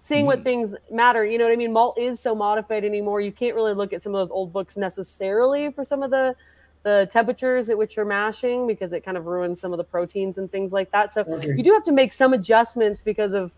Seeing 0.00 0.26
what 0.26 0.40
mm-hmm. 0.40 0.44
things 0.44 0.74
matter. 0.92 1.24
You 1.24 1.38
know 1.38 1.44
what 1.44 1.52
I 1.54 1.56
mean? 1.56 1.72
Malt 1.72 1.98
is 1.98 2.20
so 2.20 2.34
modified 2.34 2.84
anymore. 2.84 3.22
You 3.22 3.32
can't 3.32 3.54
really 3.54 3.72
look 3.72 3.94
at 3.94 4.02
some 4.02 4.14
of 4.14 4.20
those 4.20 4.30
old 4.30 4.52
books 4.52 4.76
necessarily 4.76 5.72
for 5.72 5.84
some 5.86 6.02
of 6.02 6.10
the 6.10 6.36
the 6.82 7.08
temperatures 7.10 7.70
at 7.70 7.78
which 7.78 7.96
you're 7.96 8.04
mashing 8.04 8.66
because 8.66 8.92
it 8.92 9.02
kind 9.02 9.16
of 9.16 9.24
ruins 9.24 9.58
some 9.58 9.72
of 9.72 9.78
the 9.78 9.84
proteins 9.84 10.36
and 10.36 10.52
things 10.52 10.72
like 10.72 10.90
that. 10.92 11.12
So 11.14 11.40
you 11.42 11.62
do 11.62 11.72
have 11.72 11.84
to 11.84 11.92
make 11.92 12.12
some 12.12 12.34
adjustments 12.34 13.00
because 13.02 13.32
of, 13.32 13.50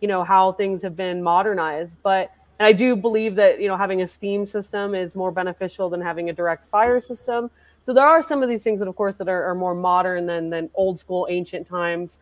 you 0.00 0.08
know, 0.08 0.24
how 0.24 0.52
things 0.52 0.82
have 0.82 0.96
been 0.96 1.22
modernized. 1.22 1.98
But 2.02 2.32
and 2.58 2.66
I 2.66 2.72
do 2.72 2.94
believe 2.96 3.34
that 3.36 3.60
you 3.60 3.68
know 3.68 3.76
having 3.76 4.02
a 4.02 4.06
steam 4.06 4.46
system 4.46 4.94
is 4.94 5.14
more 5.14 5.30
beneficial 5.30 5.90
than 5.90 6.00
having 6.00 6.30
a 6.30 6.32
direct 6.32 6.66
fire 6.66 7.00
system. 7.00 7.50
So 7.82 7.92
there 7.92 8.06
are 8.06 8.22
some 8.22 8.42
of 8.42 8.48
these 8.48 8.62
things 8.62 8.80
that, 8.80 8.88
of 8.88 8.96
course, 8.96 9.16
that 9.18 9.28
are, 9.28 9.44
are 9.44 9.54
more 9.54 9.74
modern 9.74 10.26
than 10.26 10.50
than 10.50 10.70
old 10.74 10.98
school 10.98 11.26
ancient 11.28 11.66
times. 11.66 12.18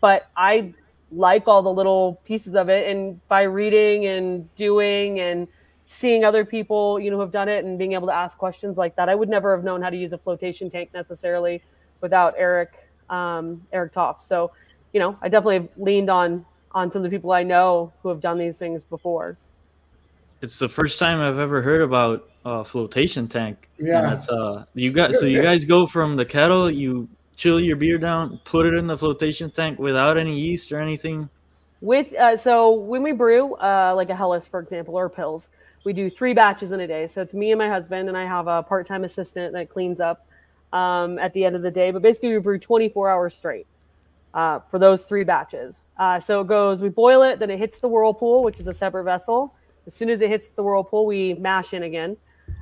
But 0.00 0.28
I 0.36 0.74
like 1.12 1.46
all 1.48 1.62
the 1.62 1.72
little 1.72 2.20
pieces 2.24 2.54
of 2.54 2.68
it, 2.68 2.88
and 2.88 3.26
by 3.28 3.42
reading 3.42 4.06
and 4.06 4.54
doing 4.56 5.20
and 5.20 5.48
seeing 5.86 6.24
other 6.24 6.44
people, 6.44 6.98
you 6.98 7.10
know, 7.10 7.16
who 7.16 7.20
have 7.20 7.30
done 7.30 7.48
it 7.48 7.64
and 7.64 7.78
being 7.78 7.92
able 7.92 8.08
to 8.08 8.12
ask 8.14 8.36
questions 8.36 8.76
like 8.76 8.96
that. 8.96 9.08
I 9.08 9.14
would 9.14 9.28
never 9.28 9.54
have 9.54 9.64
known 9.64 9.80
how 9.80 9.88
to 9.88 9.96
use 9.96 10.12
a 10.12 10.18
flotation 10.18 10.68
tank 10.68 10.90
necessarily 10.92 11.62
without 12.00 12.34
Eric, 12.36 12.72
um, 13.08 13.62
Eric 13.72 13.92
Toft. 13.92 14.20
So, 14.20 14.50
you 14.92 14.98
know, 14.98 15.16
I 15.22 15.28
definitely 15.28 15.60
have 15.60 15.68
leaned 15.76 16.10
on 16.10 16.44
on 16.72 16.90
some 16.90 17.02
of 17.02 17.10
the 17.10 17.16
people 17.16 17.32
I 17.32 17.42
know 17.42 17.92
who 18.02 18.10
have 18.10 18.20
done 18.20 18.36
these 18.36 18.58
things 18.58 18.84
before. 18.84 19.38
It's 20.42 20.58
the 20.58 20.68
first 20.68 20.98
time 20.98 21.20
I've 21.20 21.38
ever 21.38 21.62
heard 21.62 21.82
about 21.82 22.28
a 22.44 22.64
flotation 22.64 23.26
tank. 23.26 23.68
Yeah. 23.78 24.02
That's 24.02 24.28
uh 24.28 24.64
you 24.74 24.92
guys 24.92 25.18
so 25.18 25.26
you 25.26 25.42
guys 25.42 25.64
go 25.64 25.86
from 25.86 26.16
the 26.16 26.24
kettle, 26.24 26.70
you 26.70 27.08
chill 27.36 27.60
your 27.60 27.76
beer 27.76 27.98
down, 27.98 28.40
put 28.44 28.66
it 28.66 28.74
in 28.74 28.86
the 28.86 28.96
flotation 28.96 29.50
tank 29.50 29.78
without 29.78 30.18
any 30.18 30.38
yeast 30.38 30.72
or 30.72 30.80
anything. 30.80 31.28
With 31.80 32.14
uh, 32.14 32.36
so 32.36 32.72
when 32.72 33.02
we 33.02 33.12
brew, 33.12 33.54
uh, 33.54 33.92
like 33.94 34.10
a 34.10 34.16
Helles, 34.16 34.48
for 34.48 34.60
example, 34.60 34.94
or 34.94 35.10
pils, 35.10 35.50
we 35.84 35.92
do 35.92 36.08
three 36.08 36.32
batches 36.32 36.72
in 36.72 36.80
a 36.80 36.86
day. 36.86 37.06
So 37.06 37.20
it's 37.20 37.34
me 37.34 37.52
and 37.52 37.58
my 37.58 37.68
husband, 37.68 38.08
and 38.08 38.16
I 38.16 38.24
have 38.24 38.46
a 38.46 38.62
part 38.62 38.86
time 38.86 39.04
assistant 39.04 39.52
that 39.52 39.68
cleans 39.68 40.00
up 40.00 40.26
um, 40.72 41.18
at 41.18 41.32
the 41.34 41.44
end 41.44 41.54
of 41.54 41.62
the 41.62 41.70
day. 41.70 41.90
But 41.90 42.02
basically, 42.02 42.32
we 42.32 42.38
brew 42.38 42.58
24 42.58 43.10
hours 43.10 43.34
straight 43.34 43.66
uh, 44.32 44.60
for 44.60 44.78
those 44.78 45.04
three 45.04 45.24
batches. 45.24 45.82
Uh, 45.98 46.18
so 46.18 46.40
it 46.40 46.46
goes, 46.46 46.82
we 46.82 46.88
boil 46.88 47.22
it, 47.22 47.38
then 47.38 47.50
it 47.50 47.58
hits 47.58 47.78
the 47.78 47.88
whirlpool, 47.88 48.42
which 48.42 48.58
is 48.58 48.68
a 48.68 48.72
separate 48.72 49.04
vessel. 49.04 49.54
As 49.86 49.94
soon 49.94 50.10
as 50.10 50.20
it 50.20 50.28
hits 50.28 50.48
the 50.48 50.62
whirlpool, 50.62 51.06
we 51.06 51.34
mash 51.34 51.72
in 51.72 51.84
again. 51.84 52.16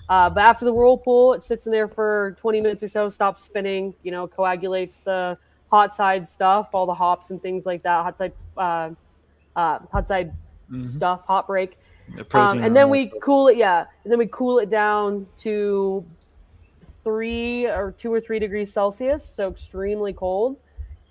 Uh, 0.09 0.29
but 0.29 0.41
after 0.41 0.65
the 0.65 0.73
whirlpool, 0.73 1.33
it 1.33 1.43
sits 1.43 1.67
in 1.67 1.73
there 1.73 1.89
for 1.89 2.37
20 2.39 2.61
minutes 2.61 2.83
or 2.83 2.89
so, 2.89 3.09
stops 3.09 3.43
spinning, 3.43 3.95
you 4.03 4.11
know, 4.11 4.27
coagulates 4.27 4.99
the 4.99 5.37
hot 5.71 5.97
side 5.97 6.29
stuff, 6.29 6.69
all 6.73 6.87
the 6.87 6.95
hops 6.95 7.31
and 7.31 7.41
things 7.41 7.65
like 7.67 7.83
that, 7.83 8.03
hot 8.03 8.19
side, 8.19 8.33
uh, 8.57 8.91
uh, 9.57 9.79
hot 9.91 10.07
side 10.07 10.33
mm-hmm. 10.71 10.79
stuff, 10.79 11.25
hot 11.25 11.47
break. 11.47 11.79
Um, 12.33 12.63
and 12.63 12.77
then 12.77 12.91
we 12.91 13.07
stuff. 13.07 13.21
cool 13.23 13.49
it, 13.49 13.57
yeah. 13.57 13.87
And 14.05 14.13
then 14.13 14.19
we 14.19 14.27
cool 14.27 14.59
it 14.59 14.69
down 14.69 15.27
to 15.39 16.05
three 17.03 17.67
or 17.67 17.93
two 17.97 18.13
or 18.13 18.21
three 18.21 18.39
degrees 18.39 18.73
Celsius, 18.73 19.25
so 19.25 19.49
extremely 19.49 20.13
cold, 20.13 20.59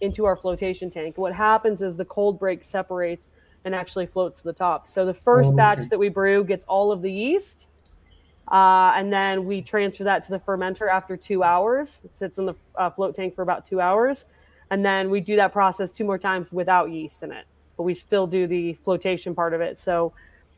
into 0.01 0.26
our 0.26 0.36
flotation 0.36 0.91
tank. 0.91 1.18
What 1.18 1.34
happens 1.34 1.82
is 1.82 1.97
the 1.97 2.05
cold 2.05 2.39
break 2.39 2.64
separates 2.64 3.30
and 3.66 3.74
actually 3.74 4.05
floats 4.05 4.41
to 4.41 4.47
the 4.47 4.53
top. 4.53 4.88
So 4.88 5.05
the 5.05 5.14
first 5.14 5.47
oh, 5.47 5.53
okay. 5.53 5.57
batch 5.57 5.89
that 5.89 5.99
we 5.99 6.09
brew 6.09 6.43
gets 6.43 6.66
all 6.66 6.91
of 6.91 7.01
the 7.01 7.11
yeast. 7.11 7.68
Uh, 8.51 8.91
and 8.95 9.11
then 9.11 9.45
we 9.45 9.61
transfer 9.61 10.03
that 10.03 10.26
to 10.26 10.32
the 10.32 10.39
fermenter 10.39 10.89
after 10.89 11.16
two 11.16 11.43
hours. 11.43 12.01
It 12.03 12.16
sits 12.16 12.38
in 12.38 12.45
the 12.45 12.55
uh, 12.76 12.89
float 12.89 13.16
tank 13.16 13.36
for 13.36 13.41
about 13.41 13.66
two 13.66 13.80
hours. 13.80 14.26
And 14.70 14.84
then 14.84 15.09
we 15.09 15.22
do 15.22 15.36
that 15.38 15.53
process 15.53 15.91
two 15.91 16.03
more 16.03 16.18
times 16.18 16.51
without 16.51 16.91
yeast 16.91 17.24
in 17.24 17.32
it, 17.32 17.45
but 17.78 17.84
we 17.84 17.93
still 17.93 18.28
do 18.28 18.47
the 18.47 18.74
flotation 18.84 19.36
part 19.36 19.53
of 19.53 19.61
it. 19.61 19.78
So 19.78 20.14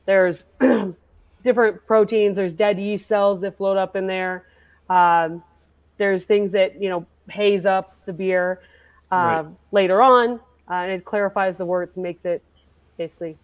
there's 0.05 0.45
different 1.43 1.85
proteins. 1.85 2.37
There's 2.37 2.53
dead 2.53 2.79
yeast 2.79 3.07
cells 3.07 3.41
that 3.41 3.57
float 3.57 3.77
up 3.77 3.95
in 3.95 4.07
there. 4.07 4.45
Um, 4.89 5.43
there's 5.97 6.25
things 6.25 6.51
that 6.53 6.81
you 6.81 6.89
know 6.89 7.05
haze 7.29 7.65
up 7.65 7.95
the 8.05 8.13
beer 8.13 8.61
uh, 9.11 9.15
right. 9.15 9.45
later 9.71 10.01
on, 10.01 10.39
uh, 10.69 10.73
and 10.73 10.91
it 10.91 11.05
clarifies 11.05 11.57
the 11.57 11.65
words, 11.65 11.97
makes 11.97 12.25
it 12.25 12.43
basically. 12.97 13.37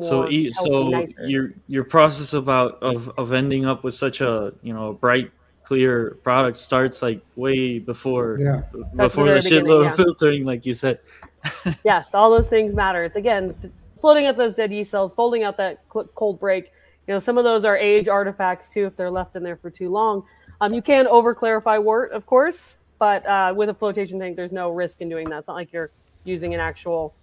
so, 0.00 0.28
so 0.52 1.06
your 1.26 1.52
your 1.68 1.84
process 1.84 2.32
about 2.32 2.82
of 2.82 3.10
of 3.18 3.32
ending 3.32 3.66
up 3.66 3.84
with 3.84 3.94
such 3.94 4.20
a 4.20 4.52
you 4.62 4.72
know 4.72 4.94
bright 4.94 5.30
clear 5.64 6.18
product 6.22 6.56
starts 6.56 7.02
like 7.02 7.20
way 7.36 7.78
before 7.78 8.38
yeah. 8.38 8.62
before 8.96 9.28
the, 9.28 9.40
the 9.40 9.48
shitload 9.48 9.84
yeah. 9.84 9.90
of 9.90 9.96
filtering, 9.96 10.44
like 10.44 10.64
you 10.64 10.74
said. 10.74 11.00
yes, 11.84 12.14
all 12.14 12.30
those 12.30 12.48
things 12.48 12.74
matter. 12.74 13.04
It's 13.04 13.16
again 13.16 13.54
floating 14.00 14.26
out 14.26 14.36
those 14.36 14.54
dead 14.54 14.72
yeast 14.72 14.90
cells, 14.90 15.12
folding 15.16 15.42
out 15.42 15.56
that 15.56 15.80
cold 15.88 16.38
break. 16.38 16.72
You 17.06 17.14
know, 17.14 17.18
some 17.18 17.38
of 17.38 17.44
those 17.44 17.64
are 17.64 17.76
age 17.76 18.08
artifacts 18.08 18.68
too 18.68 18.86
if 18.86 18.96
they're 18.96 19.10
left 19.10 19.36
in 19.36 19.42
there 19.42 19.56
for 19.56 19.70
too 19.70 19.90
long. 19.90 20.24
Um, 20.60 20.72
you 20.72 20.82
can 20.82 21.06
over 21.06 21.34
clarify 21.34 21.78
wort, 21.78 22.12
of 22.12 22.26
course, 22.26 22.76
but 22.98 23.26
uh, 23.26 23.52
with 23.54 23.68
a 23.70 23.74
flotation 23.74 24.18
tank, 24.18 24.36
there's 24.36 24.52
no 24.52 24.70
risk 24.70 25.00
in 25.00 25.08
doing 25.08 25.28
that. 25.30 25.40
It's 25.40 25.48
not 25.48 25.54
like 25.54 25.72
you're 25.72 25.90
using 26.24 26.54
an 26.54 26.60
actual 26.60 27.14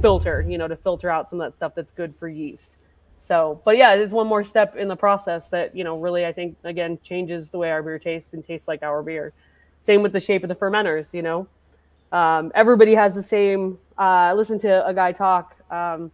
filter, 0.00 0.44
you 0.48 0.58
know, 0.58 0.68
to 0.68 0.76
filter 0.76 1.10
out 1.10 1.30
some 1.30 1.40
of 1.40 1.50
that 1.50 1.54
stuff 1.54 1.74
that's 1.74 1.92
good 1.92 2.14
for 2.16 2.28
yeast. 2.28 2.76
So, 3.20 3.60
but 3.64 3.76
yeah, 3.76 3.94
it 3.94 4.00
is 4.00 4.12
one 4.12 4.26
more 4.26 4.44
step 4.44 4.76
in 4.76 4.88
the 4.88 4.96
process 4.96 5.48
that, 5.48 5.74
you 5.76 5.84
know, 5.84 5.98
really, 5.98 6.24
I 6.24 6.32
think, 6.32 6.56
again, 6.64 6.98
changes 7.02 7.50
the 7.50 7.58
way 7.58 7.70
our 7.70 7.82
beer 7.82 7.98
tastes 7.98 8.32
and 8.32 8.44
tastes 8.44 8.68
like 8.68 8.82
our 8.82 9.02
beer. 9.02 9.32
Same 9.82 10.02
with 10.02 10.12
the 10.12 10.20
shape 10.20 10.42
of 10.44 10.48
the 10.48 10.54
fermenters, 10.54 11.12
you 11.12 11.22
know. 11.22 11.48
Um, 12.12 12.52
everybody 12.54 12.94
has 12.94 13.14
the 13.14 13.22
same. 13.22 13.78
Uh, 13.98 14.30
I 14.30 14.32
listened 14.32 14.60
to 14.62 14.86
a 14.86 14.94
guy 14.94 15.12
talk. 15.12 15.56
Um, 15.70 16.10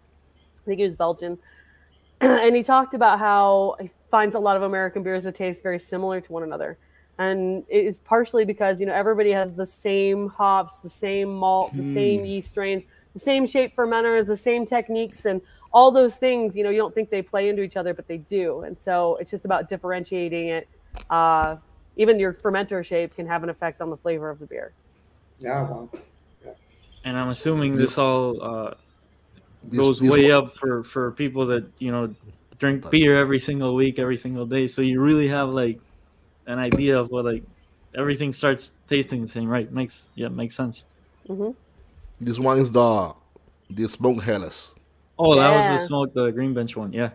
I 0.56 0.64
think 0.64 0.78
he 0.78 0.84
was 0.84 0.96
Belgian, 0.96 1.38
and 2.20 2.56
he 2.56 2.62
talked 2.62 2.94
about 2.94 3.18
how 3.18 3.76
he 3.80 3.90
finds 4.10 4.34
a 4.34 4.38
lot 4.38 4.56
of 4.56 4.62
American 4.62 5.02
beers 5.02 5.24
that 5.24 5.36
taste 5.36 5.62
very 5.62 5.78
similar 5.78 6.20
to 6.20 6.32
one 6.32 6.42
another, 6.42 6.78
and 7.18 7.64
it 7.68 7.84
is 7.84 8.00
partially 8.00 8.44
because 8.44 8.80
you 8.80 8.86
know 8.86 8.94
everybody 8.94 9.30
has 9.30 9.52
the 9.52 9.66
same 9.66 10.28
hops, 10.28 10.78
the 10.78 10.88
same 10.88 11.32
malt, 11.32 11.76
the 11.76 11.82
mm. 11.82 11.94
same 11.94 12.24
yeast 12.24 12.50
strains, 12.50 12.84
the 13.14 13.20
same 13.20 13.46
shape 13.46 13.74
fermenters, 13.74 14.26
the 14.26 14.36
same 14.36 14.66
techniques, 14.66 15.24
and 15.24 15.40
all 15.72 15.90
those 15.90 16.16
things. 16.16 16.54
You 16.54 16.64
know, 16.64 16.70
you 16.70 16.78
don't 16.78 16.94
think 16.94 17.08
they 17.08 17.22
play 17.22 17.48
into 17.48 17.62
each 17.62 17.76
other, 17.76 17.94
but 17.94 18.06
they 18.06 18.18
do, 18.18 18.60
and 18.62 18.78
so 18.78 19.16
it's 19.16 19.30
just 19.30 19.44
about 19.44 19.68
differentiating 19.68 20.48
it. 20.48 20.68
Uh, 21.08 21.56
even 21.96 22.18
your 22.18 22.34
fermenter 22.34 22.84
shape 22.84 23.14
can 23.14 23.26
have 23.26 23.42
an 23.42 23.48
effect 23.48 23.80
on 23.80 23.88
the 23.88 23.96
flavor 23.96 24.28
of 24.28 24.38
the 24.38 24.46
beer. 24.46 24.72
Yeah, 25.38 25.62
well, 25.62 25.90
yeah. 26.44 26.52
And 27.04 27.16
I'm 27.16 27.28
assuming 27.28 27.74
this 27.74 27.96
all 27.98 28.42
uh, 28.42 28.74
this, 29.62 29.78
goes 29.78 29.98
this 30.00 30.10
way 30.10 30.32
one. 30.32 30.44
up 30.44 30.56
for 30.56 30.82
for 30.82 31.12
people 31.12 31.46
that 31.46 31.64
you 31.78 31.92
know 31.92 32.14
drink 32.58 32.88
beer 32.90 33.16
every 33.18 33.38
single 33.38 33.74
week, 33.74 33.98
every 33.98 34.16
single 34.16 34.46
day. 34.46 34.66
So 34.66 34.82
you 34.82 35.00
really 35.00 35.28
have 35.28 35.50
like 35.50 35.78
an 36.46 36.58
idea 36.58 36.98
of 36.98 37.10
what 37.10 37.24
like 37.24 37.44
everything 37.94 38.32
starts 38.32 38.72
tasting 38.86 39.22
the 39.22 39.28
same, 39.28 39.48
right? 39.48 39.70
Makes 39.72 40.08
yeah, 40.14 40.28
makes 40.28 40.54
sense. 40.54 40.86
Mm-hmm. 41.28 41.50
This 42.24 42.38
one 42.38 42.58
is 42.58 42.72
the 42.72 43.12
the 43.68 43.86
smoke 43.86 44.22
Helles. 44.22 44.72
Oh, 45.18 45.36
that 45.36 45.50
yeah. 45.50 45.72
was 45.72 45.80
the 45.80 45.86
smoke, 45.86 46.14
the 46.14 46.30
green 46.30 46.54
bench 46.54 46.74
one. 46.74 46.90
Yeah, 46.90 47.10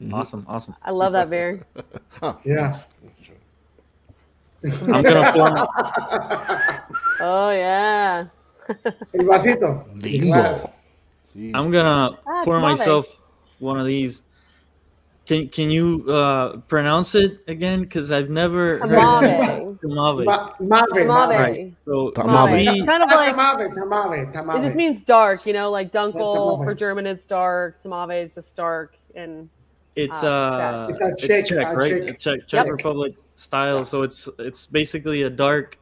mm-hmm. 0.00 0.14
awesome, 0.14 0.46
awesome. 0.48 0.74
I 0.82 0.92
love 0.92 1.12
that 1.12 1.28
beer. 1.28 1.66
yeah. 2.44 2.80
I'm 4.64 5.02
gonna 5.02 5.32
pour. 5.32 5.52
oh 7.20 7.50
yeah. 7.50 8.24
El 9.12 9.24
vasito. 9.26 9.84
Lindo. 9.94 10.72
I'm 11.54 11.70
gonna 11.70 12.16
ah, 12.26 12.42
pour 12.42 12.58
myself 12.58 13.20
one 13.58 13.78
of 13.78 13.86
these. 13.86 14.22
Can 15.26 15.48
can 15.48 15.70
you 15.70 16.04
uh, 16.08 16.58
pronounce 16.68 17.14
it 17.16 17.40
again? 17.48 17.80
Because 17.80 18.12
I've 18.12 18.30
never 18.30 18.78
heard 18.78 18.90
Tamave. 18.90 19.78
Tamave. 19.80 20.24
Ma- 20.24 20.50
Mave, 20.60 20.82
Tamave. 21.04 21.28
Mave. 21.28 21.38
Right. 21.40 21.74
So 21.84 22.10
Tamave. 22.14 22.72
we- 22.72 22.86
Kind 22.86 23.02
of 23.02 23.10
like 23.10 23.34
Tamave, 23.34 23.74
Tamave, 23.74 24.32
Tamave. 24.32 24.58
it 24.58 24.62
just 24.62 24.76
means 24.76 25.02
dark, 25.02 25.44
you 25.44 25.52
know, 25.52 25.70
like 25.70 25.92
dunkel 25.92 26.34
tamave. 26.34 26.64
for 26.64 26.74
German 26.74 27.06
it's 27.06 27.26
dark, 27.26 27.82
tamave 27.82 28.22
is 28.24 28.34
just 28.36 28.54
dark, 28.56 28.96
and 29.16 29.48
It's 29.96 30.22
Uh, 30.22 30.28
uh, 30.28 30.86
Czech. 30.88 30.96
it's 31.00 31.24
It's 31.24 31.24
a 31.24 31.26
Czech- 31.26 31.46
Czech, 31.48 31.66
a 31.66 31.74
right? 31.76 31.90
Czech- 31.90 32.08
A 32.08 32.12
Czech, 32.18 32.46
Czech 32.46 32.60
Yep. 32.66 32.72
Republic 32.72 33.14
style. 33.34 33.84
So 33.84 34.02
it's 34.02 34.28
it's 34.38 34.66
basically 34.66 35.22
a 35.24 35.30
dark, 35.30 35.76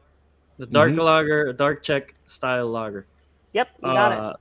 the 0.57 0.65
dark 0.65 0.91
Mhm. 0.91 1.03
lager, 1.03 1.47
a 1.49 1.53
dark 1.53 1.83
Czech 1.83 2.15
style 2.25 2.67
lager. 2.69 3.05
yep, 3.53 3.67
you 3.83 3.91
got 3.93 4.11
it. 4.31 4.35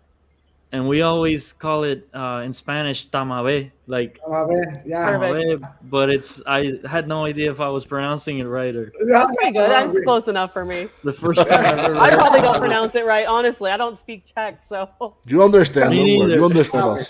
And 0.75 0.89
we 0.89 1.03
always 1.03 1.53
call 1.53 1.85
it 1.85 2.01
uh, 2.12 2.43
in 2.45 2.53
Spanish 2.53 3.09
tamave, 3.09 3.70
like 3.87 4.18
Tamave, 4.27 4.83
yeah. 4.85 5.07
Perfect. 5.07 5.62
tamave, 5.62 5.75
but 5.95 6.11
it's 6.11 6.43
I 6.47 6.61
had 6.95 7.07
no 7.07 7.25
idea 7.27 7.49
if 7.55 7.61
I 7.61 7.68
was 7.68 7.85
pronouncing 7.87 8.39
it 8.43 8.49
right 8.59 8.75
or 8.75 8.91
Yeah, 9.07 9.27
Pretty 9.39 9.53
good. 9.53 9.70
That's 9.70 9.97
close 10.01 10.27
enough 10.27 10.53
for 10.53 10.64
me. 10.64 10.79
it's 10.91 10.97
the 10.97 11.12
first 11.12 11.39
time 11.47 11.61
I've 11.64 11.79
ever 11.79 11.97
I 12.07 12.11
probably 12.11 12.41
it. 12.41 12.47
don't 12.49 12.59
pronounce 12.66 12.95
it 12.97 13.07
right. 13.07 13.27
Honestly, 13.27 13.70
I 13.70 13.77
don't 13.77 13.97
speak 13.97 14.20
Czech, 14.35 14.55
so 14.64 14.89
You 15.27 15.45
understand? 15.45 15.91
Me 15.91 16.18
don't. 16.18 16.31
You 16.31 16.45
understand 16.45 16.85
us. 16.99 17.05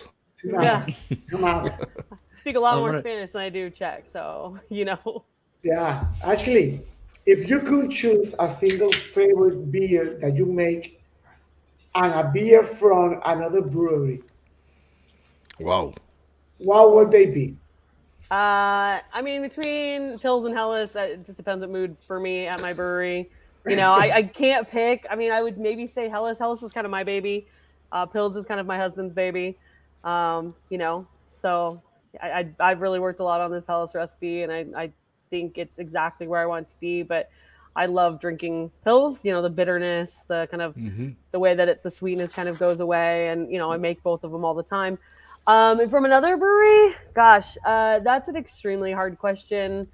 yeah, 0.45 0.85
Tamave. 1.33 1.73
speak 2.41 2.57
a 2.57 2.61
lot 2.61 2.75
All 2.75 2.81
more 2.81 2.93
right. 2.93 3.03
Spanish 3.03 3.31
than 3.33 3.41
I 3.49 3.49
do 3.49 3.71
Czech. 3.71 4.05
So 4.12 4.59
you 4.69 4.85
know, 4.85 5.25
Yeah, 5.62 6.05
actually, 6.23 6.83
if 7.25 7.49
you 7.49 7.61
could 7.61 7.91
choose 7.91 8.35
a 8.39 8.55
single 8.61 8.93
favorite 8.93 9.73
beer 9.73 10.19
that 10.21 10.37
you 10.37 10.45
make 10.45 11.01
and 11.95 12.12
a 12.12 12.30
beer 12.32 12.64
from 12.64 13.20
another 13.24 13.62
brewery, 13.62 14.22
Wow. 15.59 15.95
what 16.59 16.95
would 16.95 17.11
they 17.11 17.26
be? 17.26 17.57
Uh, 18.30 19.01
I 19.12 19.22
mean, 19.22 19.42
between 19.42 20.18
Pils 20.18 20.47
and 20.47 20.55
Helles, 20.55 20.97
uh, 20.97 21.01
it 21.01 21.26
just 21.26 21.36
depends 21.36 21.61
what 21.62 21.70
mood 21.70 21.97
for 22.07 22.18
me 22.18 22.47
at 22.47 22.61
my 22.61 22.72
brewery. 22.72 23.30
You 23.66 23.76
know, 23.76 23.92
I, 23.92 24.16
I 24.16 24.22
can't 24.24 24.68
pick. 24.68 25.07
I 25.11 25.16
mean, 25.16 25.30
I 25.30 25.42
would 25.42 25.59
maybe 25.59 25.86
say 25.86 26.09
Helles. 26.09 26.38
Helles 26.38 26.62
is 26.62 26.72
kind 26.72 26.84
of 26.86 26.90
my 26.90 27.05
baby. 27.05 27.47
Uh, 27.92 28.07
Pils 28.07 28.36
is 28.36 28.47
kind 28.47 28.61
of 28.61 28.66
my 28.66 28.78
husband's 28.78 29.12
baby. 29.12 29.59
Um, 30.03 30.55
you 30.70 30.78
know, 30.78 31.07
so 31.30 31.82
I, 32.20 32.30
I 32.30 32.51
I've 32.61 32.80
really 32.80 32.99
worked 32.99 33.20
a 33.20 33.24
lot 33.24 33.40
on 33.40 33.51
this 33.51 33.66
Helles 33.66 33.95
recipe, 33.95 34.42
and 34.42 34.53
I 34.53 34.66
I 34.76 34.92
think 35.30 35.59
it's 35.59 35.78
exactly 35.78 36.26
where 36.26 36.40
I 36.40 36.47
want 36.47 36.66
it 36.66 36.70
to 36.70 36.80
be. 36.80 37.03
But 37.03 37.30
I 37.77 37.87
love 37.87 38.20
drinking 38.20 38.70
pils. 38.87 39.25
You 39.25 39.33
know, 39.33 39.43
the 39.43 39.51
bitterness, 39.51 40.25
the 40.29 40.49
kind 40.51 40.62
of 40.62 40.77
hmm 40.77 41.16
the 41.33 41.39
way 41.41 41.55
that 41.55 41.68
it, 41.68 41.83
the 41.83 41.91
sweetness 41.91 42.33
kind 42.33 42.49
of 42.49 42.59
goes 42.59 42.81
away. 42.81 43.29
And, 43.29 43.51
you 43.51 43.59
know, 43.59 43.72
I 43.72 43.77
make 43.77 44.03
both 44.05 44.22
of 44.22 44.31
them 44.31 44.45
all 44.45 44.55
the 44.55 44.62
time. 44.62 44.99
Um, 45.47 45.81
and 45.81 45.91
from 45.91 46.05
another 46.05 46.37
brewery, 46.37 46.95
gosh, 47.14 47.57
uh, 47.64 47.99
that's 48.01 48.29
an 48.29 48.37
extremely 48.37 48.93
hard 48.93 49.18
question. 49.18 49.89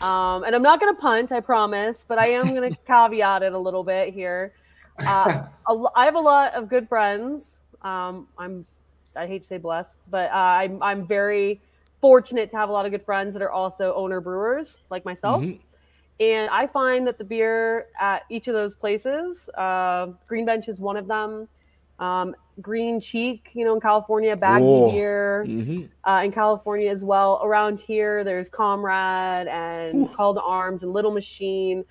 Um, 0.00 0.44
and 0.44 0.54
I'm 0.54 0.62
not 0.62 0.80
going 0.80 0.94
to 0.94 1.00
punt, 1.00 1.32
I 1.32 1.40
promise, 1.40 2.04
but 2.06 2.18
I 2.18 2.28
am 2.28 2.54
going 2.54 2.70
to 2.72 2.76
caveat 2.86 3.42
it 3.42 3.52
a 3.52 3.58
little 3.58 3.82
bit 3.84 4.12
here. 4.12 4.54
Uh, 5.04 5.28
a 5.68 5.84
I 5.94 6.04
have 6.04 6.14
a 6.14 6.20
lot 6.20 6.54
of 6.54 6.68
good 6.68 6.88
friends. 6.88 7.60
Um, 7.82 8.28
I'm, 8.38 8.66
I 9.16 9.26
hate 9.26 9.42
to 9.42 9.48
say 9.48 9.58
blessed, 9.58 9.96
but 10.08 10.30
uh, 10.30 10.34
I'm, 10.34 10.82
I'm 10.82 11.06
very 11.06 11.60
fortunate 12.00 12.50
to 12.50 12.56
have 12.56 12.68
a 12.68 12.72
lot 12.72 12.84
of 12.86 12.92
good 12.92 13.02
friends 13.04 13.32
that 13.34 13.42
are 13.42 13.50
also 13.50 13.94
owner 13.94 14.20
brewers 14.20 14.78
like 14.90 15.04
myself. 15.04 15.46
Mhm. 15.46 15.60
And 16.18 16.48
I 16.50 16.66
find 16.66 17.06
that 17.06 17.18
the 17.18 17.24
beer 17.24 17.86
at 18.00 18.22
each 18.30 18.48
of 18.48 18.54
those 18.54 18.74
places, 18.74 19.48
uh, 19.50 20.08
Green 20.26 20.46
Bench 20.46 20.68
is 20.68 20.80
one 20.80 20.96
of 20.96 21.06
them. 21.06 21.48
Um, 21.98 22.34
Green 22.60 23.00
Cheek, 23.00 23.50
you 23.52 23.64
know, 23.64 23.74
in 23.74 23.80
California, 23.80 24.34
Bagby 24.34 24.64
Oh. 24.66 24.90
beer 24.90 25.44
Mhm. 25.46 25.88
uh, 26.04 26.22
in 26.24 26.32
California 26.32 26.90
as 26.90 27.04
well. 27.04 27.40
Around 27.42 27.80
here, 27.80 28.24
there's 28.24 28.48
Comrade 28.48 29.46
and 29.48 30.10
Call 30.14 30.34
to 30.34 30.42
Arms 30.42 30.82
and 30.82 30.92
Little 30.92 31.10
Machine. 31.10 31.84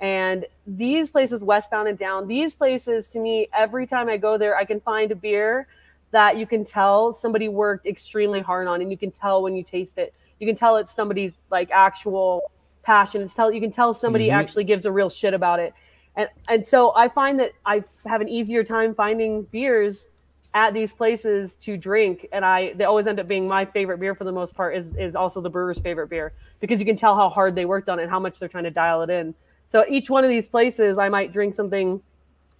And 0.00 0.46
these 0.66 1.10
places, 1.10 1.42
westbound 1.42 1.88
and 1.88 1.98
down, 1.98 2.28
these 2.28 2.54
places 2.54 3.08
to 3.10 3.18
me, 3.18 3.48
every 3.52 3.86
time 3.86 4.08
I 4.08 4.16
go 4.18 4.36
there, 4.38 4.56
I 4.56 4.64
can 4.64 4.80
find 4.80 5.10
a 5.10 5.16
beer 5.16 5.66
that 6.10 6.36
you 6.36 6.46
can 6.46 6.64
tell 6.64 7.12
somebody 7.12 7.48
worked 7.48 7.86
extremely 7.86 8.40
hard 8.40 8.68
on, 8.68 8.80
and 8.82 8.90
you 8.90 8.98
can 8.98 9.10
tell 9.10 9.42
when 9.42 9.56
you 9.56 9.64
taste 9.64 9.98
it. 9.98 10.14
You 10.38 10.46
can 10.46 10.56
tell 10.56 10.76
it's 10.76 10.94
somebody's 10.94 11.42
like 11.50 11.70
actual 11.72 12.52
passion. 12.84 13.22
It's 13.22 13.34
tell 13.34 13.50
you 13.52 13.60
can 13.60 13.72
tell 13.72 13.92
somebody 13.94 14.28
Mhm. 14.28 14.34
actually 14.34 14.64
gives 14.64 14.86
a 14.86 14.92
real 14.92 15.10
shit 15.10 15.34
about 15.34 15.58
it. 15.58 15.74
And 16.16 16.28
and 16.48 16.66
so 16.66 16.94
I 16.94 17.08
find 17.08 17.40
that 17.40 17.52
I 17.66 17.82
have 18.06 18.20
an 18.20 18.28
easier 18.28 18.62
time 18.62 18.94
finding 18.94 19.42
beers 19.44 20.06
at 20.54 20.72
these 20.72 20.94
places 20.94 21.56
to 21.56 21.76
drink 21.76 22.28
and 22.30 22.44
i 22.44 22.72
they 22.74 22.84
always 22.84 23.08
end 23.08 23.18
up 23.18 23.26
being 23.26 23.48
my 23.48 23.64
favorite 23.64 23.98
beer 23.98 24.14
for 24.14 24.22
the 24.22 24.30
most 24.30 24.54
part 24.54 24.76
is 24.76 24.94
is 24.94 25.16
also 25.16 25.40
the 25.40 25.50
brewer's 25.50 25.80
favorite 25.80 26.08
beer 26.08 26.32
because 26.60 26.78
you 26.78 26.86
can 26.86 26.94
tell 26.94 27.16
how 27.16 27.28
hard 27.28 27.56
they 27.56 27.64
worked 27.64 27.88
on 27.88 27.98
it 27.98 28.02
and 28.02 28.10
how 28.10 28.20
much 28.20 28.38
they're 28.38 28.48
trying 28.48 28.62
to 28.62 28.70
dial 28.70 29.02
it 29.02 29.10
in 29.10 29.34
so 29.66 29.84
each 29.88 30.08
one 30.08 30.22
of 30.22 30.30
these 30.30 30.48
places 30.48 30.96
i 30.96 31.08
might 31.08 31.32
drink 31.32 31.56
something 31.56 32.00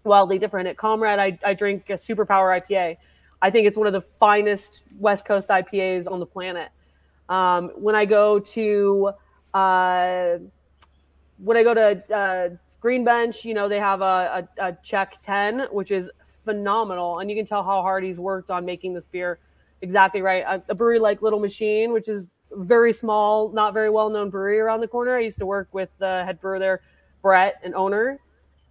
wildly 0.03 0.41
different 0.41 0.67
at 0.67 0.77
comrade 0.77 1.21
i, 1.21 1.39
I 1.49 1.55
drink 1.55 1.89
a 1.89 1.93
superpower 1.93 2.61
ipa 2.61 2.97
i 3.41 3.49
think 3.49 3.65
it's 3.69 3.77
one 3.79 3.87
of 3.87 3.93
the 3.93 4.01
finest 4.01 4.83
west 4.99 5.25
coast 5.25 5.49
ipas 5.51 6.11
on 6.11 6.19
the 6.19 6.27
planet 6.27 6.71
um, 7.29 7.71
when 7.77 7.95
i 7.95 8.05
go 8.05 8.41
to 8.41 9.13
uh, 9.55 10.39
when 11.39 11.57
I 11.57 11.63
go 11.63 11.75
to 11.75 12.15
uh, 12.15 12.49
Green 12.81 13.05
Bench, 13.05 13.45
you 13.45 13.55
know, 13.55 13.69
they 13.69 13.79
have 13.79 14.03
a, 14.03 14.47
a, 14.59 14.69
a 14.69 14.79
Czech 14.83 15.19
10, 15.25 15.69
which 15.71 15.91
is 15.91 16.11
phenomenal. 16.45 17.21
And 17.21 17.31
you 17.31 17.37
can 17.37 17.47
tell 17.47 17.63
how 17.63 17.81
hard 17.81 18.05
he's 18.05 18.19
worked 18.19 18.51
on 18.51 18.65
making 18.65 18.93
this 18.93 19.07
beer 19.07 19.39
exactly 19.81 20.21
right. 20.21 20.45
A, 20.47 20.63
a 20.69 20.75
brewery 20.75 20.99
like 20.99 21.23
Little 21.23 21.41
Machine, 21.41 21.93
which 21.93 22.09
is 22.09 22.29
very 22.53 22.93
small, 22.93 23.51
not 23.51 23.73
very 23.73 23.91
well 23.91 24.11
known 24.11 24.29
brewery 24.29 24.59
around 24.61 24.81
the 24.81 24.89
corner. 24.89 25.17
I 25.17 25.21
used 25.21 25.39
to 25.39 25.47
work 25.47 25.69
with 25.73 25.89
the 25.99 26.25
head 26.25 26.41
brewer 26.41 26.59
there, 26.59 26.81
Brett, 27.23 27.61
an 27.65 27.75
owner. 27.75 28.19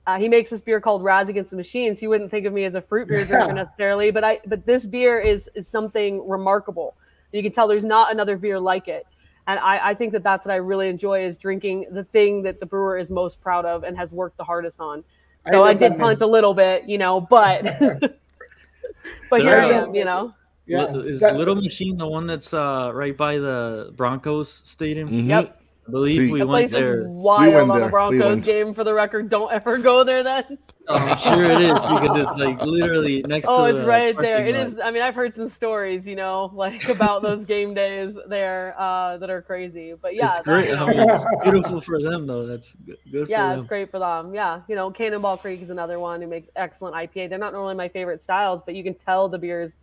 Uh, 0.06 0.18
he 0.20 0.28
makes 0.28 0.50
this 0.50 0.62
beer 0.62 0.82
called 0.82 1.02
Raz 1.02 1.30
Against 1.30 1.52
the 1.52 1.58
Machines. 1.58 2.02
You 2.02 2.10
wouldn't 2.10 2.30
think 2.30 2.46
of 2.46 2.52
me 2.52 2.66
as 2.66 2.76
a 2.76 2.82
fruit 2.82 3.08
beer 3.08 3.24
drinker 3.24 3.54
necessarily, 3.56 4.12
but 4.12 4.24
I 4.24 4.40
but 4.46 4.66
this 4.66 4.86
beer 4.86 5.20
is 5.20 5.50
is 5.56 5.68
something 5.68 6.28
remarkable. 6.28 6.96
You 7.32 7.42
can 7.42 7.52
tell 7.52 7.68
there's 7.68 7.86
not 7.86 8.12
another 8.12 8.38
beer 8.38 8.60
like 8.60 8.88
it 8.90 9.08
and 9.48 9.60
I, 9.60 9.90
I 9.90 9.94
think 9.94 10.14
that 10.14 10.24
that's 10.24 10.46
what 10.46 10.54
I 10.54 10.58
really 10.58 10.88
enjoy 10.90 11.26
is 11.26 11.38
drinking 11.38 11.88
the 11.92 12.04
thing 12.04 12.44
that 12.44 12.60
the 12.60 12.66
brewer 12.66 12.98
is 12.98 13.12
most 13.12 13.42
proud 13.42 13.66
of 13.66 13.84
and 13.84 13.98
has 13.98 14.12
worked 14.12 14.38
the 14.38 14.44
hardest 14.44 14.80
on. 14.80 15.04
So 15.52 15.56
I, 15.56 15.58
love 15.58 15.80
that 15.80 15.90
did 15.92 16.00
punt 16.00 16.20
name. 16.22 16.30
a 16.30 16.32
little 16.32 16.54
bit, 16.54 16.86
you 16.88 16.98
know, 16.98 17.20
but 17.22 17.64
but 19.30 19.42
here 19.42 19.60
I 19.60 19.70
am, 19.72 19.94
you 19.96 20.06
know. 20.06 20.34
Yeah, 20.66 20.86
Li- 20.92 21.10
Is 21.10 21.20
that- 21.20 21.36
Little 21.36 21.56
Machine 21.56 21.98
the 21.98 22.08
one 22.08 22.26
that's 22.28 22.54
uh, 22.54 22.92
right 22.94 23.16
by 23.18 23.38
the 23.38 23.92
Broncos 23.98 24.50
stadium? 24.50 25.10
Mhm. 25.10 25.28
Yep, 25.28 25.62
I 25.86 25.92
believe 25.92 26.16
See. 26.16 26.32
we 26.32 26.40
the 26.40 26.48
went 26.48 26.70
place 26.72 26.82
is 26.82 26.88
there. 26.88 27.04
wild 27.10 27.54
went 27.54 27.70
on 27.70 27.76
there. 27.76 27.82
a 27.82 27.86
We 27.86 27.92
Broncos 27.92 28.26
went. 28.26 28.46
game. 28.46 28.74
For 28.74 28.84
the 28.86 28.94
record, 28.94 29.30
don't 29.30 29.52
ever 29.52 29.78
go 29.78 30.04
there. 30.06 30.24
Then 30.24 30.58
I'm 30.88 31.18
sure 31.18 31.44
it 31.44 31.60
is 31.62 31.74
because 31.74 32.16
it's 32.16 32.38
like 32.38 32.62
literally 32.62 33.22
next 33.24 33.48
oh, 33.50 33.66
to 33.68 33.72
it's 33.72 33.80
the 33.82 33.86
right 33.86 34.18
there. 34.18 34.38
parking 34.38 34.56
It 34.56 34.58
lot. 34.60 34.68
is. 34.68 34.80
I 34.80 34.92
mean, 34.92 35.02
I've 35.02 35.16
heard 35.16 35.36
some 35.36 35.50
stories, 35.50 36.08
you 36.08 36.16
know, 36.16 36.52
like 36.56 36.88
about 36.88 37.22
those 37.22 37.44
game 37.44 37.74
days 37.74 38.18
there 38.28 38.76
uh, 38.80 39.18
that 39.18 39.30
are 39.30 39.42
crazy. 39.42 39.94
But 40.02 40.16
yeah, 40.16 40.36
it's 40.38 40.44
great. 40.44 40.70
you 40.70 40.76
I 40.76 40.86
mean, 40.90 41.10
it's 41.10 41.26
beautiful 41.44 41.82
for 41.82 42.02
them 42.02 42.28
though. 42.28 42.46
That's 42.48 42.76
good, 42.76 42.98
good 43.12 43.30
yeah, 43.30 43.52
for 43.54 43.58
it's 43.60 43.68
great 43.68 43.92
for 43.92 44.00
them. 44.00 44.34
Yeah, 44.34 44.62
you 44.70 44.76
know, 44.76 44.90
Cannonball 44.90 45.38
Creek 45.38 45.62
is 45.62 45.70
another 45.70 46.00
one 46.00 46.22
who 46.22 46.28
makes 46.28 46.50
excellent 46.56 46.96
IPA. 46.96 47.30
They're 47.30 47.38
not 47.38 47.52
normally 47.52 47.76
my 47.76 47.90
favorite 47.90 48.22
styles, 48.22 48.62
but 48.66 48.74
you 48.76 48.84
can 48.84 48.94
tell 48.96 49.28
the 49.28 49.38
beers 49.38 49.76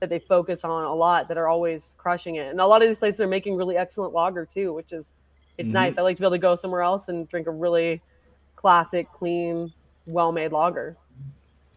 that 0.00 0.08
they 0.08 0.20
focus 0.20 0.62
on 0.62 0.84
a 0.84 0.94
lot 0.94 1.26
that 1.26 1.36
are 1.36 1.48
always 1.48 1.94
crushing 1.98 2.36
it. 2.36 2.46
And 2.46 2.60
a 2.60 2.66
lot 2.66 2.82
of 2.82 2.88
these 2.88 2.98
places 2.98 3.20
are 3.20 3.26
making 3.26 3.56
really 3.56 3.76
excellent 3.76 4.12
lager 4.14 4.46
too, 4.46 4.72
which 4.72 4.92
is 4.92 5.12
it's 5.58 5.68
Mhm. 5.68 5.72
nice. 5.72 5.98
I 5.98 6.02
like 6.02 6.16
to 6.16 6.20
be 6.20 6.26
able 6.26 6.36
to 6.36 6.38
go 6.38 6.54
somewhere 6.56 6.82
else 6.82 7.08
and 7.08 7.28
drink 7.28 7.46
a 7.46 7.50
really 7.50 8.00
classic, 8.56 9.06
clean, 9.12 9.72
well-made 10.06 10.52
lager. 10.52 10.96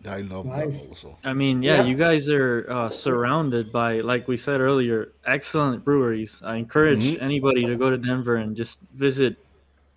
I 0.08 0.22
love 0.22 0.48
Nice. 0.48 0.80
that 0.82 0.90
also. 0.90 1.18
I 1.24 1.34
mean, 1.34 1.62
yeah, 1.62 1.78
Yeah. 1.78 1.84
you 1.84 1.96
guys 1.96 2.28
are 2.30 2.66
uh, 2.70 2.90
surrounded 2.90 3.72
by, 3.72 4.00
like 4.00 4.28
we 4.28 4.36
said 4.36 4.60
earlier, 4.60 5.12
excellent 5.28 5.86
breweries. 5.86 6.42
I 6.44 6.56
encourage 6.56 7.04
Mhm. 7.04 7.22
anybody 7.22 7.66
to 7.68 7.76
go 7.76 7.90
to 7.92 7.98
Denver 8.00 8.38
and 8.38 8.56
just 8.56 8.80
visit. 8.96 9.36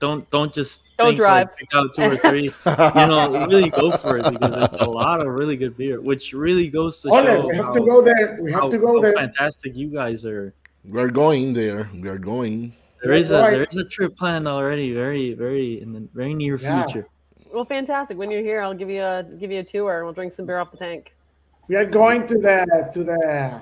Don't 0.01 0.28
don't 0.30 0.53
just 0.53 0.82
Don't 0.99 1.09
think, 1.09 1.16
drive. 1.16 1.47
Like, 1.49 1.57
pick 1.57 1.68
out 1.74 1.95
two 1.95 2.03
or 2.03 2.16
three. 2.16 2.43
you 2.66 3.07
know, 3.09 3.47
really 3.49 3.70
go 3.70 3.93
for 3.93 4.18
it 4.18 4.28
because 4.30 4.62
it's 4.62 4.74
a 4.76 4.85
lot 4.85 5.20
of 5.24 5.28
really 5.32 5.57
good 5.57 5.74
beer, 5.78 6.03
which 6.03 6.35
really 6.35 6.68
goes 6.68 7.01
to 7.03 7.09
Honor, 7.11 7.37
show 7.41 7.47
we 7.49 7.57
have 7.57 7.64
how, 7.66 7.72
to 7.72 7.80
go 7.80 8.03
there. 8.03 8.39
We 8.43 8.53
have 8.53 8.62
how- 8.64 8.68
to 8.68 8.78
go 8.78 9.01
there. 9.01 9.14
fantastic 9.14 9.74
you 9.74 9.87
guys 9.89 10.26
are. 10.26 10.53
we 10.85 11.01
are 11.01 11.09
going 11.09 11.55
there. 11.55 11.89
We 11.95 12.09
are 12.09 12.18
going. 12.18 12.74
There 13.05 13.12
is 13.14 13.30
a 13.30 13.40
Right. 13.40 13.50
there 13.52 13.64
is 13.64 13.76
a 13.76 13.84
trip 13.84 14.16
planned 14.16 14.48
already, 14.48 14.92
very 14.94 15.34
very 15.34 15.80
in 15.82 15.92
the 15.92 16.00
very 16.14 16.34
near 16.34 16.57
Yeah. 16.57 16.84
future. 16.84 17.07
Well, 17.52 17.64
fantastic. 17.64 18.18
When 18.18 18.30
you're 18.30 18.42
here, 18.42 18.61
I'll 18.62 18.74
give 18.74 18.90
you 18.90 19.02
a 19.02 19.22
give 19.38 19.50
you 19.52 19.61
a 19.61 19.64
tour 19.64 19.96
and 19.96 20.05
we'll 20.05 20.14
drink 20.14 20.32
some 20.32 20.46
beer 20.46 20.59
off 20.59 20.70
the 20.72 20.76
tank. 20.78 21.14
We 21.68 21.76
are 21.76 21.84
going 21.84 22.26
to 22.26 22.34
the 22.38 22.66
to 22.92 23.05
the. 23.05 23.12
Uh, 23.14 23.61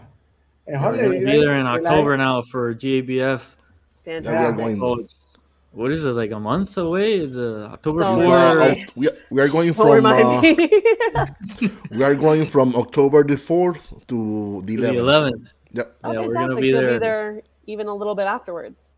We're 0.66 0.76
Honor, 0.76 1.03
gonna 1.03 1.14
you 1.18 1.26
be 1.26 1.40
there 1.45 1.59
in 1.59 1.64
like- 1.64 1.82
October 1.84 2.16
now 2.16 2.43
for 2.43 2.72
GABF. 2.74 3.09
Yeah, 3.09 4.12
we 4.12 4.12
are 4.18 4.22
Fantastic. 4.22 4.57
going. 4.59 4.76
So 4.78 4.95
it's 5.01 5.38
what 5.72 5.90
is 5.90 6.05
it 6.05 6.12
like 6.14 6.30
a 6.30 6.38
month 6.38 6.76
away? 6.78 7.18
Is 7.18 7.36
it 7.36 7.43
October 7.76 8.05
So- 8.05 8.14
It's, 8.16 8.24
four? 8.24 8.36
uh, 8.36 8.74
we, 8.95 9.09
we 9.30 9.43
are 9.43 9.49
going 9.49 9.72
from 9.74 10.07
uh, 10.07 10.40
we 11.90 12.03
are 12.05 12.14
going 12.14 12.45
from 12.47 12.74
October 12.76 13.24
the 13.24 13.36
fourth 13.36 13.90
to 14.09 14.62
the 14.64 14.76
the 14.76 14.82
eleventh. 14.84 14.99
eleventh. 14.99 15.53
Yep. 15.72 15.97
Oh, 16.05 16.12
Yeah, 16.12 16.20
we're 16.20 16.32
gonna 16.34 16.57
be 16.57 16.70
so 16.70 16.80
there. 16.80 16.93
be 16.93 16.99
there 16.99 17.43
even 17.66 17.86
a 17.88 17.95
little 17.95 18.14
bit 18.14 18.26
afterwards. 18.26 18.90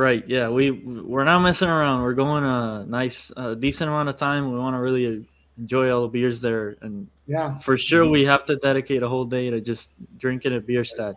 Right. 0.00 0.24
Yeah. 0.26 0.48
We 0.48 0.70
we're 0.70 1.24
not 1.24 1.40
messing 1.40 1.68
around. 1.68 2.00
We're 2.04 2.14
going 2.14 2.42
a 2.42 2.86
nice, 2.86 3.30
uh, 3.36 3.52
decent 3.52 3.90
amount 3.90 4.08
of 4.08 4.16
time. 4.16 4.50
We 4.50 4.58
want 4.58 4.74
to 4.74 4.80
really 4.80 5.26
enjoy 5.58 5.90
all 5.92 6.00
the 6.02 6.08
beers 6.08 6.40
there, 6.40 6.76
and 6.80 7.06
Yeah, 7.26 7.58
for 7.58 7.76
sure 7.76 8.08
we 8.08 8.24
have 8.24 8.46
to 8.46 8.56
dedicate 8.56 9.02
a 9.02 9.08
whole 9.10 9.26
day 9.26 9.50
to 9.50 9.60
just 9.60 9.90
drinking 10.16 10.54
at 10.54 10.66
Bierstadt. 10.66 11.16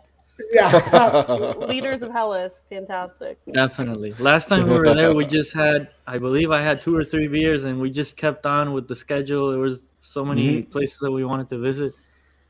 yeah. 0.52 1.54
Leaders 1.66 2.02
of 2.02 2.12
Helles, 2.12 2.60
fantastic. 2.68 3.38
Definitely. 3.50 4.12
Last 4.18 4.50
time 4.50 4.68
we 4.68 4.78
were 4.78 4.92
there, 4.92 5.14
we 5.14 5.24
just 5.24 5.54
had, 5.54 5.88
I 6.06 6.18
believe, 6.18 6.50
I 6.50 6.60
had 6.60 6.82
two 6.82 6.94
or 6.94 7.04
three 7.04 7.26
beers, 7.26 7.64
and 7.64 7.80
we 7.80 7.88
just 7.88 8.18
kept 8.18 8.44
on 8.44 8.74
with 8.74 8.86
the 8.86 8.94
schedule. 8.94 9.50
There 9.50 9.60
was 9.60 9.84
so 9.98 10.26
many 10.26 10.60
places 10.60 10.98
that 10.98 11.10
we 11.10 11.24
wanted 11.24 11.48
to 11.48 11.58
visit, 11.58 11.94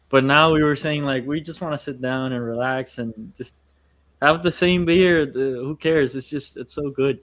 but 0.09 0.25
now 0.25 0.53
we 0.53 0.65
were 0.65 0.75
saying 0.75 1.05
like 1.05 1.25
we 1.25 1.41
just 1.41 1.61
want 1.61 1.75
to 1.75 1.79
sit 1.79 2.03
down 2.03 2.33
and 2.33 2.45
relax 2.45 2.99
and 2.99 3.15
just 3.37 3.55
have 4.27 4.43
the 4.43 4.53
same 4.53 4.85
beer. 4.85 5.27
The, 5.27 5.61
who 5.63 5.77
cares? 5.77 6.15
It's 6.15 6.29
just 6.29 6.57
it's 6.57 6.75
so 6.75 6.91
good. 6.91 7.21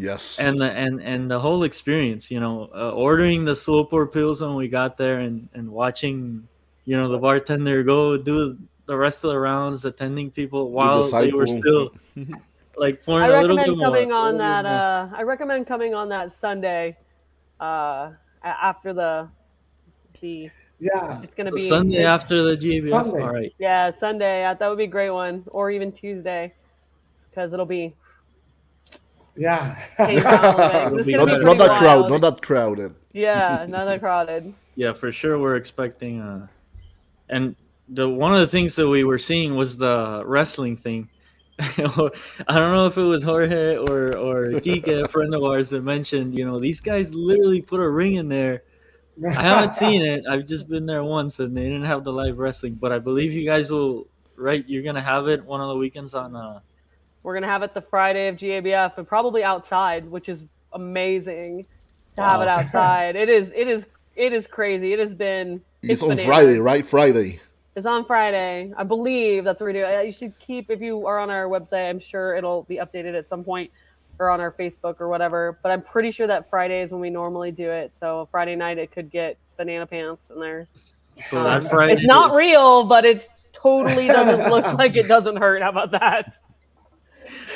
Yes. 0.00 0.38
and 0.38 0.56
the 0.56 0.70
and 0.70 1.02
and 1.02 1.28
the 1.28 1.40
whole 1.40 1.64
experience 1.64 2.30
you 2.30 2.38
know 2.38 2.70
uh, 2.72 2.92
ordering 2.92 3.44
the 3.44 3.56
slow 3.56 3.82
pour 3.82 4.06
pils 4.06 4.40
when 4.40 4.54
we 4.54 4.68
got 4.68 4.96
there 4.96 5.18
and 5.18 5.48
and 5.54 5.68
watching 5.68 6.46
you 6.84 6.96
know 6.96 7.08
the 7.08 7.18
bartender 7.18 7.82
go 7.82 8.16
do 8.16 8.56
the 8.86 8.96
rest 8.96 9.24
of 9.24 9.30
the 9.30 9.38
rounds 9.38 9.84
attending 9.84 10.30
people 10.30 10.70
while 10.70 11.02
they 11.02 11.32
were 11.32 11.48
still 11.48 11.90
like 12.78 13.04
pouring 13.04 13.30
I 13.30 13.36
a 13.36 13.40
little 13.40 13.56
bit 13.56 13.62
recommend 13.62 13.78
more 13.78 13.86
coming 13.86 14.12
on 14.12 14.24
little 14.36 14.38
that. 14.38 14.66
Uh, 14.66 15.08
I 15.12 15.22
recommend 15.22 15.66
coming 15.66 15.94
on 15.94 16.08
that 16.08 16.32
Sunday, 16.32 16.96
uh, 17.60 18.12
after 18.42 18.92
the 18.92 19.28
the. 20.20 20.50
Yeah, 20.80 21.20
It's 21.22 21.34
gonna 21.34 21.50
be 21.52 21.68
sunday 21.68 22.04
after 22.04 22.42
the 22.42 22.56
gbf 22.56 22.90
Sunday. 22.90 23.20
all 23.22 23.32
right 23.32 23.52
Yeah, 23.58 23.90
Sunday. 23.90 24.44
I, 24.44 24.54
that 24.54 24.68
would 24.68 24.78
be 24.78 24.84
a 24.84 24.86
great 24.86 25.10
one, 25.10 25.44
or 25.48 25.70
even 25.70 25.90
Tuesday, 25.92 26.54
because 27.30 27.52
it'll 27.52 27.66
be 27.66 27.94
yeah. 29.36 29.76
tamed 29.96 30.22
down 30.22 30.44
a 30.44 30.46
little 30.46 30.56
bit. 30.56 30.74
It'll 30.86 30.98
It's 30.98 31.06
be 31.06 31.14
not, 31.16 31.26
be 31.28 31.44
not 31.44 31.58
that 31.58 31.78
crowd, 31.78 32.10
not 32.10 32.20
that 32.22 32.42
crowded. 32.42 32.94
Yeah, 33.12 33.66
not 33.68 33.84
that 33.86 34.00
crowded. 34.00 34.52
yeah 34.76 34.92
for 34.92 35.10
sure 35.10 35.38
we're 35.38 35.56
expecting 35.56 36.20
uh 36.20 36.46
and 37.28 37.56
the 37.88 38.08
one 38.08 38.32
of 38.32 38.40
the 38.40 38.46
things 38.46 38.76
that 38.76 38.86
we 38.88 39.02
were 39.02 39.18
seeing 39.18 39.56
was 39.56 39.76
the 39.76 40.22
wrestling 40.24 40.76
thing 40.76 41.08
i 41.58 41.66
don't 42.54 42.72
know 42.72 42.86
if 42.86 42.96
it 42.96 43.02
was 43.02 43.22
jorge 43.24 43.76
or 43.76 44.16
or 44.16 44.46
Kike, 44.62 45.04
a 45.04 45.08
friend 45.08 45.34
of 45.34 45.42
ours 45.42 45.68
that 45.70 45.82
mentioned 45.82 46.38
you 46.38 46.44
know 46.46 46.60
these 46.60 46.80
guys 46.80 47.12
literally 47.14 47.60
put 47.60 47.80
a 47.80 47.88
ring 47.88 48.14
in 48.16 48.28
there 48.28 48.62
i 49.26 49.30
haven't 49.30 49.74
seen 49.74 50.02
it 50.02 50.24
i've 50.28 50.46
just 50.46 50.68
been 50.68 50.86
there 50.86 51.02
once 51.02 51.40
and 51.40 51.56
they 51.56 51.62
didn't 51.64 51.84
have 51.84 52.04
the 52.04 52.12
live 52.12 52.38
wrestling 52.38 52.74
but 52.74 52.92
i 52.92 52.98
believe 52.98 53.32
you 53.32 53.44
guys 53.44 53.70
will 53.70 54.06
right 54.36 54.64
you're 54.68 54.82
gonna 54.82 55.00
have 55.02 55.28
it 55.28 55.44
one 55.44 55.60
of 55.60 55.68
the 55.68 55.76
weekends 55.76 56.14
on 56.14 56.36
uh 56.36 56.60
We're 57.22 57.34
gonna 57.34 57.48
have 57.48 57.62
it 57.62 57.74
the 57.74 57.82
Friday 57.82 58.28
of 58.28 58.36
GABF 58.36 58.96
and 58.96 59.06
probably 59.06 59.42
outside, 59.42 60.08
which 60.08 60.28
is 60.28 60.44
amazing 60.72 61.66
to 62.16 62.22
have 62.22 62.40
it 62.42 62.48
outside. 62.48 63.16
It 63.16 63.28
is. 63.28 63.52
It 63.54 63.68
is. 63.68 63.86
It 64.16 64.32
is 64.32 64.46
crazy. 64.46 64.92
It 64.92 64.98
has 64.98 65.14
been. 65.14 65.60
It's, 65.82 66.02
on 66.02 66.10
bananas. 66.10 66.26
Friday, 66.26 66.58
right? 66.58 66.86
Friday. 66.86 67.40
It's 67.76 67.86
on 67.86 68.04
Friday. 68.04 68.72
I 68.76 68.84
believe 68.84 69.44
that's 69.44 69.60
what 69.60 69.66
we 69.66 69.72
do. 69.74 69.84
Uh, 69.84 70.00
You 70.00 70.12
should 70.12 70.38
keep 70.38 70.70
if 70.70 70.80
you 70.80 71.06
are 71.06 71.18
on 71.18 71.30
our 71.30 71.46
website. 71.46 71.88
I'm 71.90 72.00
sure 72.00 72.34
it'll 72.34 72.62
be 72.62 72.76
updated 72.76 73.16
at 73.18 73.28
some 73.28 73.44
point, 73.44 73.70
or 74.18 74.30
on 74.30 74.40
our 74.40 74.52
Facebook 74.52 75.00
or 75.00 75.08
whatever. 75.08 75.58
But 75.62 75.72
I'm 75.72 75.82
pretty 75.82 76.10
sure 76.10 76.26
that 76.26 76.48
Friday 76.50 76.82
is 76.82 76.90
when 76.92 77.00
we 77.00 77.10
normally 77.10 77.50
do 77.52 77.70
it. 77.70 77.96
So 77.96 78.28
Friday 78.30 78.56
night 78.56 78.78
it 78.78 78.90
could 78.90 79.10
get 79.10 79.36
banana 79.56 79.86
pants 79.86 80.30
in 80.30 80.40
there. 80.40 80.66
so 81.20 81.42
that 81.42 81.64
um, 81.64 81.68
friday 81.68 81.94
It's 81.94 82.04
not 82.06 82.32
is- 82.32 82.36
real, 82.38 82.84
but 82.84 83.04
it's 83.04 83.28
totally 83.52 84.06
doesn't 84.18 84.50
look 84.50 84.66
like 84.78 84.96
it 84.96 85.08
doesn't 85.08 85.36
hurt. 85.36 85.62
How 85.62 85.70
about 85.70 85.90
that? 85.92 86.38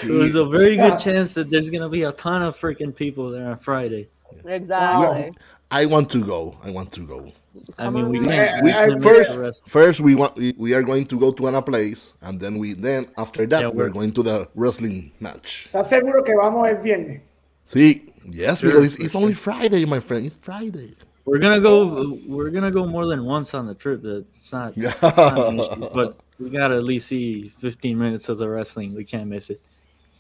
so 0.02 0.18
there's 0.18 0.34
a 0.34 0.44
very 0.44 0.76
good 0.76 0.98
chance 0.98 1.32
that 1.32 1.48
there's 1.48 1.70
gonna 1.70 1.88
be 1.88 2.02
a 2.02 2.12
ton 2.12 2.42
of 2.42 2.58
freaking 2.58 2.94
people 2.94 3.30
there 3.30 3.46
on 3.48 3.58
friday 3.58 4.06
Exactly. 4.44 5.32
I 5.70 5.86
want 5.86 6.10
to 6.10 6.22
go. 6.22 6.58
I 6.62 6.70
want 6.70 6.92
to 6.92 7.00
go. 7.06 7.32
I 7.78 7.88
mean 7.90 8.08
we 8.08 8.20
can't 8.20 8.62
We, 8.64 8.68
we 8.68 8.72
can't 8.72 9.02
first, 9.02 9.68
first 9.68 10.00
we 10.00 10.14
want 10.14 10.36
we, 10.36 10.54
we 10.56 10.72
are 10.74 10.82
going 10.82 11.06
to 11.06 11.18
go 11.18 11.30
to 11.32 11.46
another 11.48 11.64
place, 11.64 12.12
and 12.22 12.40
then 12.40 12.58
we 12.58 12.72
then 12.74 13.06
after 13.18 13.46
that 13.46 13.60
Yeah, 13.60 13.68
we're 13.68 13.84
we're- 13.84 13.92
going 13.92 14.12
to 14.12 14.22
the 14.22 14.48
wrestling 14.54 15.12
match. 15.20 15.68
¿Estás 15.72 15.88
seguro 15.88 16.22
que 16.24 16.34
vamos 16.36 16.66
el 16.68 16.76
viernes? 16.82 17.20
See, 17.64 18.12
yes, 18.28 18.60
Sure, 18.60 18.70
because 18.70 18.84
it's, 18.86 18.96
it's 19.04 19.12
sure. 19.12 19.20
only 19.22 19.34
Friday, 19.34 19.84
my 19.84 20.00
friend. 20.00 20.26
It's 20.26 20.36
Friday. 20.36 20.96
We're 21.24 21.38
gonna 21.38 21.60
go. 21.60 22.18
We're 22.26 22.50
gonna 22.50 22.72
go 22.72 22.84
more 22.84 23.06
than 23.06 23.24
once 23.24 23.54
on 23.54 23.66
the 23.66 23.74
trip. 23.74 24.04
It's 24.04 24.52
not. 24.52 24.76
Yeah. 24.76 24.92
It's 25.02 25.16
not 25.16 25.38
an 25.48 25.60
issue, 25.60 25.88
but 25.94 26.18
we 26.40 26.50
gotta 26.50 26.74
at 26.76 26.82
least 26.84 27.06
see 27.06 27.44
15 27.60 27.96
minutes 27.96 28.28
of 28.28 28.38
the 28.38 28.48
wrestling. 28.48 28.92
We 28.94 29.04
can't 29.04 29.28
miss 29.28 29.48
it. 29.50 29.60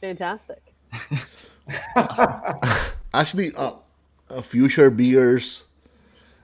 Fantastic. 0.00 0.62
Actually, 3.14 3.52
uh, 3.56 3.72
uh, 4.30 4.42
future 4.42 4.90
beers, 4.90 5.64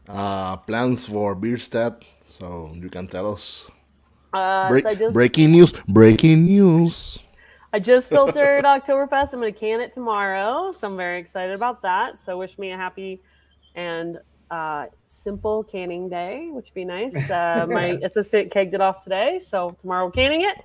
uh, 0.08 0.56
plans 0.56 1.06
for 1.06 1.34
Bierstadt. 1.34 2.02
So 2.26 2.72
you 2.74 2.88
can 2.90 3.06
tell 3.06 3.32
us. 3.32 3.68
Uh, 4.32 4.68
Break- 4.68 4.84
so 4.84 4.94
just 4.94 5.14
breaking 5.14 5.52
news! 5.52 5.72
Breaking 5.88 6.44
news! 6.44 7.18
I 7.72 7.78
just 7.78 8.08
filtered 8.08 8.64
Oktoberfest. 8.64 9.32
I'm 9.32 9.40
going 9.40 9.52
to 9.52 9.58
can 9.58 9.80
it 9.80 9.92
tomorrow, 9.92 10.72
so 10.72 10.86
I'm 10.86 10.96
very 10.96 11.20
excited 11.20 11.54
about 11.54 11.82
that. 11.82 12.20
So 12.20 12.38
wish 12.38 12.58
me 12.58 12.72
a 12.72 12.76
happy 12.76 13.22
and 13.74 14.18
uh, 14.50 14.86
simple 15.06 15.64
canning 15.64 16.08
day, 16.08 16.48
which 16.50 16.66
would 16.66 16.74
be 16.74 16.84
nice. 16.84 17.14
Uh, 17.30 17.66
my 17.68 17.98
assistant 18.02 18.52
kegged 18.52 18.74
it 18.74 18.80
off 18.80 19.04
today, 19.04 19.38
so 19.38 19.76
tomorrow 19.80 20.06
we're 20.06 20.12
canning 20.12 20.42
it. 20.42 20.56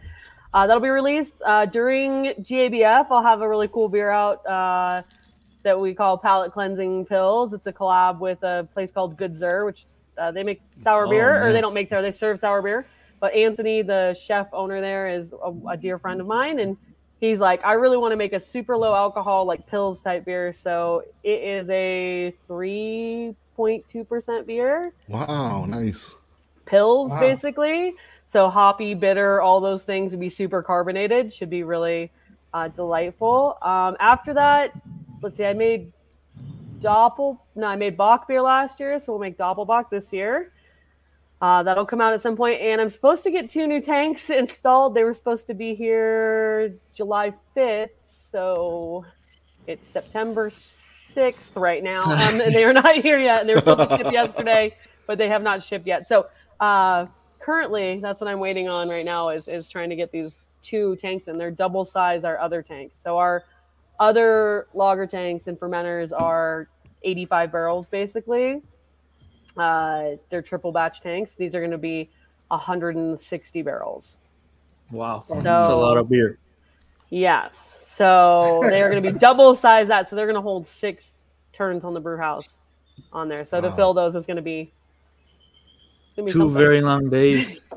Uh, 0.53 0.67
that'll 0.67 0.81
be 0.81 0.89
released 0.89 1.41
uh, 1.45 1.65
during 1.65 2.33
GABF. 2.41 3.07
I'll 3.09 3.23
have 3.23 3.41
a 3.41 3.49
really 3.49 3.67
cool 3.67 3.89
beer 3.89 4.11
out 4.11 4.45
uh, 4.45 5.01
that 5.63 5.79
we 5.79 5.93
call 5.93 6.17
Palate 6.17 6.51
Cleansing 6.51 7.05
Pils. 7.05 7.53
It's 7.53 7.67
a 7.67 7.73
collab 7.73 8.19
with 8.19 8.43
a 8.43 8.67
place 8.73 8.91
called 8.91 9.17
Goed 9.17 9.33
Zuur, 9.33 9.65
which 9.65 9.85
uh, 10.17 10.31
they 10.31 10.43
make 10.43 10.61
sour 10.83 11.07
Oh, 11.07 11.09
beer, 11.09 11.43
or 11.47 11.53
they 11.53 11.61
don't 11.61 11.73
make 11.73 11.89
sour, 11.89 12.01
they 12.01 12.11
serve 12.11 12.39
sour 12.39 12.61
beer. 12.61 12.85
But 13.19 13.33
Anthony, 13.33 13.81
the 13.81 14.13
chef 14.13 14.47
owner 14.53 14.81
there, 14.81 15.07
is 15.09 15.33
a, 15.33 15.53
a 15.69 15.77
dear 15.77 15.97
friend 15.97 16.19
of 16.19 16.27
mine, 16.27 16.59
and 16.59 16.75
he's 17.21 17.39
like, 17.39 17.63
I 17.63 17.73
really 17.73 17.97
want 17.97 18.11
to 18.11 18.17
make 18.17 18.33
a 18.33 18.39
super 18.39 18.75
low 18.77 18.93
alcohol, 18.93 19.45
like 19.45 19.67
pils 19.69 20.03
type 20.03 20.25
beer. 20.25 20.51
So 20.53 21.03
it 21.23 21.41
is 21.41 21.69
a 21.69 22.33
3.2% 22.49 24.45
beer 24.45 24.91
Wow, 25.07 25.65
nice. 25.65 26.13
pils 26.65 27.09
Wow. 27.09 27.19
basically. 27.19 27.93
So 28.25 28.49
hoppy, 28.49 28.93
bitter, 28.93 29.41
all 29.41 29.61
those 29.61 29.83
things 29.83 30.11
would 30.11 30.19
be 30.19 30.29
super 30.29 30.61
carbonated. 30.63 31.33
Should 31.33 31.49
be 31.49 31.63
really 31.63 32.11
uh, 32.53 32.67
delightful. 32.69 33.57
Um, 33.61 33.95
after 33.99 34.33
that, 34.33 34.71
let's 35.23 35.37
see, 35.37 35.45
I 35.45 35.53
made 35.53 35.91
Doppel. 36.79 37.39
No, 37.55 37.67
I 37.67 37.75
made 37.75 37.97
Bock 37.97 38.27
beer 38.27 38.41
last 38.41 38.79
year, 38.79 38.99
so 38.99 39.13
we'll 39.13 39.21
make 39.21 39.37
Doppelbock 39.37 39.89
this 39.89 40.11
year. 40.13 40.51
Uh, 41.41 41.63
that'll 41.63 41.85
come 41.85 41.99
out 41.99 42.13
at 42.13 42.21
some 42.21 42.37
point, 42.37 42.61
and 42.61 42.79
I'm 42.79 42.89
supposed 42.89 43.23
to 43.23 43.31
get 43.31 43.49
two 43.49 43.67
new 43.67 43.81
tanks 43.81 44.29
installed. 44.29 44.93
They 44.93 45.03
were 45.03 45.13
supposed 45.13 45.47
to 45.47 45.53
be 45.53 45.75
here 45.75 46.75
July 46.93 47.33
5th, 47.55 47.89
so 48.03 49.05
it's 49.65 49.87
September 49.87 50.49
6th 50.49 51.55
right 51.55 51.83
now, 51.83 52.01
um, 52.03 52.39
and 52.41 52.53
they 52.53 52.63
are 52.63 52.73
not 52.73 52.95
here 53.01 53.19
yet. 53.19 53.41
And 53.41 53.49
they 53.49 53.55
were 53.55 53.61
supposed 53.61 53.89
to 53.89 53.97
ship 53.97 54.11
yesterday, 54.11 54.75
but 55.07 55.17
they 55.17 55.29
have 55.29 55.41
not 55.41 55.63
shipped 55.63 55.87
yet. 55.87 56.07
So 56.07 56.27
uh, 56.59 57.07
currently, 57.39 57.99
that's 58.01 58.21
what 58.21 58.29
I'm 58.29 58.39
waiting 58.39 58.69
on 58.69 58.89
right 58.89 59.05
now 59.05 59.29
is 59.29 59.47
is 59.47 59.69
trying 59.69 59.89
to 59.89 59.95
get 59.95 60.11
these 60.11 60.49
two 60.61 60.95
tanks, 60.97 61.27
and 61.27 61.39
they're 61.39 61.51
double 61.51 61.85
size 61.85 62.23
our 62.23 62.39
other 62.39 62.61
tank. 62.61 62.93
So 62.95 63.17
our 63.17 63.43
other 63.99 64.67
lager 64.73 65.05
tanks 65.07 65.47
and 65.47 65.59
fermenters 65.59 66.11
are 66.19 66.67
85 67.03 67.51
barrels 67.51 67.85
basically. 67.87 68.61
Uh, 69.57 70.11
they're 70.29 70.41
triple 70.41 70.71
batch 70.71 71.01
tanks. 71.01 71.35
These 71.35 71.53
are 71.55 71.59
going 71.59 71.71
to 71.71 71.77
be 71.77 72.09
160 72.47 73.61
barrels. 73.61 74.17
Wow, 74.91 75.23
So- 75.27 75.35
that's 75.41 75.69
a 75.69 75.75
lot 75.75 75.97
of 75.97 76.09
beer. 76.09 76.37
Yes. 77.09 77.89
So 77.95 78.61
they 78.69 78.81
are 78.81 78.89
going 78.89 79.03
to 79.03 79.11
be 79.13 79.17
double 79.19 79.53
size 79.53 79.87
that. 79.89 80.09
So 80.09 80.15
they're 80.15 80.25
going 80.25 80.35
to 80.35 80.41
hold 80.41 80.65
six 80.65 81.21
turns 81.53 81.83
on 81.83 81.93
the 81.93 81.99
brew 81.99 82.17
house 82.17 82.59
on 83.11 83.29
there. 83.29 83.45
So 83.45 83.61
to 83.61 83.71
fill 83.75 83.93
those 83.93 84.15
is 84.15 84.25
going 84.25 84.37
to 84.37 84.41
be, 84.41 84.71
gonna 86.15 86.25
be 86.25 86.31
Two 86.31 86.39
something. 86.39 86.53
very 86.57 86.81
long 86.81 87.09
days. 87.09 87.59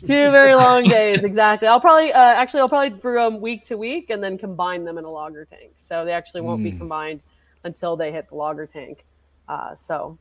two 0.00 0.30
very 0.30 0.54
long 0.54 0.84
days. 0.84 1.24
Exactly. 1.24 1.68
I'll 1.68 1.80
probably 1.80 2.12
uh, 2.12 2.18
actually 2.18 2.60
I'll 2.60 2.68
probably 2.68 2.90
brew 2.90 3.16
them 3.18 3.40
week 3.40 3.64
to 3.66 3.76
week 3.76 4.10
and 4.10 4.22
then 4.22 4.38
combine 4.38 4.84
them 4.84 4.98
in 4.98 5.04
a 5.04 5.10
lager 5.10 5.44
tank. 5.44 5.72
So 5.76 6.04
they 6.04 6.12
actually 6.12 6.40
won't 6.42 6.62
be 6.62 6.72
Mm. 6.72 6.78
combined 6.78 7.20
until 7.64 7.96
they 7.96 8.12
hit 8.12 8.28
the 8.28 8.34
lager 8.36 8.66
tank. 8.66 9.04
Uh, 9.48 9.74
so 9.74 10.18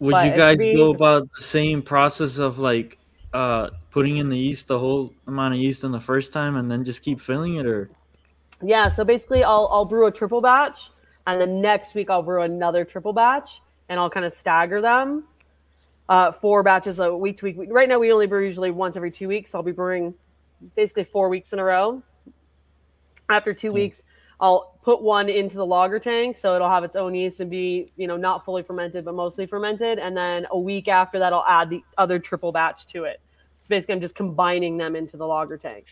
Would 0.00 0.22
you 0.22 0.32
guys 0.34 0.58
go 0.58 0.90
about 0.90 1.28
the 1.36 1.42
same 1.42 1.82
process 1.82 2.38
of 2.38 2.58
like 2.58 2.98
uh 3.32 3.70
putting 3.90 4.18
in 4.18 4.28
the 4.28 4.38
yeast, 4.38 4.68
the 4.68 4.78
whole 4.78 5.12
amount 5.26 5.54
of 5.54 5.60
yeast 5.60 5.84
in 5.84 5.92
the 5.92 6.00
first 6.00 6.32
time, 6.32 6.56
and 6.56 6.70
then 6.70 6.84
just 6.84 7.02
keep 7.02 7.20
filling 7.20 7.56
it, 7.56 7.66
or 7.66 7.90
Yeah, 8.62 8.88
so 8.88 9.04
basically 9.04 9.42
I'll 9.44 9.68
I'll 9.70 9.84
brew 9.84 10.06
a 10.06 10.10
triple 10.12 10.40
batch 10.40 10.90
and 11.26 11.40
then 11.40 11.60
next 11.60 11.94
week 11.94 12.08
I'll 12.10 12.22
brew 12.22 12.42
another 12.42 12.84
triple 12.84 13.12
batch 13.12 13.60
and 13.88 13.98
I'll 14.00 14.10
kind 14.10 14.24
of 14.26 14.32
stagger 14.32 14.80
them. 14.80 15.24
Uh, 16.08 16.30
four 16.30 16.62
batches 16.62 17.00
a 17.00 17.14
week 17.14 17.38
to 17.38 17.46
week. 17.46 17.56
Right 17.70 17.88
now 17.88 17.98
we 17.98 18.12
only 18.12 18.26
brew 18.26 18.44
usually 18.44 18.70
once 18.70 18.96
every 18.96 19.10
two 19.10 19.28
weeks. 19.28 19.50
So 19.50 19.58
I'll 19.58 19.64
be 19.64 19.72
brewing 19.72 20.14
basically 20.76 21.04
four 21.04 21.28
weeks 21.28 21.52
in 21.52 21.58
a 21.58 21.64
row. 21.64 22.02
After 23.28 23.52
two 23.52 23.72
weeks, 23.72 24.04
I'll 24.38 24.78
put 24.84 25.02
one 25.02 25.28
into 25.28 25.56
the 25.56 25.66
lager 25.66 25.98
tank 25.98 26.36
so 26.36 26.54
it'll 26.54 26.68
have 26.68 26.84
its 26.84 26.94
own 26.94 27.14
yeast 27.14 27.40
and 27.40 27.50
be, 27.50 27.92
you 27.96 28.06
know, 28.06 28.16
not 28.16 28.44
fully 28.44 28.62
fermented 28.62 29.04
but 29.04 29.14
mostly 29.14 29.46
fermented. 29.46 29.98
And 29.98 30.16
then 30.16 30.46
a 30.50 30.58
week 30.58 30.86
after 30.86 31.18
that, 31.18 31.32
I'll 31.32 31.44
add 31.48 31.70
the 31.70 31.82
other 31.98 32.20
triple 32.20 32.52
batch 32.52 32.86
to 32.88 33.04
it. 33.04 33.20
So 33.60 33.66
basically, 33.68 33.94
I'm 33.94 34.00
just 34.00 34.14
combining 34.14 34.76
them 34.76 34.94
into 34.94 35.16
the 35.16 35.26
lager 35.26 35.56
tank. 35.56 35.86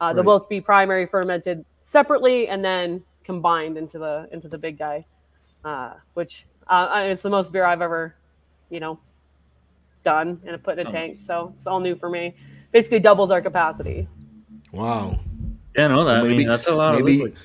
Uh, 0.00 0.12
They'll 0.12 0.24
both 0.24 0.48
be 0.48 0.60
primary 0.60 1.06
fermented 1.06 1.64
separately 1.82 2.48
and 2.48 2.64
then 2.64 3.04
combined 3.22 3.78
into 3.78 3.98
the 3.98 4.28
into 4.32 4.48
the 4.48 4.58
big 4.58 4.78
guy, 4.78 5.06
uh, 5.64 5.92
which 6.14 6.46
uh, 6.66 7.04
it's 7.06 7.22
the 7.22 7.30
most 7.30 7.52
beer 7.52 7.64
I've 7.64 7.82
ever, 7.82 8.16
you 8.70 8.80
know, 8.80 8.98
done 10.04 10.40
and 10.46 10.62
put 10.62 10.78
in 10.78 10.86
a 10.86 10.88
Oh. 10.88 10.92
tank. 10.92 11.20
So 11.20 11.52
it's 11.54 11.66
all 11.66 11.80
new 11.80 11.94
for 11.96 12.08
me. 12.08 12.34
Basically, 12.72 13.00
doubles 13.00 13.30
our 13.30 13.40
capacity. 13.42 14.08
Wow. 14.72 15.18
Yeah, 15.76 15.88
no, 15.88 16.04
that, 16.04 16.16
I 16.18 16.22
Maybe- 16.22 16.38
mean 16.38 16.48
that's 16.48 16.66
a 16.66 16.74
lot 16.74 16.94
maybe- 16.94 17.14
of 17.20 17.24
liquid. 17.24 17.36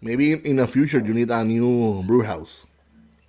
Maybe 0.00 0.32
in, 0.32 0.40
in 0.42 0.56
the 0.56 0.66
future 0.66 0.98
you 1.00 1.14
need 1.14 1.30
a 1.30 1.42
new 1.44 2.02
brew 2.02 2.22
house. 2.22 2.66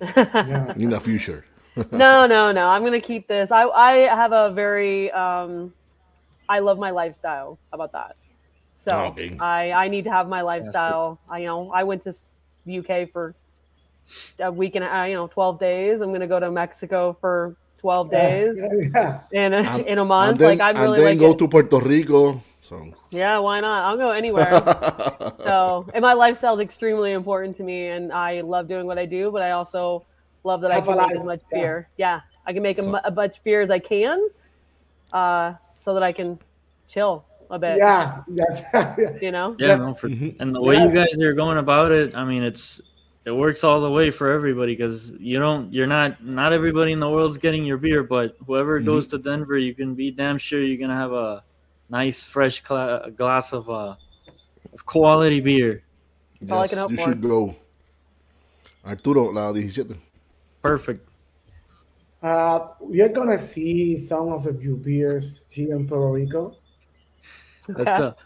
Yeah. 0.00 0.72
In 0.76 0.90
the 0.90 1.00
future. 1.00 1.44
no, 1.92 2.26
no, 2.26 2.52
no. 2.52 2.68
I'm 2.68 2.84
gonna 2.84 3.00
keep 3.00 3.28
this. 3.28 3.50
I 3.50 3.64
I 3.68 3.92
have 4.14 4.32
a 4.32 4.50
very 4.50 5.10
um, 5.12 5.72
I 6.48 6.58
love 6.60 6.78
my 6.78 6.90
lifestyle. 6.90 7.58
How 7.70 7.76
about 7.76 7.92
that? 7.92 8.16
So 8.74 8.92
Okay. 9.12 9.36
I 9.40 9.72
I 9.72 9.88
need 9.88 10.04
to 10.04 10.10
have 10.10 10.28
my 10.28 10.42
lifestyle. 10.42 11.18
I 11.30 11.38
you 11.40 11.46
know 11.46 11.70
I 11.72 11.82
went 11.84 12.02
to 12.02 12.12
the 12.66 12.78
UK 12.80 13.10
for 13.10 13.34
a 14.38 14.52
week 14.52 14.74
and 14.76 14.84
a, 14.84 15.08
you 15.08 15.14
know 15.14 15.26
12 15.28 15.58
days. 15.58 16.00
I'm 16.02 16.12
gonna 16.12 16.26
go 16.26 16.38
to 16.40 16.50
Mexico 16.50 17.16
for 17.20 17.56
12 17.78 18.10
days 18.10 18.58
Yeah. 18.94 19.20
in 19.32 19.52
a, 19.52 19.56
And- 19.58 19.86
in 19.86 19.98
a 19.98 20.04
month. 20.04 20.30
and 20.32 20.40
then, 20.40 20.48
like 20.58 20.60
I'm 20.60 20.76
and 20.76 20.84
really 20.84 20.98
then 20.98 21.06
like 21.06 21.18
go 21.18 21.30
it. 21.32 21.38
to 21.38 21.48
Puerto 21.48 21.78
Rico. 21.80 22.42
So 22.62 22.90
yeah. 23.10 23.38
Why 23.38 23.60
not? 23.60 23.84
I'll 23.84 23.96
go 23.96 24.10
anywhere. 24.10 24.50
so 25.38 25.86
and 25.94 26.02
my 26.02 26.14
lifestyle 26.14 26.54
is 26.54 26.60
extremely 26.60 27.12
important 27.12 27.54
to 27.56 27.62
me, 27.62 27.88
and 27.88 28.12
I 28.12 28.40
love 28.40 28.66
doing 28.68 28.86
what 28.86 28.98
I 28.98 29.06
do. 29.06 29.30
But 29.30 29.42
I 29.42 29.52
also 29.52 30.04
love 30.42 30.60
that 30.62 30.70
I 30.72 30.76
Have 30.76 30.84
can 30.86 30.96
make 30.96 31.16
as 31.16 31.24
much 31.24 31.40
yeah. 31.52 31.58
beer. 31.60 31.88
Yeah, 31.96 32.20
I 32.46 32.52
can 32.52 32.62
make 32.62 32.76
So- 32.78 32.86
a 32.86 32.90
mu- 32.90 32.98
as 33.04 33.14
much 33.14 33.42
beer 33.44 33.60
as 33.60 33.70
I 33.70 33.78
can, 33.78 34.18
uh, 35.12 35.54
so 35.74 35.94
that 35.94 36.02
I 36.02 36.10
can 36.12 36.38
chill 36.88 37.24
a 37.50 37.58
bit. 37.58 37.76
Yeah. 37.78 38.22
That's, 38.28 38.62
yeah. 38.74 38.96
You 39.22 39.30
know. 39.30 39.54
Yeah, 39.60 39.68
Yeah. 39.68 39.76
no, 39.76 39.94
for, 39.94 40.08
Mhm. 40.08 40.34
and 40.40 40.52
the 40.52 40.60
way 40.60 40.74
Yeah. 40.74 40.86
you 40.86 40.92
guys 40.92 41.16
are 41.20 41.34
going 41.34 41.58
about 41.58 41.92
it, 41.92 42.16
I 42.16 42.24
mean, 42.24 42.42
it's 42.42 42.80
it 43.26 43.32
works 43.34 43.64
all 43.64 43.80
the 43.80 43.90
way 43.90 44.10
for 44.10 44.30
everybody 44.30 44.74
because 44.76 45.12
you 45.18 45.38
don't, 45.40 45.72
you're 45.72 45.88
not, 45.88 46.24
not 46.24 46.52
everybody 46.52 46.92
in 46.92 47.00
the 47.00 47.10
world's 47.10 47.38
getting 47.38 47.64
your 47.64 47.76
beer, 47.76 48.02
but 48.04 48.36
whoever 48.46 48.80
Mhm. 48.80 48.86
goes 48.86 49.06
to 49.08 49.18
Denver, 49.18 49.58
you 49.58 49.74
can 49.74 49.94
be 49.96 50.10
damn 50.12 50.38
sure 50.38 50.62
you're 50.62 50.78
gonna 50.78 50.94
have 50.96 51.12
a 51.12 51.42
nice 51.90 52.24
fresh 52.24 52.62
cla- 52.62 53.10
glass 53.10 53.52
of 53.52 53.68
uh 53.68 53.94
of 54.72 54.86
quality 54.86 55.40
beer. 55.40 55.82
all 56.50 56.60
I 56.62 56.68
can 56.68 56.78
hope 56.78 56.90
you 56.92 56.96
for. 56.98 57.04
should 57.08 57.20
go. 57.22 57.56
Arturo, 58.84 59.24
la 59.32 59.52
17. 59.52 59.98
Perfect. 60.62 61.02
Uh, 62.22 62.68
we're 62.80 63.08
gonna 63.08 63.38
see 63.38 63.96
some 63.96 64.28
of 64.32 64.44
the 64.44 64.52
new 64.52 64.76
beers 64.76 65.44
here 65.48 65.74
in 65.76 65.86
Puerto 65.88 66.10
Rico. 66.12 66.56
That's 67.68 67.98
a 68.00 68.16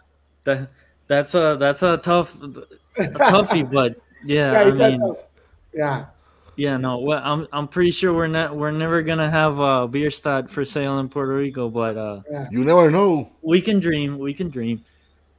that 0.45 0.69
that's 1.07 1.35
a 1.35 1.57
that's 1.59 1.83
a 1.83 1.97
tough 1.97 2.37
a 2.43 3.05
toughie, 3.33 3.71
but 3.71 3.97
yeah, 4.25 4.53
I 4.53 4.69
it's 4.69 4.79
a- 4.81 4.91
mean. 4.99 5.15
yeah. 5.75 6.07
Yeah, 6.57 6.77
no. 6.77 6.99
Well, 6.99 7.23
I'm 7.25 7.47
I'm 7.53 7.69
pretty 7.69 7.91
sure 7.91 8.13
we're 8.13 8.27
not 8.27 8.55
we're 8.55 8.71
never 8.73 9.01
gonna 9.03 9.31
have 9.31 9.59
a 9.59 9.89
Bierstadt 9.89 10.51
for 10.51 10.65
sale 10.65 10.99
in 10.99 11.09
Puerto 11.09 11.33
Rico, 11.35 11.71
but 11.71 11.97
uh, 11.97 12.21
You 12.51 12.65
never 12.65 12.91
know. 12.91 13.31
we 13.41 13.63
can 13.63 13.81
dream. 13.81 14.19
We 14.19 14.35
can 14.35 14.51
dream. 14.51 14.85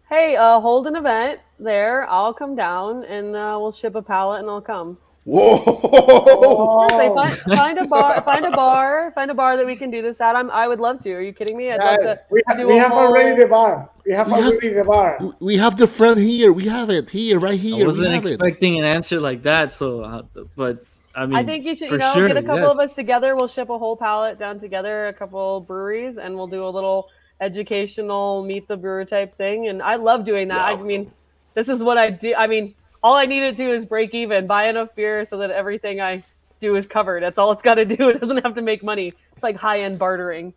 Hey, 0.10 0.36
uh, 0.36 0.60
hold 0.60 0.88
an 0.88 0.96
event 0.96 1.40
there. 1.60 2.10
I'll 2.10 2.34
come 2.34 2.56
down 2.56 3.04
and 3.04 3.36
uh, 3.36 3.56
we'll 3.62 3.72
ship 3.72 3.94
a 3.96 4.02
pallet 4.02 4.40
and 4.42 4.50
I'll 4.50 4.62
come. 4.62 4.98
Whoa! 5.24 5.58
Seriously, 5.58 7.08
Oh. 7.08 7.14
find, 7.14 7.38
find 7.40 7.78
a 7.78 7.86
bar, 7.86 8.22
find 8.26 8.46
a 8.46 8.52
bar, 8.52 9.12
find 9.14 9.30
a 9.30 9.34
bar 9.36 9.56
that 9.56 9.66
we 9.66 9.76
can 9.76 9.92
do 9.92 10.02
this 10.02 10.20
at. 10.20 10.36
I'm, 10.36 10.50
I 10.50 10.68
would 10.68 10.80
love 10.80 11.00
to. 11.04 11.14
Are 11.14 11.22
you 11.22 11.32
kidding 11.32 11.58
me? 11.58 11.72
I'd 11.72 11.80
love 11.80 12.00
to 12.02 12.20
we 12.32 12.42
have, 12.48 12.58
do 12.58 12.68
we 12.68 12.78
have 12.78 12.92
already 12.92 13.40
the 13.40 13.48
bar. 13.48 13.88
We 14.06 14.14
have 14.14 14.32
We 14.32 14.34
have- 14.42 14.46
already 14.52 14.70
the 14.70 14.84
bar. 14.84 15.20
We 15.40 15.58
have 15.58 15.78
the 15.78 15.86
friend 15.88 16.18
here. 16.18 16.52
We 16.52 16.66
have 16.68 16.90
it 16.90 17.10
here, 17.10 17.40
right 17.40 17.60
here. 17.60 17.84
I 17.84 17.88
wasn't 17.88 18.14
have 18.14 18.26
it. 18.26 18.34
expecting 18.34 18.80
an 18.80 18.84
answer 18.84 19.20
like 19.20 19.44
that. 19.44 19.72
So, 19.72 20.02
uh, 20.02 20.24
but 20.56 20.84
I 21.14 21.26
mean, 21.28 21.36
I 21.36 21.44
think 21.44 21.66
you 21.66 21.76
should, 21.76 21.92
you 21.92 21.98
know, 21.98 22.14
sure, 22.14 22.28
get 22.28 22.38
a 22.38 22.42
couple 22.42 22.64
yes. 22.64 22.72
of 22.74 22.80
us 22.80 22.96
together. 22.96 23.36
We'll 23.36 23.48
ship 23.48 23.70
a 23.70 23.78
whole 23.78 23.96
pallet 23.98 24.40
down 24.40 24.60
together, 24.60 25.08
a 25.08 25.14
couple 25.14 25.62
breweries, 25.62 26.18
and 26.18 26.36
we'll 26.36 26.48
do 26.48 26.66
a 26.66 26.70
little 26.70 27.10
educational 27.42 28.44
meet 28.44 28.68
the 28.68 28.78
brewer 28.78 29.06
type 29.06 29.36
thing. 29.36 29.68
And 29.68 29.82
I 29.82 29.96
love 29.96 30.26
doing 30.26 30.48
that. 30.48 30.62
I 30.62 30.76
mean, 30.76 31.12
this 31.54 31.70
is 31.70 31.84
what 31.84 31.98
I 31.98 32.10
do. 32.10 32.34
I 32.36 32.48
mean, 32.48 32.74
all 33.04 33.16
I 33.16 33.26
need 33.26 33.42
to 33.42 33.52
do 33.52 33.72
is 33.74 33.86
break 33.86 34.14
even, 34.14 34.48
buy 34.48 34.68
enough 34.70 34.94
beer 34.96 35.26
so 35.26 35.38
that 35.38 35.52
everything 35.52 36.02
I 36.02 36.24
do 36.60 36.76
is 36.76 36.86
covered. 36.86 37.24
That's 37.24 37.38
all 37.38 37.52
it's 37.52 37.62
got 37.64 37.76
to 37.76 37.86
do. 37.86 38.10
It 38.10 38.20
doesn't 38.22 38.44
have 38.44 38.54
to 38.56 38.62
make 38.62 38.84
money. 38.84 39.08
It's 39.34 39.44
like 39.44 39.56
high 39.56 39.82
end 39.82 39.98
bartering. 40.00 40.54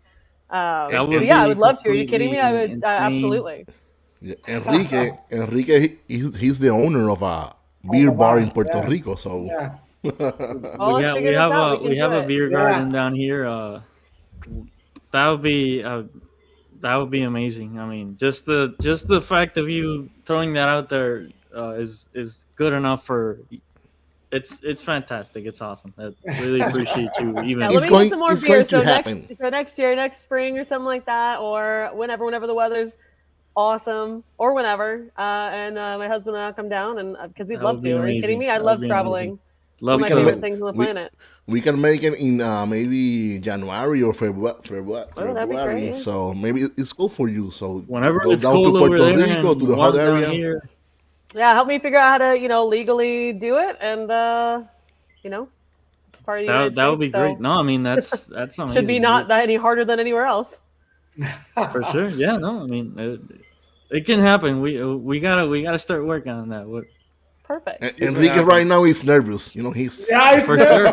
Um, 0.51 0.89
That 0.91 0.99
but 0.99 1.09
would 1.09 1.23
yeah, 1.25 1.41
I 1.41 1.45
be 1.45 1.49
would 1.49 1.59
love 1.59 1.79
to. 1.83 1.91
Are 1.91 1.95
you 1.95 2.07
kidding 2.07 2.31
me? 2.31 2.39
I 2.39 2.53
would 2.53 2.85
uh, 2.85 2.87
absolutely. 2.89 3.67
Yeah, 4.21 4.35
Enrique, 4.49 5.13
Enrique, 5.31 5.97
he's, 6.09 6.35
he's 6.37 6.59
the 6.59 6.69
owner 6.71 7.11
of 7.11 7.23
a 7.23 7.55
beer 7.91 8.09
a 8.09 8.13
bar 8.13 8.37
bar, 8.37 8.39
in 8.41 8.51
Puerto 8.51 8.79
yeah. 8.79 8.87
Rico. 8.87 9.15
So 9.15 9.45
Yeah. 9.45 9.77
Oh, 10.79 10.97
we 10.99 11.03
let's 11.03 11.07
have 11.07 11.17
we 11.17 11.33
have 11.33 11.53
out. 11.53 11.75
a 11.75 11.77
can 11.79 11.89
we 11.89 11.95
do 11.95 12.01
have 12.01 12.13
a 12.13 12.21
it. 12.21 12.27
beer 12.29 12.51
Yeah. 12.51 12.57
garden 12.59 12.93
down 12.93 13.15
here. 13.15 13.47
Uh, 13.47 13.81
that 15.13 15.29
would 15.29 15.43
be 15.43 15.83
uh, 15.83 16.03
that 16.81 16.97
would 16.97 17.11
be 17.11 17.23
amazing. 17.23 17.79
I 17.79 17.87
mean, 17.87 18.17
just 18.19 18.45
the 18.47 18.75
just 18.83 19.09
the 19.09 19.21
fact 19.21 19.57
of 19.57 19.71
you 19.71 20.11
throwing 20.27 20.53
that 20.55 20.69
out 20.69 20.89
there 20.91 21.29
uh, 21.57 21.71
is 21.71 22.09
is 22.15 22.45
good 22.57 22.73
enough 22.73 23.05
for. 23.05 23.41
It's 24.33 24.63
it's 24.65 24.83
fantastic. 24.83 25.45
It's 25.47 25.61
awesome. 25.63 25.95
I 25.99 26.11
really 26.41 26.61
appreciate 26.69 27.11
you 27.21 27.31
even. 27.45 27.61
Yeah, 27.61 27.69
let 27.69 27.83
me 27.85 27.89
going- 27.89 28.05
get 28.07 28.11
some 28.11 28.19
more 28.19 28.35
beer. 28.37 28.65
to 28.65 28.69
So 28.69 28.81
happen. 28.83 29.27
next, 29.29 29.39
so 29.39 29.49
next 29.49 29.79
year, 29.79 29.95
next 29.95 30.23
spring 30.23 30.59
or 30.59 30.65
something 30.65 30.87
like 30.87 31.07
that, 31.07 31.39
or 31.39 31.91
whenever, 31.95 32.25
whenever 32.25 32.47
the 32.49 32.55
weather's 32.55 32.97
awesome, 33.57 34.25
or 34.39 34.53
whenever, 34.55 35.13
uh, 35.17 35.21
and 35.23 35.79
uh, 35.79 35.97
my 35.99 36.09
husband 36.09 36.35
and 36.37 36.45
I'll 36.45 36.53
come 36.53 36.69
down, 36.69 36.99
and 36.99 37.17
because 37.29 37.49
we'd 37.49 37.59
That 37.61 37.65
love 37.65 37.77
to. 37.77 37.83
be 37.83 37.93
Are 37.93 38.09
you 38.09 38.21
kidding 38.23 38.39
me? 38.41 38.49
I 38.49 38.59
That 38.59 38.65
love 38.65 38.83
traveling. 38.85 39.23
amazing. 39.23 39.39
Love 39.81 40.01
One 40.01 40.05
of 40.05 40.09
can 40.09 40.17
my 40.19 40.25
make- 40.25 40.35
favorite 40.35 40.41
things 40.41 40.63
on 40.63 40.67
the 40.73 40.79
we- 40.79 40.85
planet. 40.87 41.13
we 41.47 41.61
can 41.61 41.81
make 41.81 42.03
it 42.03 42.15
in 42.15 42.41
uh, 42.41 42.65
maybe 42.67 43.39
January 43.39 44.03
or 44.03 44.15
February. 44.15 44.57
February, 44.65 45.05
Oh, 45.17 45.35
February. 45.35 45.91
great. 45.91 45.97
So 45.97 46.33
maybe 46.35 46.63
it's 46.77 46.93
cool 46.93 47.09
for 47.09 47.29
you. 47.29 47.51
So 47.53 47.81
Whenever 47.87 48.21
go 48.21 48.31
it's 48.33 48.43
down 48.45 48.55
cold 48.55 48.67
to 48.67 48.71
over 48.81 48.89
Puerto 48.89 49.05
there 49.05 49.17
Rico 49.17 49.51
and 49.53 49.61
to 49.61 49.67
the 49.67 49.75
warm 49.75 49.79
hot 49.79 49.95
down 49.95 50.17
area. 50.23 50.29
here, 50.31 50.69
Yeah, 51.35 51.53
help 51.55 51.67
me 51.69 51.79
figure 51.79 51.99
out 51.99 52.21
how 52.23 52.33
to, 52.33 52.39
you 52.39 52.49
know, 52.49 52.67
legally 52.67 53.33
do 53.33 53.59
it, 53.59 53.77
and 53.81 54.11
uh, 54.11 54.63
you 55.23 55.31
know, 55.31 55.49
it's 56.11 56.21
part 56.21 56.41
of 56.41 56.47
the 56.47 56.53
that, 56.53 56.75
that 56.77 56.87
would 56.87 57.01
be 57.01 57.11
so 57.11 57.19
great. 57.19 57.41
No, 57.41 57.51
I 57.53 57.63
mean 57.63 57.83
that's 57.83 58.25
that's 58.39 58.59
amazing. 58.59 58.81
should 58.83 58.87
be 58.87 58.99
not 59.01 59.29
that 59.29 59.43
any 59.43 59.57
harder 59.57 59.85
than 59.85 59.99
anywhere 59.99 60.27
else. 60.27 60.61
for 61.55 61.83
sure. 61.93 62.09
Yeah, 62.09 62.37
no, 62.39 62.63
I 62.63 62.67
mean 62.67 62.95
it, 62.99 63.21
it 63.91 64.07
can 64.07 64.21
happen. 64.21 64.61
We 64.61 64.83
we 64.85 65.21
gotta 65.21 65.47
we 65.47 65.63
gotta 65.63 65.79
start 65.79 66.05
working 66.07 66.33
on 66.33 66.49
that. 66.51 66.67
What 66.67 66.85
Perfect. 67.45 67.83
En- 67.83 67.91
what 67.93 68.03
Enrique 68.03 68.29
happens. 68.29 68.47
right 68.47 68.67
now 68.67 68.85
he's 68.85 69.05
nervous. 69.05 69.55
You 69.55 69.63
know, 69.65 69.71
he's 69.73 70.09
Yeah, 70.11 70.37
it's 70.39 70.47
For 70.47 70.57
sure. 70.57 70.87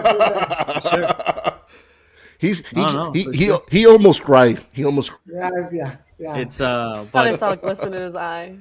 he's, 2.39 2.61
No, 2.73 2.83
he's 2.83 2.93
no, 2.93 3.11
he, 3.13 3.23
he, 3.31 3.45
sure. 3.47 3.63
he 3.69 3.85
almost 3.87 4.21
cried. 4.23 4.65
He 4.71 4.83
almost 4.85 5.11
Yeah, 5.25 5.49
yeah, 5.71 5.95
yeah. 6.19 6.37
it's 6.37 6.59
uh, 6.61 7.05
Thought 7.11 7.27
I 7.27 7.31
but 7.31 7.39
saw 7.39 7.51
a 7.51 7.57
glisten 7.57 7.93
in 7.93 8.01
his 8.01 8.15
eye. 8.15 8.55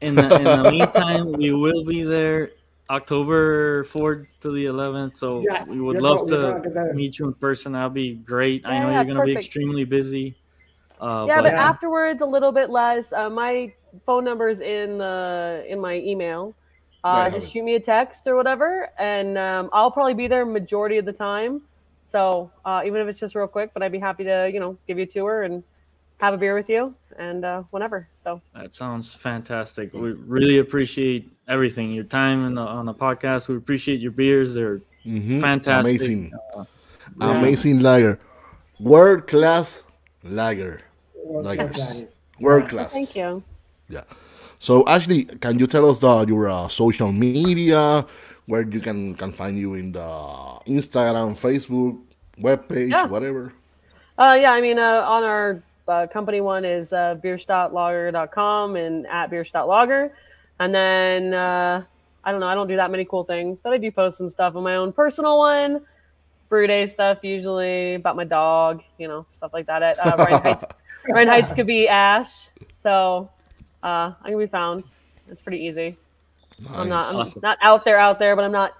In 0.00 0.14
the 0.14 0.34
in 0.38 0.44
the 0.62 0.70
meantime, 0.70 1.32
we 1.32 1.52
will 1.52 1.84
be 1.84 2.02
there 2.02 2.50
October 2.90 3.84
fourth 3.84 4.26
to 4.40 4.50
the 4.52 4.66
eleventh. 4.66 5.16
So 5.16 5.40
Yeah, 5.40 5.64
we 5.64 5.80
would 5.80 6.00
love 6.02 6.28
go- 6.28 6.52
gonna 6.52 6.54
to 6.54 6.60
get 6.68 6.74
there. 6.74 6.94
meet 6.94 7.18
you 7.18 7.26
in 7.26 7.34
person. 7.34 7.72
That'd 7.72 7.94
be 7.94 8.14
great. 8.14 8.64
I 8.66 8.78
know 8.78 8.90
you're 8.90 9.04
gonna 9.04 9.24
be 9.24 9.32
extremely 9.34 9.84
busy. 9.84 10.34
Uh, 11.00 11.24
yeah, 11.26 11.36
but 11.36 11.44
but 11.44 11.52
Yeah. 11.52 11.68
afterwards 11.68 12.22
a 12.22 12.26
little 12.26 12.52
bit 12.52 12.70
less. 12.70 13.12
Uh, 13.12 13.28
my 13.30 13.72
phone 14.06 14.24
number's 14.24 14.60
in 14.60 14.98
the 14.98 15.64
in 15.68 15.80
my 15.80 15.94
email. 15.96 16.54
Uh, 17.02 17.28
just 17.28 17.52
shoot 17.52 17.62
me 17.62 17.74
a 17.74 17.80
text 17.80 18.26
or 18.26 18.34
whatever, 18.34 18.88
and 18.98 19.36
um, 19.36 19.68
I'll 19.74 19.90
probably 19.90 20.14
be 20.14 20.26
there 20.26 20.46
majority 20.46 20.96
of 20.96 21.04
the 21.04 21.12
time. 21.12 21.60
So 22.06 22.50
uh, 22.64 22.82
even 22.86 23.00
if 23.02 23.08
it's 23.08 23.18
just 23.20 23.34
real 23.34 23.46
quick, 23.46 23.72
but 23.74 23.82
I'd 23.82 23.92
be 23.92 23.98
happy 23.98 24.24
to 24.24 24.50
you 24.52 24.60
know 24.60 24.78
give 24.86 24.96
you 24.98 25.04
a 25.04 25.06
tour 25.06 25.42
and 25.42 25.62
have 26.24 26.34
a 26.34 26.38
beer 26.38 26.54
with 26.54 26.68
you 26.68 26.94
and 27.18 27.44
uh, 27.44 27.62
whenever. 27.70 28.08
So 28.14 28.40
That 28.54 28.74
sounds 28.74 29.12
fantastic. 29.12 29.92
We 29.92 30.12
really 30.36 30.58
appreciate 30.58 31.30
everything, 31.48 31.92
your 31.92 32.04
time 32.04 32.46
in 32.46 32.54
the, 32.54 32.62
on 32.78 32.86
the 32.86 32.94
podcast. 32.94 33.48
We 33.48 33.56
appreciate 33.56 34.00
your 34.00 34.12
beers. 34.12 34.54
They're 34.54 34.80
Mhm. 35.06 35.40
fantastic. 35.40 36.00
amazing, 36.00 36.32
Uh, 36.56 36.64
amazing 37.20 37.80
lager, 37.80 38.18
world 38.80 39.26
class 39.26 39.66
lager, 40.24 40.80
World 41.14 41.44
like- 41.44 41.58
class 41.60 42.00
lagers. 42.00 42.10
world 42.40 42.68
class. 42.70 42.92
thank 42.94 43.14
you. 43.14 43.42
Yeah. 43.90 44.04
So 44.58 44.72
Ashley, 44.88 45.24
can 45.44 45.58
you 45.60 45.66
tell 45.66 45.84
us 45.90 45.98
the, 45.98 46.24
your 46.26 46.48
uh, 46.48 46.68
social 46.68 47.12
media, 47.12 48.06
where 48.46 48.64
you 48.74 48.80
can 48.80 49.12
can 49.20 49.30
find 49.40 49.58
you 49.58 49.74
in 49.74 49.92
the 49.92 50.08
Instagram, 50.76 51.36
Facebook, 51.36 52.00
webpage, 52.40 52.90
Yeah. 52.96 53.04
whatever? 53.14 53.52
Uh, 54.16 54.36
yeah, 54.40 54.52
I 54.56 54.60
mean, 54.66 54.78
uh, 54.78 55.04
on 55.16 55.22
our 55.22 55.60
uh, 55.88 56.06
company 56.06 56.40
one 56.40 56.64
is 56.64 56.92
uh, 56.92 57.16
bierstadtlager.com 57.22 58.76
and 58.76 59.06
at 59.06 59.30
beerstoutlogger. 59.30 60.10
And 60.60 60.74
then 60.74 61.34
uh, 61.34 61.84
I 62.24 62.30
don't 62.30 62.40
know, 62.40 62.46
I 62.46 62.54
don't 62.54 62.68
do 62.68 62.76
that 62.76 62.90
many 62.90 63.04
cool 63.04 63.24
things, 63.24 63.60
but 63.62 63.72
I 63.72 63.78
do 63.78 63.90
post 63.90 64.18
some 64.18 64.30
stuff 64.30 64.56
on 64.56 64.62
my 64.62 64.76
own 64.76 64.92
personal 64.92 65.38
one. 65.38 65.80
Brew 66.48 66.66
day 66.66 66.86
stuff 66.86 67.18
usually 67.22 67.94
about 67.94 68.16
my 68.16 68.24
dog, 68.24 68.82
you 68.98 69.08
know, 69.08 69.26
stuff 69.30 69.52
like 69.52 69.66
that. 69.66 69.82
At 69.82 69.98
uh, 69.98 70.16
Ryan 70.18 70.42
Heights, 70.42 70.64
Ryan 71.08 71.28
Heights 71.28 71.52
could 71.52 71.66
be 71.66 71.88
Ash, 71.88 72.48
so 72.70 73.30
uh, 73.82 74.12
I 74.22 74.28
can 74.30 74.38
be 74.38 74.46
found. 74.46 74.84
It's 75.28 75.40
pretty 75.40 75.64
easy. 75.64 75.96
I'm 76.70 76.88
not, 76.88 77.10
I'm 77.12 77.16
Awesome. 77.16 77.40
not 77.42 77.58
out 77.62 77.84
there, 77.84 77.98
out 77.98 78.18
there, 78.18 78.36
but 78.36 78.44
I'm 78.44 78.52
not, 78.52 78.72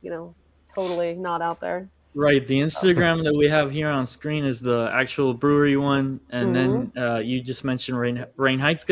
you 0.00 0.10
know, 0.10 0.34
totally 0.74 1.14
not 1.14 1.40
out 1.42 1.60
there. 1.60 1.88
Right. 2.14 2.46
The 2.46 2.60
Instagram 2.60 3.24
that 3.24 3.34
we 3.34 3.48
have 3.48 3.70
here 3.70 3.88
on 3.88 4.06
screen 4.06 4.44
is 4.44 4.60
the 4.60 4.90
actual 4.92 5.32
brewery 5.32 5.78
one, 5.78 6.20
and 6.30 6.54
then 6.54 6.92
uh, 6.96 7.18
you 7.18 7.40
just 7.40 7.64
mentioned 7.64 7.98
Rain 7.98 8.26
Rain 8.36 8.58
Heights 8.58 8.84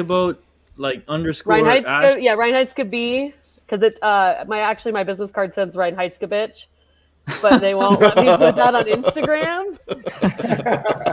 like 0.76 1.04
underscore 1.06 1.54
Ryan 1.54 1.64
Heights, 1.66 1.86
Ash. 1.86 2.14
could, 2.14 2.22
yeah, 2.22 2.32
Ryan 2.32 2.54
Heights 2.54 2.72
could 2.72 2.90
be 2.90 3.34
because 3.66 3.82
it's 3.82 4.00
uh 4.02 4.44
my 4.48 4.60
actually 4.60 4.92
my 4.92 5.04
business 5.04 5.30
card 5.30 5.54
says 5.54 5.76
Ryan 5.76 5.94
Heights 5.94 6.18
bitch, 6.18 6.64
but 7.42 7.60
they 7.60 7.74
won't 7.74 8.00
let 8.00 8.16
me 8.16 8.24
put 8.36 8.56
that 8.56 8.74
on 8.74 8.84
Instagram. 8.84 9.78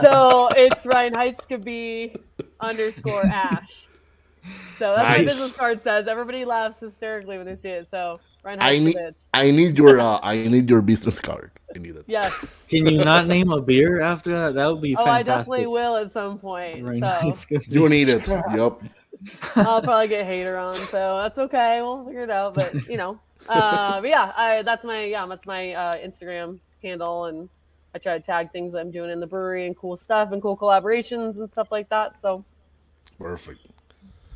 so 0.00 0.48
it's 0.56 0.86
Ryan 0.86 1.14
Heights 1.14 1.44
could 1.44 1.64
be 1.64 2.16
underscore 2.60 3.26
Ash. 3.26 3.86
So 4.78 4.94
that's 4.96 5.02
what 5.02 5.18
my 5.18 5.24
business 5.24 5.52
card 5.52 5.82
says. 5.82 6.08
Everybody 6.08 6.44
laughs 6.44 6.78
hysterically 6.78 7.36
when 7.36 7.46
they 7.46 7.54
see 7.54 7.68
it. 7.68 7.88
So 7.88 8.20
Ryan 8.48 8.62
I 8.62 8.78
need 8.78 8.96
bitch. 8.96 9.14
I 9.34 9.50
need 9.50 9.76
your 9.76 10.00
uh, 10.00 10.20
I 10.22 10.36
need 10.36 10.70
your 10.70 10.80
business 10.80 11.20
card. 11.20 11.50
I 11.74 11.78
need 11.78 11.96
it. 11.96 12.04
Yes. 12.06 12.32
Can 12.68 12.86
you 12.86 13.04
not 13.04 13.26
name 13.26 13.52
a 13.52 13.60
beer 13.60 14.00
after 14.00 14.32
that? 14.34 14.54
That 14.54 14.72
would 14.72 14.80
be 14.80 14.96
Oh, 14.96 15.04
I 15.04 15.22
definitely 15.22 15.66
will 15.66 15.96
at 15.96 16.10
some 16.10 16.38
point. 16.38 16.82
Rain 16.84 17.00
so 17.00 17.08
Heights 17.08 17.44
Gebot. 17.44 17.68
You 17.68 17.88
need 17.88 18.08
it. 18.08 18.26
Yep. 18.28 18.82
I'll 19.56 19.82
probably 19.82 20.06
get 20.06 20.24
hater 20.24 20.56
on, 20.56 20.74
so 20.74 21.18
that's 21.22 21.38
okay. 21.38 21.80
We'll 21.82 22.04
figure 22.06 22.22
it 22.22 22.30
out. 22.30 22.54
But 22.54 22.88
you 22.88 22.96
know, 22.96 23.18
uh, 23.48 24.00
but 24.00 24.08
yeah, 24.08 24.32
I, 24.36 24.62
that's 24.62 24.84
my 24.84 25.04
yeah, 25.04 25.26
that's 25.26 25.44
my 25.44 25.72
uh, 25.72 25.94
Instagram 25.96 26.60
handle, 26.82 27.24
and 27.24 27.48
I 27.94 27.98
try 27.98 28.16
to 28.16 28.24
tag 28.24 28.52
things 28.52 28.74
I'm 28.74 28.92
doing 28.92 29.10
in 29.10 29.18
the 29.18 29.26
brewery 29.26 29.66
and 29.66 29.76
cool 29.76 29.96
stuff 29.96 30.30
and 30.30 30.40
cool 30.40 30.56
collaborations 30.56 31.36
and 31.36 31.50
stuff 31.50 31.68
like 31.72 31.88
that. 31.88 32.20
So 32.20 32.44
Perfect. 33.18 33.60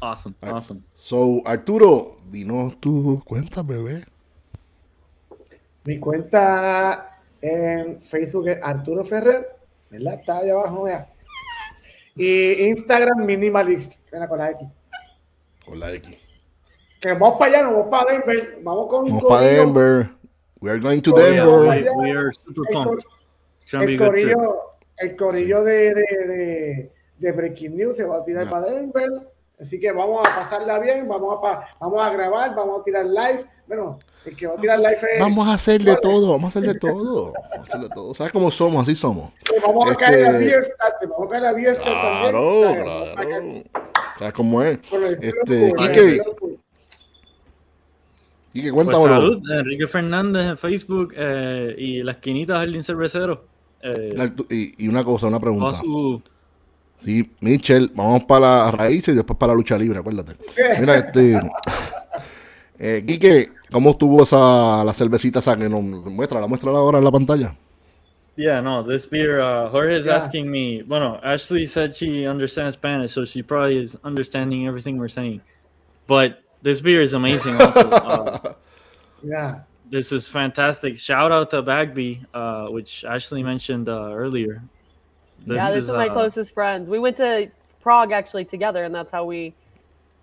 Awesome. 0.02 0.34
Awesome. 0.42 0.82
So 0.96 1.42
Arturo, 1.46 2.16
dinos 2.28 2.76
tu 2.80 3.22
cuenta, 3.24 3.62
bebé. 3.62 4.04
Mi 5.84 6.00
cuenta 6.00 7.20
en 7.40 8.00
Facebook 8.00 8.48
es 8.48 8.58
Arturo 8.62 9.04
Ferrer, 9.04 9.46
¿verdad? 9.90 10.14
Está 10.14 10.38
ahí 10.38 10.50
abajo, 10.50 10.82
vea. 10.82 11.08
Y 12.16 12.64
Instagram 12.64 13.24
Minimalist, 13.24 13.94
ven 14.10 14.26
con 14.26 14.38
la 14.38 14.50
X. 14.50 14.68
Con 15.64 15.78
la 15.78 15.92
X. 15.92 16.16
Que 17.00 17.12
vamos 17.12 17.38
para 17.38 17.58
allá, 17.58 17.62
no 17.70 17.76
vamos 17.78 17.88
para 17.88 18.12
Denver, 18.12 18.58
vamos 18.62 18.88
con 18.88 19.06
Vamos 19.06 19.24
para. 19.28 19.46
Denver. 19.46 20.10
We 20.60 20.70
are 20.70 20.80
going 20.80 21.00
to 21.00 21.12
Oh, 21.12 21.16
Denver. 21.16 21.80
yeah. 21.80 21.92
We, 21.96 22.10
we 22.10 22.10
are 22.16 22.32
super 22.32 22.64
El, 22.68 22.74
pumped. 22.74 23.04
el 23.72 23.98
corillo, 23.98 24.60
el 24.98 25.16
corillo 25.16 25.62
de, 25.64 25.94
de, 25.94 26.26
de, 26.26 26.92
de 27.18 27.32
Breaking 27.32 27.76
News 27.76 27.96
se 27.96 28.04
va 28.04 28.18
a 28.18 28.24
tirar 28.24 28.48
para 28.50 28.66
Denver. 28.66 29.08
Así 29.60 29.78
que 29.78 29.92
vamos 29.92 30.20
a 30.26 30.40
pasarla 30.42 30.78
bien, 30.80 31.06
vamos 31.08 31.38
a, 31.44 31.64
vamos 31.80 32.02
a 32.02 32.10
grabar, 32.10 32.54
vamos 32.54 32.80
a 32.80 32.82
tirar 32.82 33.06
live. 33.06 33.44
Bueno, 33.68 33.98
el 34.24 34.36
que 34.36 34.46
va 34.48 34.54
a 34.54 34.56
tirar 34.56 34.78
live 34.78 34.96
es. 35.14 35.20
Vamos 35.20 35.48
a 35.48 35.54
hacerle 35.54 35.96
todo, 36.02 36.30
vamos 36.32 36.44
a 36.44 36.58
hacerle 36.58 36.78
todo. 36.78 37.32
Vamos 37.32 37.58
a 37.58 37.62
hacerle 37.62 37.88
todo. 37.90 38.14
¿Sabes 38.14 38.32
cómo 38.32 38.50
somos? 38.50 38.82
Así 38.82 38.96
somos. 38.96 39.30
Vamos 39.64 39.90
a 39.90 39.94
caer 39.94 40.24
a 40.26 40.30
Este- 40.32 40.44
Bierstadt, 40.46 40.94
vamos 41.08 41.26
a 41.26 41.30
caer 41.30 41.44
a 41.46 41.52
Bierstadt 41.52 41.84
Claro, 41.86 42.60
también. 43.14 43.14
Caer 43.14 43.62
claro. 43.72 44.12
¿Sabes 44.18 44.34
cómo 44.34 44.62
es? 44.62 44.78
Este, 45.20 45.72
Liverpool. 45.76 46.58
Y 48.54 48.62
que 48.62 48.72
Pues 48.72 48.84
cuéntamelo. 48.84 49.14
salud, 49.14 49.42
Enrique 49.50 49.86
Fernández 49.88 50.46
en 50.46 50.58
Facebook 50.58 51.14
eh, 51.16 51.74
y 51.78 52.02
la 52.02 52.12
esquinita 52.12 52.58
Jardín 52.58 52.82
Cervecero. 52.82 53.44
Eh, 53.80 54.12
La 54.14 54.30
Y, 54.50 54.84
y 54.84 54.88
una 54.88 55.02
cosa, 55.04 55.26
una 55.28 55.40
pregunta. 55.40 55.72
su- 55.78 56.22
Sí, 57.02 57.30
Michel, 57.40 57.90
vamos 57.94 58.24
para 58.24 58.64
las 58.64 58.74
raíces 58.74 59.14
y 59.14 59.16
después 59.16 59.36
para 59.38 59.52
la 59.52 59.56
lucha 59.56 59.76
libre, 59.76 59.98
acuérdate. 59.98 60.36
Mira, 60.80 60.96
este. 60.98 61.40
Eh, 62.84 63.04
Quique, 63.06 63.52
¿cómo 63.70 63.90
estuvo 63.90 64.24
esa 64.24 64.82
la 64.84 64.92
cervecita 64.92 65.38
esa 65.38 65.56
que 65.56 65.68
nos 65.68 65.82
muestra? 65.82 66.40
La 66.40 66.48
muestra 66.48 66.70
ahora 66.72 66.98
en 66.98 67.04
la 67.04 67.12
pantalla. 67.12 67.54
Yeah, 68.34 68.60
no, 68.60 68.82
this 68.82 69.08
beer, 69.08 69.38
uh, 69.40 69.68
Jorge 69.70 69.98
is 69.98 70.04
Yeah. 70.06 70.16
asking 70.16 70.50
me. 70.50 70.82
Bueno, 70.82 71.20
Ashley 71.22 71.68
said 71.68 71.92
she 71.94 72.26
understands 72.26 72.74
Spanish, 72.74 73.12
so 73.12 73.24
she 73.24 73.40
probably 73.40 73.78
is 73.78 73.96
understanding 74.02 74.66
everything 74.66 74.98
we're 74.98 75.08
saying. 75.08 75.40
But 76.08 76.38
this 76.64 76.80
beer 76.80 77.02
is 77.02 77.12
amazing. 77.14 77.54
Also, 77.60 77.88
uh, 77.90 78.54
Ya. 79.22 79.60
this 79.88 80.10
is 80.10 80.26
fantastic. 80.26 80.98
Shout 80.98 81.30
out 81.30 81.50
to 81.50 81.62
Bagby, 81.62 82.24
uh, 82.34 82.66
which 82.66 83.04
Ashley 83.04 83.44
mentioned 83.44 83.88
uh, 83.88 84.10
earlier. 84.12 84.60
This 85.46 85.56
yeah, 85.56 85.70
this 85.70 85.84
is 85.84 85.90
my 85.92 86.08
uh, 86.08 86.12
closest 86.12 86.54
friends. 86.54 86.88
We 86.88 86.98
went 86.98 87.16
to 87.18 87.50
Prague 87.80 88.12
actually 88.12 88.44
together, 88.44 88.84
and 88.84 88.94
that's 88.94 89.10
how 89.10 89.24
we 89.24 89.54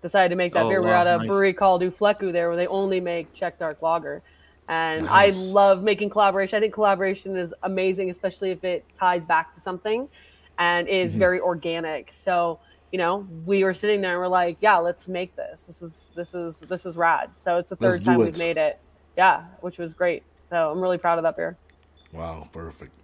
decided 0.02 0.30
to 0.30 0.36
make 0.36 0.54
that 0.54 0.64
Oh, 0.64 0.68
beer. 0.68 0.80
We 0.80 0.86
were 0.86 0.92
wow, 0.92 1.02
at 1.02 1.06
a 1.06 1.18
nice. 1.18 1.26
brewery 1.26 1.52
called 1.52 1.82
U 1.82 1.90
Fleků 1.90 2.32
there, 2.32 2.48
where 2.48 2.56
they 2.56 2.66
only 2.66 3.00
make 3.00 3.32
Czech 3.34 3.58
dark 3.58 3.82
lager. 3.82 4.22
And 4.68 5.04
Nice. 5.06 5.36
I 5.36 5.52
love 5.52 5.82
making 5.82 6.10
collaboration. 6.10 6.56
I 6.56 6.60
think 6.60 6.72
collaboration 6.74 7.36
is 7.36 7.52
amazing, 7.64 8.08
especially 8.10 8.50
if 8.50 8.64
it 8.64 8.84
ties 8.98 9.24
back 9.24 9.52
to 9.54 9.60
something 9.60 10.08
and 10.58 10.88
is 10.88 11.12
Mm-hmm. 11.12 11.18
very 11.18 11.40
organic. 11.40 12.12
So 12.12 12.60
you 12.92 12.98
know, 12.98 13.24
we 13.46 13.62
were 13.62 13.72
sitting 13.74 14.00
there 14.00 14.12
and 14.12 14.20
we're 14.20 14.26
like, 14.28 14.56
yeah, 14.60 14.76
let's 14.78 15.06
make 15.06 15.36
this. 15.36 15.62
This 15.62 15.80
is 15.82 16.10
this 16.16 16.34
is 16.34 16.60
this 16.68 16.84
is 16.86 16.96
rad. 16.96 17.30
So 17.36 17.58
it's 17.58 17.70
the 17.70 17.76
Let's 17.80 17.98
third 17.98 18.04
time 18.04 18.20
it. 18.20 18.24
we've 18.24 18.38
made 18.38 18.56
it. 18.56 18.78
Yeah, 19.16 19.44
which 19.60 19.78
was 19.78 19.94
great. 19.94 20.22
So 20.50 20.70
I'm 20.72 20.80
really 20.80 20.98
proud 20.98 21.18
of 21.18 21.22
that 21.22 21.36
beer. 21.36 21.56
Wow, 22.12 22.48
perfect. 22.52 22.96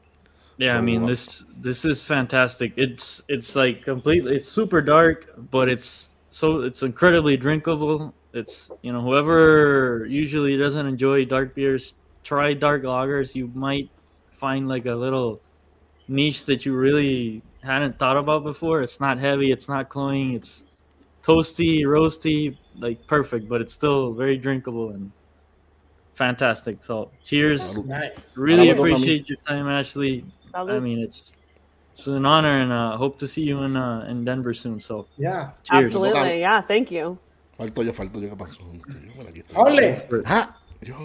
Yeah, 0.58 0.78
I 0.78 0.80
mean 0.80 1.04
uh, 1.04 1.06
this 1.06 1.44
this 1.58 1.84
is 1.84 2.00
fantastic. 2.00 2.72
It's 2.76 3.22
it's 3.28 3.54
like 3.54 3.84
completely 3.84 4.36
it's 4.36 4.48
super 4.48 4.80
dark, 4.80 5.34
but 5.50 5.68
it's 5.68 6.12
so 6.30 6.62
it's 6.62 6.82
incredibly 6.82 7.36
drinkable. 7.36 8.14
It's 8.32 8.70
you 8.82 8.92
know 8.92 9.00
whoever 9.00 10.06
usually 10.08 10.56
doesn't 10.56 10.86
enjoy 10.86 11.24
dark 11.24 11.54
beers, 11.54 11.94
try 12.22 12.54
dark 12.54 12.82
lagers. 12.84 13.34
You 13.34 13.50
might 13.54 13.90
find 14.30 14.68
like 14.68 14.86
a 14.86 14.94
little 14.94 15.40
niche 16.08 16.44
that 16.46 16.64
you 16.64 16.74
really 16.74 17.42
hadn't 17.62 17.98
thought 17.98 18.16
about 18.16 18.44
before. 18.44 18.80
It's 18.80 19.00
not 19.00 19.18
heavy, 19.18 19.50
it's 19.52 19.68
not 19.68 19.88
cloying, 19.88 20.34
it's 20.34 20.64
toasty, 21.22 21.82
roasty, 21.82 22.56
like 22.78 23.06
perfect, 23.06 23.48
but 23.48 23.60
it's 23.60 23.72
still 23.72 24.12
very 24.14 24.36
drinkable 24.38 24.90
and 24.90 25.10
fantastic. 26.14 26.82
So 26.82 27.10
cheers. 27.24 27.76
Nice. 27.78 28.30
Really 28.34 28.70
Ahora 28.70 28.84
me 28.84 28.90
toca 28.90 28.94
a 28.94 28.94
mí. 28.94 28.94
appreciate 28.94 29.28
your 29.28 29.38
time, 29.46 29.68
Ashley. 29.68 30.24
I 30.58 30.80
mean, 30.80 30.98
it's 31.00 31.34
it's 31.94 32.06
an 32.06 32.24
honor, 32.26 32.60
and 32.62 32.72
uh, 32.72 32.96
hope 32.96 33.18
to 33.18 33.26
see 33.26 33.42
you 33.44 33.62
in 33.64 33.76
uh, 33.76 34.06
in 34.08 34.24
Denver 34.24 34.54
soon. 34.54 34.80
So, 34.80 35.06
cheers. 35.62 35.94
Absolutely. 35.94 36.40
Yeah, 36.40 36.62
thank 36.66 36.90
you. 36.90 37.18
Falto 37.58 37.82
yo, 37.82 37.92
falto 37.92 38.20
yo. 38.20 38.28
¿Qué 38.30 38.36
pasó? 38.36 38.58
¿Dónde 38.64 38.82
estoy 38.86 39.06
yo? 39.08 39.14
Bueno, 39.14 39.30
aquí 39.30 39.40
estoy. 39.40 39.56
Ole. 39.58 40.06
Ah, 40.26 40.56
yo. 40.82 40.96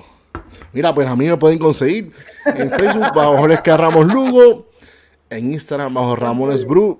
Mira, 0.73 0.93
pues 0.93 1.07
a 1.07 1.15
mí 1.15 1.27
me 1.27 1.37
pueden 1.37 1.59
conseguir 1.59 2.11
en 2.45 2.69
Facebook 2.71 3.13
bajo 3.15 3.37
Jorge 3.37 3.77
Ramos 3.77 4.05
Lugo, 4.13 4.67
en 5.29 5.53
Instagram 5.53 5.93
bajo 5.93 6.15
Ramones 6.15 6.65
Brew. 6.65 6.97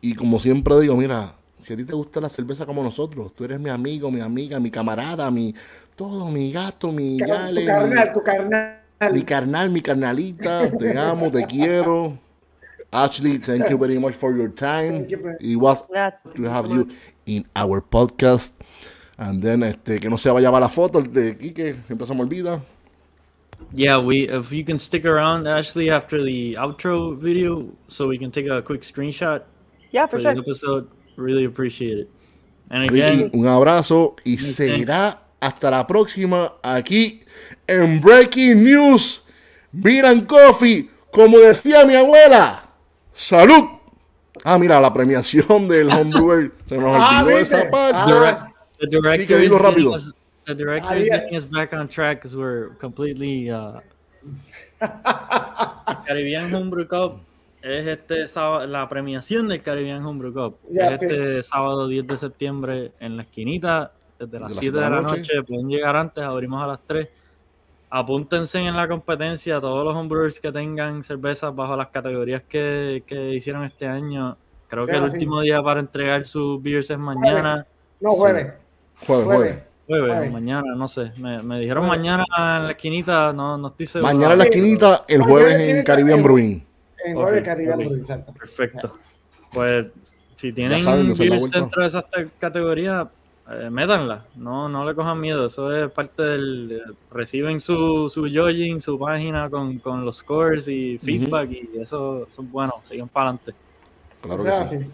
Y 0.00 0.14
como 0.14 0.38
siempre 0.38 0.78
digo, 0.80 0.96
mira, 0.96 1.34
si 1.58 1.72
a 1.72 1.76
ti 1.76 1.84
te 1.84 1.94
gusta 1.94 2.20
la 2.20 2.28
cerveza 2.28 2.64
como 2.64 2.82
nosotros, 2.82 3.34
tú 3.34 3.44
eres 3.44 3.58
mi 3.58 3.70
amigo, 3.70 4.08
mi 4.10 4.20
amiga, 4.20 4.60
mi 4.60 4.70
camarada, 4.70 5.30
mi 5.32 5.52
todo, 5.96 6.28
mi 6.28 6.52
gato, 6.52 6.92
mi 6.92 7.16
Tu 7.18 7.26
yale, 7.26 7.60
mi- 7.60 7.66
carnal, 7.66 8.12
tu 8.12 8.22
carnal. 8.22 8.80
Mi 9.12 9.22
carnal, 9.22 9.70
mi 9.70 9.80
carnalita, 9.80 10.70
te 10.78 10.96
amo, 10.98 11.30
te 11.30 11.44
quiero. 11.46 12.18
Ashley, 12.92 13.38
thank 13.38 13.68
you 13.68 13.76
very 13.76 13.98
much 13.98 14.14
for 14.14 14.34
your 14.36 14.48
time. 14.48 14.98
Thank 15.00 15.10
you 15.10 15.18
for- 15.18 15.36
It 15.40 15.56
was 15.56 15.82
to 16.34 16.44
have 16.48 16.68
you 16.68 16.88
in 17.26 17.44
our 17.54 17.80
podcast. 17.80 18.52
And 19.18 19.42
then, 19.42 19.62
este, 19.62 19.98
que 20.00 20.08
no 20.10 20.16
se 20.16 20.30
vaya 20.30 20.48
a 20.50 20.60
la 20.60 20.68
foto 20.68 21.00
de 21.02 21.36
Quique, 21.36 21.74
siempre 21.86 22.06
se 22.06 22.14
me 22.14 22.20
olvida. 22.20 22.60
Yeah, 23.72 23.98
we 23.98 24.28
if 24.28 24.52
you 24.52 24.64
can 24.64 24.78
stick 24.78 25.04
around, 25.06 25.46
Ashley, 25.48 25.90
after 25.90 26.22
the 26.22 26.54
outro 26.58 27.16
video, 27.16 27.66
so 27.88 28.06
we 28.06 28.18
can 28.18 28.30
take 28.30 28.46
a 28.46 28.60
quick 28.62 28.82
screenshot 28.82 29.42
Yeah, 29.90 30.06
for 30.06 30.18
for 30.18 30.20
sure. 30.20 30.34
the 30.34 30.40
episode. 30.40 30.88
Really 31.16 31.44
appreciate 31.46 31.98
it. 31.98 32.10
And 32.70 32.84
again, 32.84 33.30
un 33.32 33.46
abrazo 33.46 34.16
y 34.24 34.36
Thanks. 34.36 35.16
Hasta 35.46 35.70
la 35.70 35.86
próxima 35.86 36.54
aquí 36.62 37.20
en 37.66 38.00
Breaking 38.00 38.62
News 38.64 39.22
and 40.04 40.26
Coffee, 40.26 40.90
como 41.12 41.38
decía 41.38 41.84
mi 41.84 41.94
abuela. 41.94 42.64
¡Salud! 43.12 43.64
Ah, 44.44 44.58
mira, 44.58 44.80
la 44.80 44.92
premiación 44.92 45.68
del 45.68 45.90
Homebrewer. 45.90 46.52
Se 46.66 46.76
nos 46.76 46.96
Ah, 46.98 47.22
olvidó 47.22 47.38
esa 47.38 47.70
parte. 47.70 48.12
Ah. 48.12 48.52
the 48.78 48.86
director 48.88 49.42
is 49.42 49.52
rápido. 49.52 49.92
us, 49.94 50.12
the 50.46 50.54
director 50.54 50.92
Ah, 50.92 50.98
is 50.98 51.06
yeah. 51.06 51.16
getting 51.18 51.36
us 51.36 51.44
back 51.44 51.72
on 51.72 51.88
track 51.88 52.18
because 52.18 52.36
we're 52.36 52.76
completely 52.78 53.50
uh, 53.50 53.80
Caribbean 56.06 56.52
Homebrew 56.54 56.86
Cup 56.86 57.20
es 57.62 57.86
este 57.86 58.26
sábado, 58.26 58.66
la 58.66 58.88
premiación 58.88 59.48
del 59.48 59.62
Caribbean 59.62 60.04
Homebrew 60.04 60.32
Cup. 60.32 60.58
Es 60.70 61.00
sí. 61.00 61.06
este 61.06 61.42
sábado 61.42 61.88
10 61.88 62.06
de 62.06 62.16
septiembre 62.16 62.92
en 63.00 63.16
la 63.16 63.22
esquinita, 63.24 63.92
desde 64.18 64.40
las 64.40 64.54
7 64.54 64.76
de 64.76 64.90
la 64.90 65.00
noche. 65.00 65.42
Pueden 65.46 65.68
llegar 65.68 65.96
antes, 65.96 66.22
abrimos 66.24 66.62
a 66.62 66.66
las 66.66 66.80
3. 66.86 67.08
Apúntense 67.88 68.58
en 68.58 68.76
la 68.76 68.88
competencia 68.88 69.60
todos 69.60 69.84
los 69.84 69.94
homebrewers 69.94 70.40
que 70.40 70.50
tengan 70.50 71.02
cervezas 71.04 71.54
bajo 71.54 71.76
las 71.76 71.88
categorías 71.88 72.42
que, 72.42 73.04
que 73.06 73.32
hicieron 73.34 73.64
este 73.64 73.86
año. 73.86 74.36
Creo 74.68 74.84
Sí, 74.84 74.90
que 74.90 74.96
el 74.96 75.04
así. 75.04 75.14
último 75.14 75.40
día 75.40 75.62
para 75.62 75.80
entregar 75.80 76.24
sus 76.24 76.60
beers 76.62 76.90
es 76.90 76.98
mañana. 76.98 77.64
No, 78.00 78.10
jueves. 78.10 78.52
Jueves, 79.06 79.24
Jueves. 79.24 79.24
jueves. 79.26 79.62
Jueves 79.86 80.10
o 80.10 80.14
Jueves. 80.16 80.32
mañana, 80.32 80.74
no 80.74 80.88
sé. 80.88 81.12
Me, 81.16 81.38
me 81.44 81.60
dijeron 81.60 81.86
Jueves. 81.86 81.98
mañana 82.00 82.24
en 82.58 82.64
la 82.64 82.70
esquinita, 82.72 83.32
no, 83.32 83.56
no 83.56 83.68
estoy 83.68 83.86
seguro. 83.86 84.12
Mañana 84.12 84.32
en 84.32 84.38
la 84.40 84.44
esquinita, 84.46 85.04
el 85.06 85.22
jueves 85.22 85.54
en 85.60 85.84
Caribbean 85.84 86.22
Brewing. 86.24 86.62
En 87.04 87.14
jueves 87.14 87.44
Caribbean 87.44 87.78
ok. 87.80 87.86
Brew, 87.86 87.96
exacto. 87.98 88.32
Perfecto. 88.32 88.98
Pues 89.52 89.86
si 90.34 90.52
tienen 90.52 90.82
saben, 90.82 91.14
beers 91.16 91.50
dentro 91.50 91.82
de 91.82 91.86
esas 91.86 92.10
te- 92.10 92.28
categorías, 92.40 93.06
eh, 93.50 93.70
métanla. 93.70 94.24
No, 94.36 94.68
no 94.68 94.84
le 94.84 94.94
cojan 94.94 95.20
miedo. 95.20 95.46
Eso 95.46 95.74
es 95.74 95.90
parte 95.92 96.22
del. 96.22 96.72
eh, 96.72 96.92
Reciben 97.10 97.60
su, 97.60 98.08
su 98.12 98.22
judging, 98.22 98.80
su 98.80 98.98
página 98.98 99.48
con, 99.50 99.78
con 99.78 100.04
los 100.04 100.16
scores 100.18 100.68
y 100.68 100.98
feedback, 100.98 101.50
y 101.50 101.70
eso 101.80 102.26
son 102.30 102.50
buenos. 102.50 102.76
Sigan 102.82 103.08
para 103.08 103.30
adelante. 103.30 103.54
Claro 104.20 104.40
o 104.42 104.44
que 104.44 104.50
sea, 104.50 104.66
sí. 104.66 104.78
sí. 104.78 104.86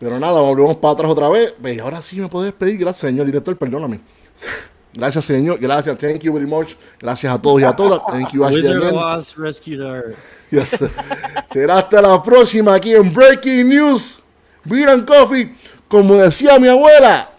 Pero 0.00 0.18
nada, 0.18 0.40
volvemos 0.40 0.76
para 0.76 0.94
atrás 0.94 1.10
otra 1.12 1.28
vez. 1.28 1.54
Ve, 1.58 1.80
ahora 1.80 2.02
sí 2.02 2.20
me 2.20 2.28
puedes 2.28 2.52
despedir. 2.52 2.78
Gracias, 2.78 3.08
señor 3.10 3.26
director. 3.26 3.56
Perdóname. 3.56 4.00
Gracias, 4.92 5.24
señor. 5.24 5.58
Gracias. 5.58 5.98
Thank 5.98 6.20
you 6.20 6.32
very 6.32 6.46
much. 6.46 6.74
Gracias 7.00 7.32
a 7.32 7.40
todos 7.40 7.60
y 7.60 7.64
a 7.64 7.74
todas. 7.74 8.00
Thank 8.06 8.32
you, 8.32 8.44
Ashley. 8.44 8.62
Wizard 8.62 8.76
again. 8.78 8.94
of 8.94 9.02
Oz 9.18 9.36
rescued 9.36 9.80
her. 9.80 10.14
Yes. 10.50 10.70
Será 11.52 11.78
hasta 11.78 12.00
la 12.00 12.22
próxima 12.22 12.74
aquí 12.74 12.94
en 12.94 13.12
Breaking 13.12 13.68
News. 13.68 14.22
Beer 14.64 14.88
and 14.90 15.04
Coffee. 15.06 15.54
Como 15.88 16.14
decía 16.16 16.58
mi 16.58 16.68
abuela. 16.68 17.30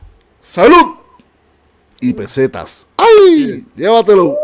Salud. 0.45 0.93
Y 1.99 2.13
pesetas. 2.13 2.85
¡Ay! 2.97 3.65
Llévatelo. 3.75 4.35